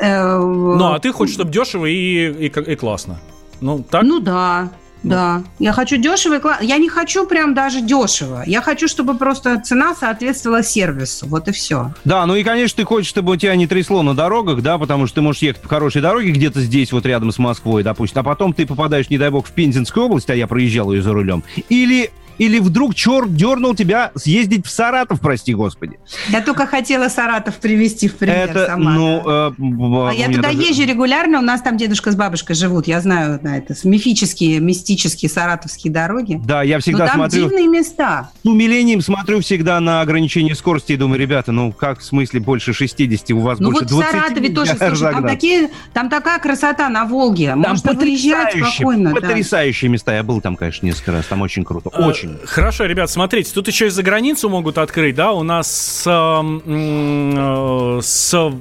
Э, 0.00 0.38
ну, 0.38 0.92
а 0.92 0.98
ты 1.00 1.12
хочешь, 1.12 1.34
чтобы 1.34 1.50
дешево 1.50 1.86
и, 1.86 2.46
и, 2.46 2.46
и 2.46 2.76
классно. 2.76 3.20
Ну, 3.60 3.84
так? 3.88 4.04
Ну, 4.04 4.20
да. 4.20 4.70
Да, 5.02 5.42
я 5.58 5.72
хочу 5.72 5.96
дешево 5.96 6.38
и. 6.38 6.64
Я 6.64 6.76
не 6.76 6.88
хочу 6.88 7.26
прям 7.26 7.54
даже 7.54 7.80
дешево. 7.80 8.42
Я 8.46 8.60
хочу, 8.60 8.88
чтобы 8.88 9.14
просто 9.14 9.60
цена 9.60 9.94
соответствовала 9.94 10.62
сервису. 10.62 11.26
Вот 11.26 11.48
и 11.48 11.52
все. 11.52 11.92
Да, 12.04 12.26
ну 12.26 12.34
и, 12.34 12.42
конечно, 12.42 12.76
ты 12.76 12.84
хочешь, 12.84 13.08
чтобы 13.08 13.32
у 13.32 13.36
тебя 13.36 13.56
не 13.56 13.66
трясло 13.66 14.02
на 14.02 14.14
дорогах, 14.14 14.62
да, 14.62 14.78
потому 14.78 15.06
что 15.06 15.16
ты 15.16 15.20
можешь 15.22 15.42
ехать 15.42 15.62
по 15.62 15.68
хорошей 15.68 16.02
дороге 16.02 16.30
где-то 16.30 16.60
здесь, 16.60 16.92
вот 16.92 17.06
рядом 17.06 17.32
с 17.32 17.38
Москвой, 17.38 17.82
допустим, 17.82 18.20
а 18.20 18.22
потом 18.22 18.52
ты 18.52 18.66
попадаешь, 18.66 19.10
не 19.10 19.18
дай 19.18 19.30
бог, 19.30 19.46
в 19.46 19.52
Пензенскую 19.52 20.06
область, 20.06 20.30
а 20.30 20.34
я 20.34 20.46
проезжал 20.46 20.92
ее 20.92 21.02
за 21.02 21.12
рулем. 21.12 21.42
Или 21.68 22.10
или 22.40 22.58
вдруг 22.58 22.94
черт 22.94 23.34
дернул 23.34 23.74
тебя 23.74 24.12
съездить 24.14 24.66
в 24.66 24.70
Саратов, 24.70 25.20
прости 25.20 25.52
господи? 25.52 25.98
Я 26.30 26.40
только 26.40 26.66
хотела 26.66 27.08
Саратов 27.08 27.56
привести 27.56 28.08
в 28.08 28.16
пример 28.16 28.48
это, 28.48 28.66
сама. 28.66 28.92
Ну, 28.92 29.22
да. 29.22 29.52
э, 29.58 30.08
а 30.08 30.14
я 30.14 30.28
туда 30.28 30.48
даже... 30.48 30.58
езжу 30.58 30.86
регулярно, 30.86 31.40
у 31.40 31.42
нас 31.42 31.60
там 31.60 31.76
дедушка 31.76 32.10
с 32.10 32.16
бабушкой 32.16 32.56
живут, 32.56 32.86
я 32.86 33.02
знаю 33.02 33.38
на 33.42 33.58
это, 33.58 33.74
мифические, 33.84 34.58
мистические 34.58 35.28
саратовские 35.28 35.92
дороги. 35.92 36.40
Да, 36.42 36.62
я 36.62 36.78
всегда 36.78 37.00
Но 37.00 37.06
там 37.08 37.16
смотрю... 37.16 37.42
дивные 37.42 37.66
места. 37.66 38.30
С 38.42 38.48
умилением 38.48 39.02
смотрю 39.02 39.42
всегда 39.42 39.78
на 39.78 40.00
ограничение 40.00 40.54
скорости 40.54 40.92
и 40.92 40.96
думаю, 40.96 41.20
ребята, 41.20 41.52
ну 41.52 41.72
как 41.72 41.98
в 41.98 42.04
смысле 42.04 42.40
больше 42.40 42.72
60, 42.72 43.32
у 43.32 43.40
вас 43.40 43.58
ну 43.58 43.70
больше 43.70 43.82
вот 43.82 43.90
20 43.90 44.08
в 44.08 44.18
Саратове 44.18 44.48
тоже, 44.48 44.76
слушай, 44.78 45.12
там, 45.12 45.26
такие, 45.26 45.68
там 45.92 46.08
такая 46.08 46.38
красота 46.38 46.88
на 46.88 47.04
Волге, 47.04 47.48
там 47.48 47.60
можно 47.60 47.92
выезжать 47.92 48.54
спокойно. 48.56 49.10
Потрясающие 49.10 49.90
да. 49.90 49.92
места, 49.92 50.14
я 50.14 50.22
был 50.22 50.40
там, 50.40 50.56
конечно, 50.56 50.86
несколько 50.86 51.12
раз, 51.12 51.26
там 51.26 51.42
очень 51.42 51.64
круто, 51.64 51.90
а, 51.92 52.06
очень. 52.30 52.46
Хорошо, 52.46 52.84
ребят, 52.86 53.10
смотрите, 53.10 53.52
тут 53.52 53.68
еще 53.68 53.86
и 53.86 53.90
за 53.90 54.02
границу 54.02 54.48
могут 54.48 54.78
открыть, 54.78 55.14
да, 55.14 55.32
у 55.32 55.42
нас 55.42 55.70
с, 55.70 56.04
э, 56.06 58.00
с 58.02 58.52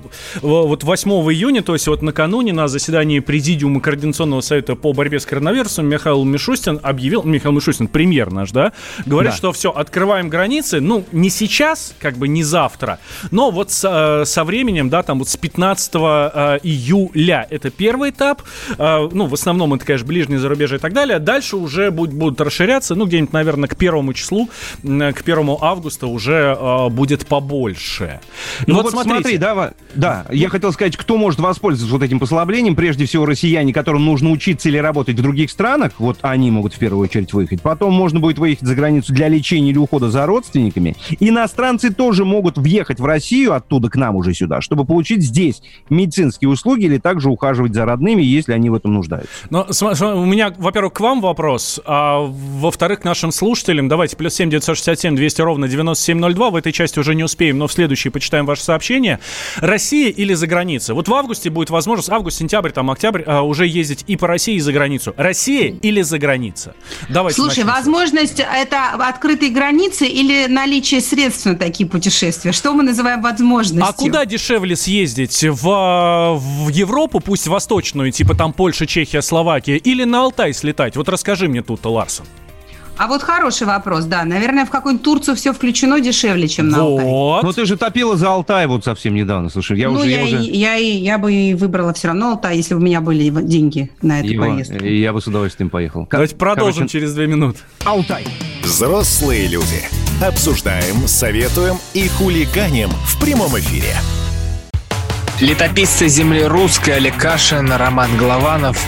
вот 0.41 0.83
8 0.83 1.11
июня, 1.31 1.61
то 1.61 1.73
есть 1.73 1.87
вот 1.87 2.01
накануне 2.01 2.53
на 2.53 2.67
заседании 2.67 3.19
Президиума 3.19 3.81
Координационного 3.81 4.41
совета 4.41 4.75
по 4.75 4.93
борьбе 4.93 5.19
с 5.19 5.25
коронавирусом 5.25 5.87
Михаил 5.87 6.23
Мишустин 6.23 6.79
объявил, 6.81 7.23
Михаил 7.23 7.53
Мишустин, 7.53 7.87
премьер 7.87 8.31
наш, 8.31 8.51
да, 8.51 8.73
говорит, 9.05 9.31
да. 9.31 9.37
что 9.37 9.51
все, 9.51 9.71
открываем 9.71 10.29
границы, 10.29 10.79
ну, 10.81 11.05
не 11.11 11.29
сейчас, 11.29 11.93
как 11.99 12.17
бы 12.17 12.27
не 12.27 12.43
завтра, 12.43 12.99
но 13.31 13.51
вот 13.51 13.71
со, 13.71 14.23
со 14.25 14.43
временем, 14.43 14.89
да, 14.89 15.03
там 15.03 15.19
вот 15.19 15.29
с 15.29 15.37
15 15.37 15.91
э, 15.95 15.99
июля 16.63 17.47
это 17.49 17.69
первый 17.69 18.11
этап, 18.11 18.41
э, 18.77 19.09
ну, 19.11 19.25
в 19.25 19.33
основном 19.33 19.73
это, 19.73 19.85
конечно, 19.85 20.07
ближнее 20.07 20.39
зарубежье 20.39 20.77
и 20.77 20.79
так 20.81 20.93
далее, 20.93 21.19
дальше 21.19 21.57
уже 21.57 21.91
будут, 21.91 22.15
будут 22.15 22.41
расширяться, 22.41 22.95
ну, 22.95 23.05
где-нибудь, 23.05 23.33
наверное, 23.33 23.58
к 23.67 23.75
первому 23.75 24.13
числу, 24.13 24.49
к 24.83 25.23
первому 25.23 25.57
августа 25.61 26.07
уже 26.07 26.57
э, 26.59 26.89
будет 26.89 27.27
побольше. 27.27 28.19
Ну, 28.67 28.75
вот, 28.75 28.85
вот 28.85 28.91
смотрите. 28.93 29.21
смотри, 29.21 29.37
да, 29.37 29.71
да, 29.95 30.25
я 30.31 30.49
хотел 30.49 30.71
сказать, 30.71 30.97
кто 30.97 31.17
может 31.17 31.39
воспользоваться 31.39 31.93
вот 31.93 32.03
этим 32.03 32.19
послаблением, 32.19 32.75
прежде 32.75 33.05
всего 33.05 33.25
россияне, 33.25 33.73
которым 33.73 34.05
нужно 34.05 34.31
учиться 34.31 34.69
или 34.69 34.77
работать 34.77 35.17
в 35.17 35.21
других 35.21 35.49
странах, 35.51 35.93
вот 35.99 36.17
они 36.21 36.51
могут 36.51 36.73
в 36.73 36.79
первую 36.79 37.03
очередь 37.03 37.33
выехать. 37.33 37.61
Потом 37.61 37.93
можно 37.93 38.19
будет 38.19 38.39
выехать 38.39 38.67
за 38.67 38.75
границу 38.75 39.13
для 39.13 39.27
лечения 39.27 39.69
или 39.71 39.77
ухода 39.77 40.09
за 40.09 40.25
родственниками. 40.25 40.95
Иностранцы 41.19 41.93
тоже 41.93 42.25
могут 42.25 42.57
въехать 42.57 42.99
в 42.99 43.05
Россию 43.05 43.53
оттуда 43.53 43.89
к 43.89 43.95
нам 43.95 44.15
уже 44.15 44.33
сюда, 44.33 44.61
чтобы 44.61 44.85
получить 44.85 45.23
здесь 45.23 45.61
медицинские 45.89 46.49
услуги 46.49 46.85
или 46.85 46.97
также 46.97 47.29
ухаживать 47.29 47.73
за 47.73 47.85
родными, 47.85 48.21
если 48.21 48.53
они 48.53 48.69
в 48.69 48.75
этом 48.75 48.93
нуждаются. 48.93 49.29
Но 49.49 49.67
у 49.67 50.25
меня, 50.25 50.53
во-первых, 50.57 50.93
к 50.93 50.99
вам 50.99 51.21
вопрос, 51.21 51.79
а 51.85 52.19
во-вторых, 52.19 53.01
к 53.01 53.03
нашим 53.03 53.31
слушателям. 53.39 53.87
Давайте, 53.87 54.15
плюс 54.15 54.35
7 54.35 54.49
967 54.49 55.15
200 55.15 55.41
ровно 55.41 55.67
9702. 55.67 56.49
В 56.51 56.55
этой 56.55 56.71
части 56.71 56.99
уже 56.99 57.15
не 57.15 57.23
успеем, 57.23 57.57
но 57.57 57.67
в 57.67 57.73
следующей 57.73 58.09
почитаем 58.09 58.45
ваше 58.45 58.63
сообщение. 58.63 59.19
Россия 59.57 60.09
или 60.09 60.33
за 60.33 60.45
граница? 60.45 60.93
Вот 60.93 61.07
в 61.07 61.13
августе 61.13 61.49
будет 61.49 61.69
возможность, 61.69 62.09
август, 62.09 62.37
сентябрь, 62.37 62.71
там, 62.71 62.91
октябрь, 62.91 63.23
а, 63.25 63.41
уже 63.41 63.65
ездить 63.65 64.03
и 64.07 64.17
по 64.17 64.27
России, 64.27 64.55
и 64.55 64.59
за 64.59 64.73
границу. 64.73 65.13
Россия 65.17 65.73
или 65.81 66.01
за 66.01 66.19
граница? 66.19 66.75
Давайте 67.07 67.35
Слушай, 67.41 67.63
начнем. 67.63 67.67
возможность 67.67 68.39
это 68.39 68.89
открытые 68.89 69.51
границы 69.51 70.05
или 70.05 70.47
наличие 70.47 71.01
средств 71.01 71.45
на 71.45 71.55
такие 71.55 71.89
путешествия? 71.89 72.51
Что 72.51 72.73
мы 72.73 72.83
называем 72.83 73.21
возможностью? 73.21 73.89
А 73.89 73.93
куда 73.93 74.25
дешевле 74.25 74.75
съездить? 74.75 75.43
В, 75.43 76.37
в 76.37 76.69
Европу, 76.69 77.21
пусть 77.21 77.47
восточную, 77.47 78.11
типа 78.11 78.35
там 78.35 78.51
Польша, 78.51 78.85
Чехия, 78.85 79.21
Словакия, 79.21 79.77
или 79.77 80.03
на 80.03 80.23
Алтай 80.23 80.53
слетать? 80.53 80.97
Вот 80.97 81.07
расскажи 81.07 81.47
мне 81.47 81.61
тут, 81.61 81.85
Ларсон. 81.85 82.25
А 82.99 83.07
вот 83.07 83.23
хороший 83.23 83.65
вопрос, 83.65 84.03
да. 84.03 84.25
Наверное, 84.25 84.65
в 84.65 84.69
какую-нибудь 84.69 85.05
Турцию 85.05 85.37
все 85.37 85.53
включено 85.53 86.01
дешевле, 86.01 86.49
чем 86.49 86.67
на 86.67 86.83
вот. 86.83 86.99
Алтай. 86.99 87.43
Ну, 87.43 87.53
ты 87.53 87.65
же 87.65 87.77
топила 87.77 88.17
за 88.17 88.29
Алтай 88.29 88.67
вот 88.67 88.83
совсем 88.83 89.13
недавно, 89.13 89.49
слушай. 89.49 89.79
Я 89.79 89.89
ну, 89.89 89.99
уже, 89.99 90.09
я, 90.09 90.19
я, 90.19 90.25
уже... 90.25 90.51
я, 90.51 90.73
я 90.75 91.17
бы 91.17 91.55
выбрала 91.57 91.93
все 91.93 92.09
равно 92.09 92.31
Алтай, 92.31 92.57
если 92.57 92.73
бы 92.73 92.81
у 92.81 92.83
меня 92.83 92.99
были 92.99 93.29
деньги 93.29 93.89
на 94.01 94.19
эту 94.19 94.27
Его, 94.27 94.43
поездку. 94.43 94.83
Я 94.83 95.13
бы 95.13 95.21
с 95.21 95.27
удовольствием 95.27 95.69
поехал. 95.69 96.09
Давайте 96.11 96.35
продолжим 96.35 96.73
Короче, 96.73 96.91
через 96.91 97.13
две 97.13 97.27
минуты. 97.27 97.59
Алтай. 97.85 98.27
Взрослые 98.63 99.47
люди. 99.47 99.87
Обсуждаем, 100.21 101.07
советуем 101.07 101.77
и 101.93 102.09
хулиганим 102.09 102.89
в 102.89 103.21
прямом 103.21 103.57
эфире. 103.59 103.95
Летописцы 105.39 106.09
земли 106.09 106.43
русской 106.43 106.97
Олег 106.97 107.15
Кашин, 107.15 107.71
Роман 107.71 108.09
Голованов– 108.17 108.77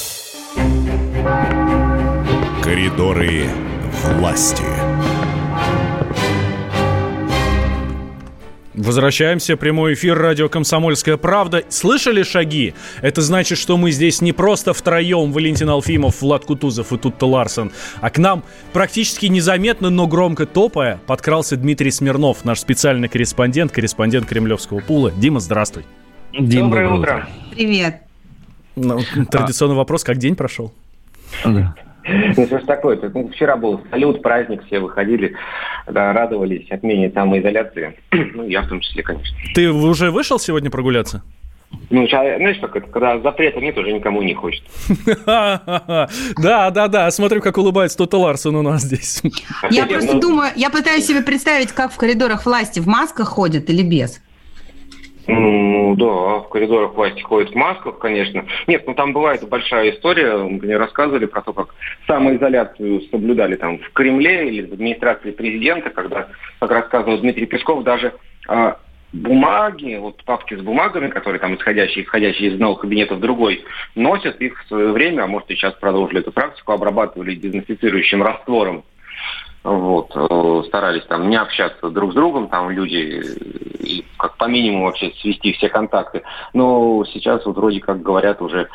Коридоры 2.71 3.49
власти. 4.15 4.63
Возвращаемся. 8.73 9.57
Прямой 9.57 9.95
эфир 9.95 10.17
радио 10.17 10.47
«Комсомольская 10.47 11.17
правда». 11.17 11.65
Слышали 11.67 12.23
шаги? 12.23 12.73
Это 13.01 13.21
значит, 13.21 13.57
что 13.57 13.75
мы 13.75 13.91
здесь 13.91 14.21
не 14.21 14.31
просто 14.31 14.71
втроем. 14.71 15.33
Валентин 15.33 15.69
Алфимов, 15.69 16.21
Влад 16.21 16.45
Кутузов 16.45 16.93
и 16.93 16.97
Тутта 16.97 17.25
Ларсен. 17.25 17.73
А 17.99 18.09
к 18.09 18.17
нам 18.17 18.41
практически 18.71 19.25
незаметно, 19.25 19.89
но 19.89 20.07
громко 20.07 20.45
топая, 20.45 20.97
подкрался 21.07 21.57
Дмитрий 21.57 21.91
Смирнов, 21.91 22.45
наш 22.45 22.61
специальный 22.61 23.09
корреспондент, 23.09 23.73
корреспондент 23.73 24.27
Кремлевского 24.27 24.79
пула. 24.79 25.11
Дима, 25.11 25.41
здравствуй. 25.41 25.83
Дима, 26.31 26.69
доброе, 26.69 26.87
доброе 26.87 26.99
утро. 26.99 27.29
Привет. 27.51 28.03
Ну, 28.77 29.01
традиционный 29.29 29.75
а... 29.75 29.79
вопрос. 29.79 30.05
Как 30.05 30.19
день 30.19 30.37
прошел? 30.37 30.73
Да. 31.43 31.75
Ну, 32.07 32.45
что 32.45 32.59
ж 32.59 32.63
такое 32.63 32.97
-то? 32.97 33.11
Ну, 33.13 33.29
вчера 33.29 33.55
был 33.55 33.81
салют, 33.89 34.21
праздник, 34.21 34.65
все 34.65 34.79
выходили, 34.79 35.35
да, 35.87 36.13
радовались 36.13 36.69
отмене 36.71 37.11
самоизоляции. 37.11 37.97
ну, 38.11 38.47
я 38.47 38.61
в 38.61 38.67
том 38.67 38.79
числе, 38.79 39.03
конечно. 39.03 39.37
Ты 39.53 39.71
уже 39.71 40.11
вышел 40.11 40.39
сегодня 40.39 40.69
прогуляться? 40.69 41.23
Ну, 41.89 42.07
знаешь, 42.07 42.57
как 42.59 42.75
это, 42.75 42.87
когда 42.87 43.19
запрета 43.19 43.59
нет, 43.59 43.77
уже 43.77 43.91
никому 43.91 44.21
не 44.21 44.33
хочет. 44.33 44.63
Да, 46.37 46.69
да, 46.71 46.87
да. 46.87 47.11
Смотрю, 47.11 47.41
как 47.41 47.57
улыбается 47.57 47.97
Тота 47.97 48.17
Ларсон 48.17 48.55
у 48.55 48.61
нас 48.61 48.81
здесь. 48.81 49.21
Я 49.69 49.85
просто 49.85 50.19
думаю, 50.19 50.51
я 50.55 50.69
пытаюсь 50.69 51.05
себе 51.05 51.21
представить, 51.21 51.71
как 51.71 51.91
в 51.91 51.97
коридорах 51.97 52.45
власти 52.45 52.79
в 52.79 52.87
масках 52.87 53.27
ходят 53.27 53.69
или 53.69 53.83
без. 53.83 54.21
Ну 55.27 55.95
да, 55.97 56.39
в 56.39 56.49
коридорах 56.49 56.93
власти 56.93 57.21
ходят 57.21 57.51
в 57.51 57.55
масках, 57.55 57.99
конечно. 57.99 58.45
Нет, 58.67 58.83
ну 58.87 58.93
там 58.93 59.13
бывает 59.13 59.47
большая 59.47 59.91
история. 59.91 60.35
Мне 60.37 60.77
рассказывали 60.77 61.25
про 61.25 61.41
то, 61.41 61.53
как 61.53 61.75
самоизоляцию 62.07 63.01
соблюдали 63.11 63.55
там 63.55 63.79
в 63.79 63.91
Кремле 63.93 64.49
или 64.49 64.67
в 64.67 64.73
администрации 64.73 65.31
президента, 65.31 65.89
когда, 65.89 66.27
как 66.59 66.71
рассказывал 66.71 67.19
Дмитрий 67.19 67.45
Песков, 67.45 67.83
даже 67.83 68.13
а, 68.47 68.77
бумаги, 69.13 69.97
вот 69.99 70.23
папки 70.23 70.55
с 70.55 70.61
бумагами, 70.61 71.09
которые 71.09 71.39
там 71.39 71.55
исходящие, 71.55 72.05
исходящие 72.05 72.49
из 72.49 72.53
одного 72.55 72.75
кабинета 72.75 73.15
в 73.15 73.19
другой, 73.19 73.63
носят 73.95 74.41
их 74.41 74.63
в 74.63 74.67
свое 74.67 74.91
время, 74.91 75.23
а 75.23 75.27
может 75.27 75.51
и 75.51 75.55
сейчас 75.55 75.73
продолжили 75.75 76.21
эту 76.21 76.31
практику, 76.31 76.71
обрабатывали 76.71 77.35
дезинфицирующим 77.35 78.23
раствором 78.23 78.83
вот, 79.63 80.11
э, 80.15 80.63
старались 80.67 81.05
там 81.05 81.29
не 81.29 81.35
общаться 81.35 81.89
друг 81.89 82.11
с 82.11 82.15
другом, 82.15 82.47
там 82.47 82.71
люди, 82.71 83.23
и 83.79 84.05
как 84.17 84.37
по 84.37 84.45
минимуму 84.45 84.85
вообще 84.85 85.11
свести 85.21 85.53
все 85.53 85.69
контакты. 85.69 86.23
Но 86.53 87.03
сейчас 87.05 87.45
вот 87.45 87.57
вроде 87.57 87.79
как 87.79 88.01
говорят 88.01 88.41
уже 88.41 88.69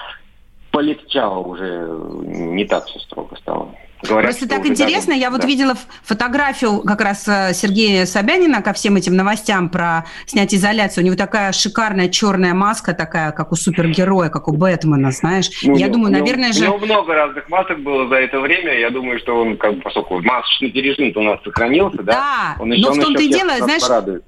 полегчало, 0.71 1.39
уже 1.39 1.89
не 2.23 2.65
так 2.67 2.85
все 2.87 3.01
строго 3.01 3.35
стало. 3.37 3.71
Говорят, 4.09 4.31
Просто 4.31 4.49
так 4.49 4.67
интересно, 4.67 5.13
даже... 5.13 5.21
я 5.21 5.31
вот 5.31 5.41
да. 5.43 5.47
видела 5.47 5.75
фотографию 6.03 6.81
как 6.81 7.01
раз 7.01 7.27
э, 7.29 7.53
Сергея 7.55 8.07
Собянина 8.07 8.63
ко 8.63 8.73
всем 8.73 8.97
этим 8.97 9.17
новостям 9.17 9.69
про 9.69 10.07
снятие 10.27 10.59
изоляции. 10.59 11.03
У 11.03 11.05
него 11.05 11.17
такая 11.17 11.53
шикарная 11.53 12.09
черная 12.09 12.55
маска, 12.55 12.95
такая, 12.95 13.33
как 13.33 13.53
у 13.53 13.57
супергероя, 13.57 14.29
как 14.29 14.49
у 14.49 14.53
Бэтмена, 14.53 15.11
знаешь. 15.11 15.49
Ну, 15.63 15.77
я 15.77 15.89
думаю, 15.89 16.13
наверное 16.13 16.53
же... 16.53 16.65
У 16.65 16.67
него 16.67 16.79
много 16.79 17.15
разных 17.15 17.49
масок 17.49 17.81
было 17.81 18.09
за 18.09 18.17
это 18.17 18.41
время. 18.41 18.79
Я 18.79 18.91
думаю, 18.91 19.19
что 19.19 19.41
он, 19.41 19.57
как 19.57 19.77
бы, 19.77 19.81
поскольку 19.83 20.21
масочный 20.23 20.71
режим 20.71 21.13
у 21.15 21.23
нас 21.23 21.41
сохранился, 21.43 22.03
да, 22.03 22.13
да 22.13 22.57
он 22.63 22.73
еще, 22.73 22.89
но 22.89 22.95
в 22.95 22.99
том-то 22.99 23.23
и 23.23 23.29
дело, 23.29 23.57
знаешь, 23.59 23.83
порадует. 23.83 24.25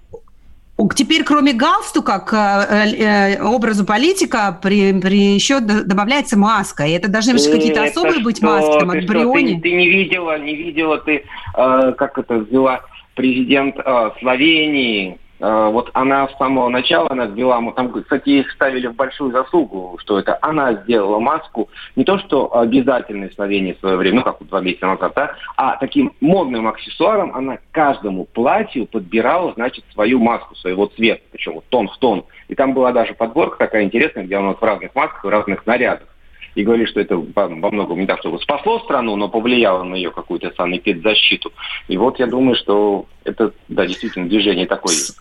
Теперь, 0.95 1.24
кроме 1.24 1.55
галстука, 1.55 2.20
к 2.20 2.33
э, 2.35 3.37
э, 3.37 3.43
образу 3.43 3.85
политика 3.85 4.57
при, 4.62 4.93
при 5.01 5.35
еще 5.35 5.59
добавляется 5.61 6.39
маска. 6.39 6.85
И 6.85 6.93
это 6.93 7.09
должны 7.09 7.33
быть 7.33 7.51
какие-то 7.51 7.83
особые 7.83 8.20
быть 8.20 8.41
маски, 8.41 8.79
там, 8.79 8.91
от 8.91 9.05
Бриони. 9.05 9.57
Ты, 9.57 9.62
ты 9.62 9.72
не 9.72 9.89
видела, 9.89 10.39
не 10.39 10.55
видела 10.55 10.99
ты, 10.99 11.24
э, 11.57 11.93
как 11.99 12.18
это 12.18 12.35
взяла 12.39 12.83
президент 13.16 13.76
э, 13.76 14.11
Словении, 14.20 15.18
Э, 15.18 15.28
вот 15.41 15.91
она 15.95 16.28
с 16.28 16.36
самого 16.36 16.68
начала, 16.68 17.07
она 17.11 17.26
ввела, 17.26 17.61
там, 17.72 17.93
кстати, 17.93 18.30
их 18.30 18.51
ставили 18.53 18.89
в 18.89 18.97
большую 18.97 19.30
заслугу, 19.30 19.97
что 20.01 20.18
это 20.18 20.39
она 20.43 20.74
сделала 20.74 21.18
маску, 21.18 21.68
не 21.95 22.05
то 22.05 22.18
что 22.18 22.57
обязательной 22.57 23.28
в 23.28 23.34
Словении 23.34 23.74
в 23.74 23.78
свое 23.78 23.97
время, 23.97 24.18
ну, 24.18 24.22
как 24.24 24.39
два 24.41 24.61
месяца 24.61 24.86
назад, 24.86 25.12
да, 25.14 25.34
а 25.57 25.76
таким 25.76 26.12
модным 26.20 26.66
аксессуаром 26.66 27.34
она 27.34 27.59
каждому 27.70 28.24
платью 28.24 28.86
подбирала, 28.86 29.53
значит, 29.55 29.84
свою 29.93 30.18
маску, 30.18 30.57
своего 30.57 30.86
цвета, 30.86 31.22
причем 31.30 31.55
вот 31.55 31.64
тон 31.68 31.89
в 31.89 31.97
тон. 31.99 32.24
И 32.49 32.55
там 32.55 32.74
была 32.74 32.93
даже 32.93 33.14
подборка 33.14 33.59
такая 33.59 33.84
интересная, 33.84 34.24
где 34.24 34.36
она 34.36 34.49
вот 34.49 34.61
в 34.61 34.64
разных 34.64 34.95
масках, 34.95 35.24
в 35.24 35.28
разных 35.28 35.66
нарядах 35.66 36.09
и 36.55 36.64
говорили, 36.64 36.86
что 36.86 37.01
это 37.01 37.16
во 37.16 37.49
многом 37.70 38.01
не 38.01 38.07
так, 38.07 38.18
чтобы 38.18 38.41
спасло 38.41 38.80
страну, 38.80 39.14
но 39.14 39.28
повлияло 39.28 39.84
на 39.84 39.95
ее 39.95 40.11
какую-то 40.11 40.51
санэпидзащиту. 40.57 41.53
И 41.86 41.97
вот 41.97 42.18
я 42.18 42.26
думаю, 42.26 42.57
что 42.57 43.07
это, 43.29 43.53
да, 43.68 43.87
действительно, 43.87 44.29
движение 44.29 44.66
такое 44.66 44.95
есть. 44.95 45.16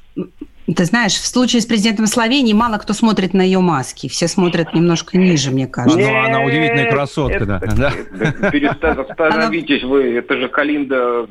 Ты 0.75 0.83
знаешь, 0.83 1.13
в 1.13 1.25
случае 1.25 1.61
с 1.61 1.65
президентом 1.65 2.07
Словении 2.07 2.51
мало 2.51 2.77
кто 2.77 2.93
смотрит 2.93 3.33
на 3.33 3.41
ее 3.41 3.59
маски. 3.59 4.09
Все 4.09 4.27
смотрят 4.27 4.73
немножко 4.73 5.17
ниже, 5.17 5.51
мне 5.51 5.65
кажется. 5.67 5.97
Ну, 5.97 6.25
она 6.25 6.41
удивительная 6.41 6.91
красотка, 6.91 7.45
да. 7.45 7.61
Остановитесь 9.09 9.83
вы, 9.83 10.17
это 10.17 10.37
же 10.37 10.49
Калинда 10.49 11.27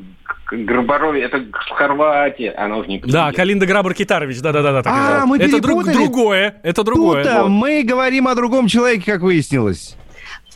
Грабарови, 0.49 1.21
это 1.21 1.45
Хорватия, 1.51 2.51
она 2.51 2.77
уже 2.77 2.87
не 2.87 2.99
Да, 2.99 3.31
Калинда 3.31 3.65
Грабар 3.65 3.93
Китарович, 3.93 4.39
да-да-да. 4.39 4.81
А, 4.85 5.25
мы 5.25 5.37
Это 5.37 5.61
другое, 5.61 6.55
это 6.63 6.83
другое. 6.83 7.23
Тут 7.23 7.49
мы 7.49 7.83
говорим 7.83 8.27
о 8.27 8.35
другом 8.35 8.67
человеке, 8.67 9.11
как 9.11 9.21
выяснилось. 9.21 9.95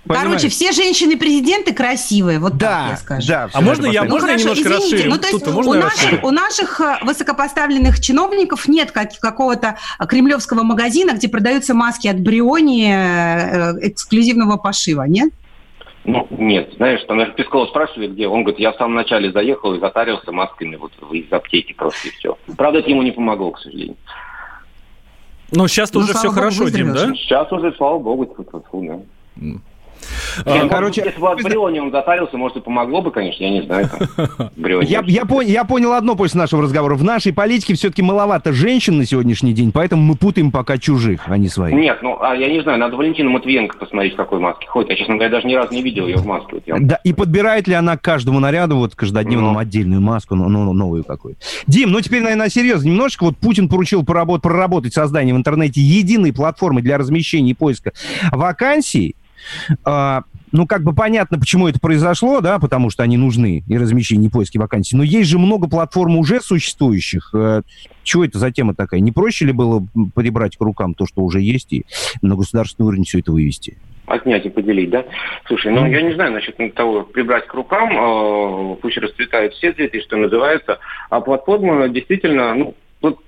Понимаешь? 0.04 0.28
Короче, 0.28 0.50
все 0.50 0.72
женщины-президенты 0.72 1.74
красивые, 1.74 2.40
вот 2.40 2.58
да, 2.58 2.68
так 2.68 2.90
я 2.90 2.98
скажу. 2.98 3.28
Да, 3.28 3.50
а 3.54 3.62
можно 3.62 3.86
я, 3.86 4.04
ну, 4.04 4.12
можно 4.12 4.30
хорошо, 4.30 4.50
я 4.50 4.56
немножко 4.56 4.70
извините, 4.70 4.96
расширю? 4.96 5.10
Ну, 5.12 5.18
то 5.20 5.28
есть 5.28 5.48
у, 5.48 5.74
наших, 5.74 6.24
у 6.24 6.32
наших 6.32 6.82
э, 6.82 7.06
высокопоставленных 7.06 8.00
чиновников 8.00 8.68
нет 8.68 8.92
как, 8.92 9.12
какого-то 9.20 9.78
кремлевского 10.08 10.64
магазина, 10.64 11.12
где 11.12 11.30
продаются 11.30 11.76
маски 11.76 12.08
от 12.08 12.20
Бриони 12.20 12.92
э, 12.92 13.90
эксклюзивного 13.90 14.58
пошива, 14.58 15.04
нет? 15.04 15.32
Ну, 16.04 16.28
нет, 16.32 16.74
знаешь, 16.78 17.02
там 17.08 17.20
даже 17.20 17.34
Пескова 17.34 17.68
спрашивали, 17.68 18.08
где. 18.08 18.28
Он 18.28 18.42
говорит, 18.42 18.60
я 18.60 18.72
в 18.72 18.78
самом 18.78 18.96
начале 18.96 19.32
заехал 19.32 19.76
и 19.76 19.80
затарился 19.80 20.32
масками 20.32 20.78
вот 20.78 20.94
из 21.12 21.32
аптеки 21.32 21.74
просто 21.74 22.08
и 22.08 22.12
все. 22.12 22.40
Правда, 22.58 22.80
это 22.80 22.90
ему 22.90 23.04
не 23.04 23.12
помогло, 23.12 23.52
к 23.52 23.60
сожалению. 23.60 23.98
Но 25.52 25.68
сейчас-то 25.68 26.00
ну, 26.00 26.06
уже 26.06 26.16
все 26.16 26.32
хорошо, 26.32 26.70
Дим, 26.70 26.92
да? 26.92 27.14
Сейчас 27.14 27.52
уже, 27.52 27.72
слава 27.74 28.00
богу, 28.00 28.26
тьфу, 28.26 28.44
тьфу, 28.44 29.06
да. 29.38 29.52
А, 30.46 30.68
короче, 30.68 31.04
если 31.06 31.20
бы 31.20 31.32
от 31.32 31.42
Бриони 31.42 31.80
он 31.80 31.92
затарился, 31.92 32.38
может, 32.38 32.58
и 32.58 32.62
помогло 32.62 33.02
бы, 33.02 33.12
конечно, 33.12 33.44
я 33.44 33.50
не 33.50 33.62
знаю. 33.62 33.90
Я, 34.84 35.04
я, 35.06 35.26
пон, 35.26 35.46
я 35.46 35.64
понял 35.64 35.94
одно 35.94 36.16
после 36.16 36.40
нашего 36.40 36.62
разговора. 36.62 36.96
В 36.96 37.04
нашей 37.04 37.34
политике 37.34 37.74
все-таки 37.74 38.02
маловато 38.02 38.54
женщин 38.54 38.98
на 38.98 39.06
сегодняшний 39.06 39.54
день, 39.54 39.72
поэтому 39.72 40.02
мы 40.04 40.16
путаем 40.16 40.52
пока 40.52 40.78
чужих, 40.78 41.22
а 41.28 41.38
не 41.38 41.48
своих. 41.48 41.76
Нет, 41.76 42.00
ну, 42.02 42.18
а 42.22 42.36
я 42.36 42.50
не 42.50 42.62
знаю, 42.62 42.80
надо 42.80 42.96
Валентину 42.96 43.30
Матвиенко 43.32 43.78
посмотреть, 43.78 44.14
в 44.14 44.18
какой 44.18 44.40
маске 44.40 44.68
ходит. 44.68 44.92
Я, 44.92 44.96
честно 44.98 45.16
говоря, 45.16 45.30
даже 45.30 45.48
ни 45.48 45.54
разу 45.54 45.74
не 45.74 45.82
видел 45.82 46.08
ее 46.08 46.18
в 46.18 46.26
маске. 46.26 46.62
Вот 46.68 46.88
да, 46.88 47.00
и 47.04 47.14
подбирает 47.14 47.68
ли 47.68 47.74
она 47.74 47.98
к 47.98 48.02
каждому 48.02 48.40
наряду, 48.40 48.78
вот 48.78 48.96
каждодневному, 48.96 49.54
ну. 49.54 49.60
отдельную 49.60 50.02
маску, 50.02 50.36
ну, 50.36 50.50
ну, 50.50 50.74
новую 50.74 51.04
какую 51.04 51.36
Дим, 51.68 51.92
ну 51.92 52.02
теперь, 52.02 52.22
наверное, 52.22 52.50
серьезно 52.50 52.88
немножечко. 52.88 53.24
Вот 53.26 53.38
Путин 53.38 53.70
поручил 53.70 54.04
поработ, 54.04 54.42
проработать 54.42 54.94
создание 54.94 55.34
в 55.34 55.38
интернете 55.38 55.82
единой 55.82 56.34
платформы 56.34 56.82
для 56.82 56.98
размещения 56.98 57.52
и 57.52 57.54
поиска 57.54 57.94
вакансий. 58.32 59.16
А, 59.86 60.24
ну, 60.52 60.68
как 60.68 60.84
бы 60.84 60.94
понятно, 60.94 61.40
почему 61.40 61.68
это 61.68 61.80
произошло, 61.80 62.42
да, 62.42 62.60
потому 62.60 62.90
что 62.90 63.04
они 63.04 63.18
нужны, 63.18 63.64
и 63.68 63.78
размещение, 63.78 64.28
и 64.28 64.32
поиски 64.32 64.58
вакансий. 64.58 64.96
Но 64.96 65.04
есть 65.04 65.30
же 65.30 65.40
много 65.40 65.70
платформ 65.70 66.18
уже 66.18 66.42
существующих. 66.42 67.32
Э, 67.34 67.62
чего 68.04 68.26
это 68.26 68.38
за 68.38 68.52
тема 68.52 68.76
такая? 68.76 69.00
Не 69.00 69.12
проще 69.12 69.46
ли 69.46 69.54
было 69.54 69.86
прибрать 70.16 70.58
к 70.58 70.62
рукам 70.62 70.94
то, 70.94 71.06
что 71.06 71.22
уже 71.22 71.42
есть, 71.42 71.72
и 71.72 71.86
на 72.22 72.36
государственный 72.36 72.88
уровень 72.88 73.06
все 73.06 73.20
это 73.20 73.32
вывести? 73.32 73.78
отнять 74.08 74.46
и 74.46 74.50
поделить, 74.50 74.90
да? 74.90 75.06
Слушай, 75.46 75.72
ну 75.72 75.86
я 75.86 76.02
не 76.02 76.14
знаю 76.14 76.34
насчет 76.34 76.58
того, 76.76 77.04
прибрать 77.04 77.48
к 77.48 77.54
рукам, 77.54 77.92
э, 77.92 78.76
пусть 78.82 78.98
расцветают 78.98 79.54
все 79.54 79.72
цветы, 79.72 80.02
что 80.02 80.18
называется, 80.18 80.80
а 81.10 81.22
платформа 81.22 81.88
действительно, 81.88 82.54
ну, 82.54 82.76
вот, 83.00 83.20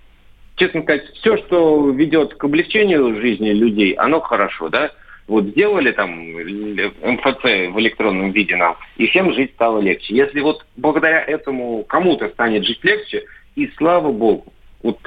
честно 0.58 0.82
сказать, 0.82 1.06
все, 1.14 1.38
что 1.38 1.90
ведет 1.92 2.36
к 2.36 2.44
облегчению 2.44 3.16
жизни 3.22 3.52
людей, 3.52 3.94
оно 3.94 4.20
хорошо, 4.20 4.68
да? 4.68 4.92
Вот 5.28 5.46
сделали 5.46 5.92
там 5.92 6.12
МФЦ 6.12 7.44
в 7.44 7.80
электронном 7.80 8.32
виде 8.32 8.56
нам, 8.56 8.78
и 8.98 9.08
всем 9.08 9.34
жить 9.34 9.52
стало 9.54 9.80
легче. 9.80 10.16
Если 10.16 10.42
вот 10.42 10.66
благодаря 10.76 11.22
этому 11.22 11.84
кому-то 11.84 12.30
станет 12.30 12.66
жить 12.66 12.84
легче, 12.84 13.24
и 13.56 13.68
слава 13.78 14.12
богу, 14.12 14.52
вот 14.82 15.00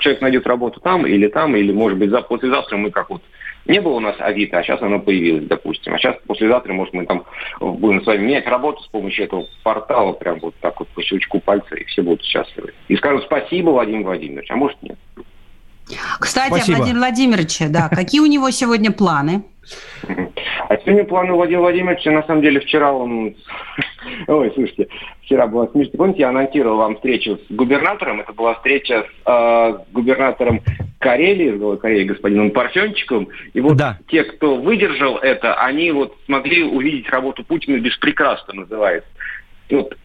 человек 0.00 0.20
найдет 0.20 0.46
работу 0.46 0.80
там 0.80 1.06
или 1.06 1.28
там, 1.28 1.56
или, 1.56 1.72
может 1.72 1.98
быть, 1.98 2.10
за, 2.10 2.22
послезавтра 2.22 2.76
мы 2.76 2.90
как 2.90 3.10
вот 3.10 3.22
не 3.66 3.80
было 3.80 3.94
у 3.94 4.00
нас 4.00 4.14
Авито, 4.20 4.58
а 4.58 4.62
сейчас 4.62 4.80
оно 4.80 5.00
появилось, 5.00 5.46
допустим. 5.46 5.94
А 5.94 5.98
сейчас 5.98 6.16
послезавтра, 6.26 6.72
может, 6.72 6.94
мы 6.94 7.04
там 7.04 7.24
будем 7.60 8.02
с 8.02 8.06
вами 8.06 8.24
менять 8.24 8.46
работу 8.46 8.82
с 8.82 8.86
помощью 8.86 9.24
этого 9.24 9.46
портала, 9.64 10.12
прям 10.12 10.38
вот 10.38 10.54
так 10.60 10.78
вот 10.78 10.88
по 10.88 11.02
щелчку 11.02 11.40
пальца, 11.40 11.74
и 11.74 11.84
все 11.84 12.02
будут 12.02 12.22
счастливы. 12.22 12.72
И 12.88 12.96
скажут 12.96 13.24
спасибо, 13.24 13.70
Владимир 13.70 14.04
Владимирович, 14.04 14.50
а 14.50 14.56
может 14.56 14.80
нет. 14.82 14.98
Кстати, 16.18 16.48
Спасибо. 16.48 16.76
Владимир 16.76 16.98
Владимирович, 16.98 17.58
да, 17.68 17.88
какие 17.88 18.20
у 18.20 18.26
него 18.26 18.50
сегодня 18.50 18.90
планы? 18.90 19.44
А 20.68 20.76
сегодня 20.78 21.04
планы 21.04 21.32
Владимира 21.32 21.62
Владимировича, 21.62 22.10
на 22.10 22.22
самом 22.24 22.42
деле, 22.42 22.60
вчера 22.60 22.92
он... 22.92 23.34
Ой, 24.26 24.52
слушайте, 24.54 24.88
вчера 25.22 25.46
была 25.46 25.68
смешно. 25.68 25.92
Помните, 25.96 26.20
я 26.20 26.30
анонсировал 26.30 26.78
вам 26.78 26.96
встречу 26.96 27.38
с 27.48 27.52
губернатором. 27.52 28.20
Это 28.20 28.32
была 28.32 28.54
встреча 28.54 29.06
с 29.24 29.28
э, 29.28 29.78
губернатором 29.92 30.62
Карелии, 30.98 31.76
с 31.76 31.80
Карелии, 31.80 32.04
господином 32.04 32.50
Парфенчиком. 32.50 33.28
И 33.52 33.60
вот 33.60 33.76
да. 33.76 33.98
те, 34.08 34.24
кто 34.24 34.56
выдержал 34.56 35.16
это, 35.18 35.54
они 35.54 35.92
вот 35.92 36.16
смогли 36.26 36.62
увидеть 36.62 37.08
работу 37.10 37.44
Путина 37.44 37.78
без 37.78 37.96
прекрасно 37.98 38.54
называется. 38.54 39.08
Вот 39.70 39.96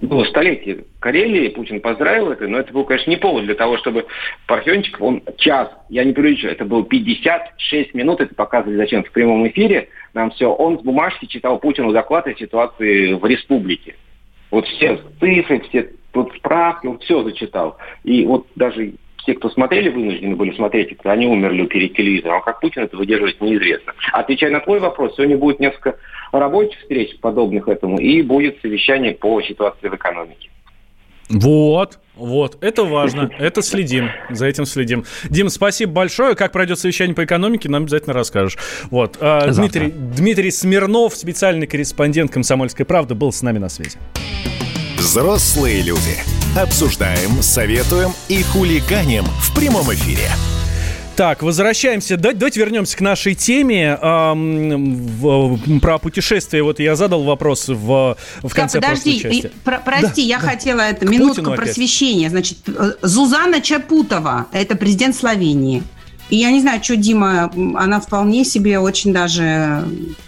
было 0.00 0.24
столетие 0.24 0.84
Карелии, 1.00 1.48
Путин 1.48 1.80
поздравил 1.80 2.30
это, 2.30 2.46
но 2.46 2.58
это 2.58 2.72
был, 2.72 2.84
конечно, 2.84 3.10
не 3.10 3.16
повод 3.16 3.44
для 3.44 3.54
того, 3.54 3.78
чтобы 3.78 4.06
Парфенчик, 4.46 5.00
он 5.00 5.22
час, 5.36 5.70
я 5.88 6.04
не 6.04 6.12
преувеличиваю, 6.12 6.54
это 6.54 6.64
было 6.64 6.84
56 6.84 7.94
минут, 7.94 8.20
это 8.20 8.34
показывали 8.34 8.76
зачем 8.76 9.04
в 9.04 9.10
прямом 9.10 9.46
эфире, 9.48 9.88
нам 10.14 10.30
все, 10.30 10.52
он 10.52 10.78
с 10.78 10.82
бумажки 10.82 11.26
читал 11.26 11.58
Путину 11.58 11.92
доклад 11.92 12.26
о 12.26 12.34
ситуации 12.34 13.12
в 13.12 13.24
республике. 13.26 13.96
Вот 14.50 14.66
все 14.66 14.98
цифры, 15.20 15.60
все 15.68 15.90
тут 16.12 16.34
справки, 16.36 16.86
он 16.86 16.98
все 16.98 17.22
зачитал. 17.22 17.76
И 18.04 18.24
вот 18.24 18.46
даже 18.56 18.94
те, 19.28 19.34
кто 19.34 19.50
смотрели, 19.50 19.90
вынуждены 19.90 20.36
были 20.36 20.56
смотреть, 20.56 20.92
это 20.92 21.12
они 21.12 21.26
умерли 21.26 21.66
перед 21.66 21.94
телевизором. 21.94 22.38
А 22.38 22.40
как 22.40 22.60
Путин 22.60 22.84
это 22.84 22.96
выдерживает, 22.96 23.38
неизвестно. 23.42 23.92
Отвечая 24.10 24.50
на 24.50 24.60
твой 24.60 24.80
вопрос, 24.80 25.16
сегодня 25.16 25.36
будет 25.36 25.60
несколько 25.60 25.96
рабочих 26.32 26.80
встреч, 26.80 27.14
подобных 27.20 27.68
этому, 27.68 27.98
и 27.98 28.22
будет 28.22 28.58
совещание 28.62 29.12
по 29.12 29.42
ситуации 29.42 29.88
в 29.88 29.94
экономике. 29.94 30.48
Вот, 31.28 31.98
вот, 32.16 32.56
это 32.62 32.84
важно, 32.84 33.30
это 33.38 33.60
следим, 33.60 34.08
за 34.30 34.46
этим 34.46 34.64
следим. 34.64 35.04
Дим, 35.24 35.50
спасибо 35.50 35.92
большое. 35.92 36.34
Как 36.34 36.52
пройдет 36.52 36.78
совещание 36.78 37.14
по 37.14 37.26
экономике, 37.26 37.68
нам 37.68 37.82
обязательно 37.82 38.14
расскажешь. 38.14 38.56
Вот, 38.90 39.18
а, 39.20 39.52
Дмитрий, 39.52 39.90
Дмитрий 39.90 40.50
Смирнов, 40.50 41.14
специальный 41.14 41.66
корреспондент 41.66 42.32
«Комсомольской 42.32 42.86
правды», 42.86 43.14
был 43.14 43.30
с 43.30 43.42
нами 43.42 43.58
на 43.58 43.68
связи. 43.68 43.98
Взрослые 44.96 45.82
люди. 45.82 46.37
Обсуждаем, 46.58 47.40
советуем 47.40 48.10
и 48.26 48.42
хулиганим 48.42 49.22
в 49.40 49.54
прямом 49.54 49.94
эфире. 49.94 50.28
Так, 51.14 51.44
возвращаемся. 51.44 52.16
Давайте 52.16 52.58
вернемся 52.58 52.96
к 52.96 53.00
нашей 53.00 53.36
теме 53.36 53.96
эм, 54.02 54.96
в, 54.96 55.78
про 55.78 55.98
путешествие. 55.98 56.64
Вот 56.64 56.80
я 56.80 56.96
задал 56.96 57.22
вопрос 57.22 57.68
в, 57.68 58.16
в 58.42 58.54
конце 58.54 58.80
да, 58.80 58.88
подожди, 58.88 59.20
части. 59.20 59.52
Про, 59.62 59.78
прости, 59.78 60.22
да, 60.22 60.28
я 60.28 60.40
да. 60.40 60.48
хотела 60.48 60.80
это 60.80 61.06
минутку 61.06 61.52
просвещения. 61.52 62.28
Значит, 62.28 62.58
э, 62.66 62.94
Зузана 63.02 63.60
Чапутова, 63.60 64.46
это 64.50 64.74
президент 64.74 65.14
Словении. 65.14 65.84
И 66.28 66.38
я 66.38 66.50
не 66.50 66.60
знаю, 66.60 66.82
что 66.82 66.96
Дима, 66.96 67.52
она 67.76 68.00
вполне 68.00 68.44
себе 68.44 68.80
очень 68.80 69.12
даже 69.12 69.84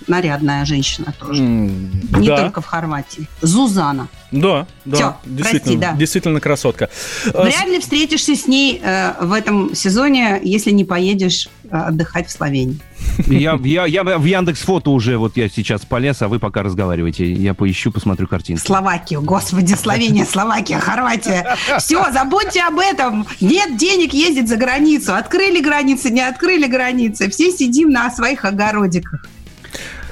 нарядная 0.07 0.65
женщина 0.65 1.13
тоже. 1.19 1.43
Mm, 1.43 2.21
не 2.21 2.29
да. 2.29 2.37
только 2.37 2.61
в 2.61 2.67
Хорватии. 2.67 3.27
Зузана. 3.43 4.07
Да, 4.31 4.67
да, 4.85 4.97
Все, 4.97 5.17
действительно, 5.25 5.61
прости, 5.61 5.77
да. 5.77 5.93
действительно 5.95 6.41
красотка. 6.41 6.89
А 7.35 7.43
Вряд 7.43 7.67
ли 7.67 7.81
встретишься 7.81 8.37
с 8.37 8.47
ней 8.47 8.81
э, 8.83 9.15
в 9.21 9.33
этом 9.33 9.75
сезоне, 9.75 10.41
если 10.43 10.71
не 10.71 10.85
поедешь 10.85 11.49
э, 11.65 11.77
отдыхать 11.77 12.29
в 12.29 12.31
Словении. 12.31 12.79
Я, 13.27 13.59
я, 13.65 13.87
я 13.87 14.05
в 14.05 14.25
Яндекс 14.25 14.61
Фото 14.61 14.91
уже, 14.91 15.19
вот 15.19 15.37
я 15.37 15.49
сейчас 15.49 15.85
полез, 15.85 16.23
а 16.23 16.29
вы 16.29 16.39
пока 16.39 16.63
разговариваете. 16.63 17.31
Я 17.33 17.55
поищу, 17.55 17.91
посмотрю 17.91 18.29
картинку. 18.29 18.65
Словакию, 18.65 19.21
господи, 19.21 19.75
Словения, 19.75 20.25
Словакия, 20.25 20.79
Хорватия. 20.79 21.57
Все, 21.79 22.13
забудьте 22.13 22.63
об 22.63 22.79
этом. 22.79 23.27
Нет 23.41 23.77
денег 23.77 24.13
ездить 24.15 24.49
за 24.49 24.57
границу. 24.57 25.15
Открыли 25.15 25.61
границы, 25.61 26.11
не 26.11 26.21
открыли 26.21 26.67
границы. 26.67 27.29
Все 27.31 27.51
сидим 27.51 27.91
на 27.91 28.11
своих 28.11 28.45
огородиках. 28.45 29.25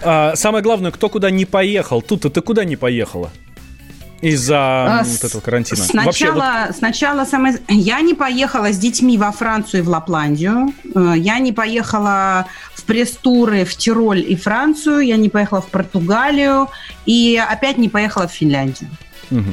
А, 0.03 0.35
самое 0.35 0.63
главное, 0.63 0.91
кто 0.91 1.09
куда 1.09 1.31
не 1.31 1.45
поехал. 1.45 2.03
Тут-то 2.03 2.31
ты 2.31 2.41
куда 2.41 2.65
не 2.65 2.77
поехала? 2.77 3.31
Из-за 4.21 4.59
а, 4.59 5.05
вот 5.05 5.25
этого 5.25 5.41
карантина. 5.41 5.85
Сначала, 5.85 6.05
Вообще, 6.07 6.33
вот... 6.33 6.77
сначала 6.77 7.25
самое... 7.25 7.61
я 7.69 8.01
не 8.01 8.15
поехала 8.15 8.73
с 8.73 8.79
детьми 8.79 9.17
во 9.17 9.31
Францию 9.31 9.81
и 9.81 9.85
в 9.85 9.89
Лапландию. 9.89 10.75
Э, 10.95 11.15
я 11.17 11.39
не 11.39 11.53
поехала 11.53 12.47
в 12.75 12.83
пресс-туры 12.85 13.65
в 13.65 13.77
Тироль 13.77 14.21
и 14.21 14.35
Францию. 14.35 15.01
Я 15.01 15.17
не 15.17 15.29
поехала 15.29 15.61
в 15.61 15.69
Португалию. 15.69 16.69
И 17.07 17.37
опять 17.37 17.79
не 17.79 17.89
поехала 17.89 18.27
в 18.27 18.33
Финляндию. 18.33 18.91
Угу. 19.31 19.53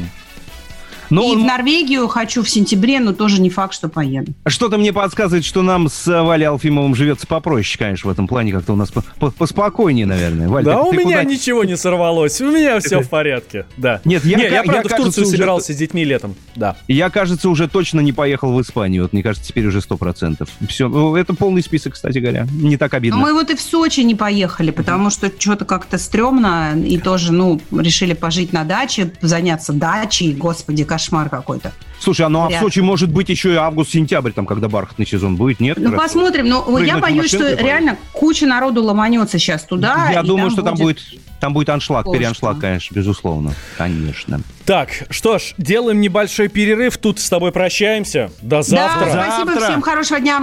Но 1.09 1.23
и 1.23 1.35
он... 1.35 1.43
в 1.43 1.45
Норвегию 1.45 2.07
хочу 2.07 2.43
в 2.43 2.49
сентябре, 2.49 2.99
но 2.99 3.13
тоже 3.13 3.41
не 3.41 3.49
факт, 3.49 3.73
что 3.73 3.89
поеду. 3.89 4.33
Что-то 4.45 4.77
мне 4.77 4.93
подсказывает, 4.93 5.45
что 5.45 5.61
нам 5.61 5.89
с 5.89 6.05
Валей 6.05 6.47
Алфимовым 6.47 6.95
живется 6.95 7.27
попроще, 7.27 7.77
конечно, 7.77 8.09
в 8.09 8.13
этом 8.13 8.27
плане. 8.27 8.51
Как-то 8.51 8.73
у 8.73 8.75
нас 8.75 8.91
поспокойнее, 9.37 10.05
наверное. 10.05 10.47
Валь, 10.47 10.63
да, 10.63 10.75
ты, 10.75 10.87
у 10.87 10.91
ты 10.91 10.97
меня 10.97 11.19
куда... 11.19 11.23
ничего 11.23 11.63
не 11.63 11.77
сорвалось. 11.77 12.39
У 12.41 12.51
меня 12.51 12.79
все 12.79 13.01
в 13.01 13.09
порядке. 13.09 13.65
Да. 13.77 14.01
Нет, 14.05 14.25
я, 14.25 14.37
не, 14.37 14.43
я, 14.43 14.63
правда, 14.63 14.89
я, 14.89 14.95
в 14.95 15.01
Турцию 15.01 15.25
уже... 15.25 15.31
собирался 15.31 15.73
с 15.73 15.77
детьми 15.77 16.03
летом. 16.03 16.35
Да. 16.55 16.75
Я, 16.87 17.09
кажется, 17.09 17.49
уже 17.49 17.67
точно 17.67 17.99
не 17.99 18.13
поехал 18.13 18.53
в 18.53 18.61
Испанию. 18.61 19.03
Вот, 19.03 19.13
мне 19.13 19.23
кажется, 19.23 19.47
теперь 19.47 19.65
уже 19.67 19.81
сто 19.81 19.97
процентов. 19.97 20.49
Все. 20.67 20.87
Ну, 20.87 21.15
это 21.15 21.33
полный 21.33 21.61
список, 21.61 21.93
кстати 21.93 22.17
говоря. 22.19 22.47
Не 22.51 22.77
так 22.77 22.93
обидно. 22.93 23.17
Но 23.17 23.23
мы 23.23 23.33
вот 23.33 23.49
и 23.49 23.55
в 23.55 23.61
Сочи 23.61 24.01
не 24.01 24.15
поехали, 24.15 24.71
потому 24.71 25.09
что 25.09 25.31
что-то 25.37 25.65
как-то 25.65 25.97
стрёмно. 25.97 26.73
И 26.85 26.97
тоже, 26.97 27.31
ну, 27.31 27.61
решили 27.71 28.13
пожить 28.13 28.53
на 28.53 28.63
даче, 28.63 29.11
заняться 29.21 29.73
дачей. 29.73 30.33
Господи, 30.33 30.83
кошмар 30.95 31.29
какой-то. 31.29 31.73
Слушай, 31.99 32.25
а 32.25 32.29
ну 32.29 32.45
а 32.45 32.49
в 32.49 32.53
Сочи 32.59 32.79
может 32.79 33.09
быть 33.09 33.29
еще 33.29 33.53
и 33.53 33.55
август-сентябрь, 33.55 34.31
там, 34.31 34.45
когда 34.45 34.69
бархатный 34.69 35.05
сезон 35.05 35.35
будет, 35.35 35.59
нет? 35.59 35.77
Ну, 35.77 35.91
посмотрим. 35.91 36.47
Но 36.47 36.63
ну, 36.67 36.77
я 36.77 36.99
боюсь, 36.99 37.29
что 37.29 37.53
реально 37.53 37.97
куча 38.13 38.45
народу 38.45 38.81
ломанется 38.83 39.37
сейчас 39.39 39.63
туда. 39.63 40.09
Я 40.11 40.23
думаю, 40.23 40.51
что 40.51 40.61
там 40.61 40.75
будет 40.75 40.99
там 41.39 41.53
будет 41.53 41.69
аншлаг, 41.69 42.05
Точно. 42.05 42.17
переаншлаг, 42.17 42.59
конечно, 42.59 42.95
безусловно. 42.95 43.53
Конечно. 43.77 44.39
Так, 44.65 44.89
что 45.09 45.37
ж, 45.37 45.53
делаем 45.57 46.01
небольшой 46.01 46.47
перерыв. 46.47 46.97
Тут 46.97 47.19
с 47.19 47.29
тобой 47.29 47.51
прощаемся. 47.51 48.31
До 48.41 48.61
завтра. 48.63 49.05
Да, 49.05 49.25
спасибо, 49.25 49.51
завтра. 49.51 49.65
всем 49.65 49.81
хорошего 49.81 50.19
дня. 50.19 50.39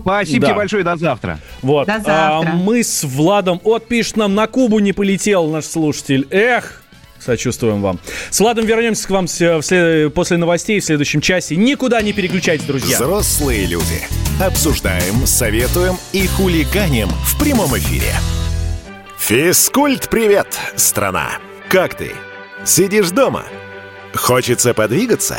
Спасибо 0.00 0.40
да. 0.40 0.46
тебе 0.48 0.56
большое, 0.56 0.82
до 0.82 0.96
завтра. 0.96 1.38
Вот. 1.62 1.86
До 1.86 2.00
завтра. 2.00 2.50
А, 2.50 2.56
мы 2.56 2.82
с 2.82 3.04
Владом, 3.04 3.60
от 3.62 3.86
пишет 3.86 4.16
нам, 4.16 4.34
на 4.34 4.46
Кубу 4.46 4.78
не 4.80 4.92
полетел 4.92 5.46
наш 5.48 5.66
слушатель. 5.66 6.26
Эх, 6.30 6.79
Сочувствуем 7.24 7.82
вам. 7.82 8.00
С 8.30 8.40
Владом 8.40 8.64
вернемся 8.66 9.06
к 9.06 9.10
вам 9.10 9.26
после 9.26 10.36
новостей 10.36 10.80
в 10.80 10.84
следующем 10.84 11.20
часе. 11.20 11.56
Никуда 11.56 12.00
не 12.02 12.12
переключайтесь, 12.12 12.64
друзья. 12.66 12.96
Взрослые 12.96 13.66
люди. 13.66 14.02
Обсуждаем, 14.40 15.26
советуем 15.26 15.98
и 16.12 16.26
хулиганим 16.26 17.08
в 17.26 17.38
прямом 17.38 17.76
эфире. 17.76 18.12
Физкульт-привет, 19.18 20.58
страна! 20.76 21.32
Как 21.68 21.94
ты? 21.94 22.12
Сидишь 22.64 23.10
дома? 23.10 23.44
Хочется 24.14 24.74
подвигаться? 24.74 25.38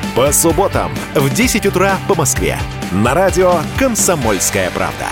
По 0.15 0.33
субботам 0.33 0.91
в 1.15 1.33
10 1.33 1.65
утра 1.67 1.97
по 2.07 2.15
Москве. 2.15 2.57
На 2.91 3.13
радио 3.13 3.53
«Комсомольская 3.79 4.69
правда». 4.71 5.05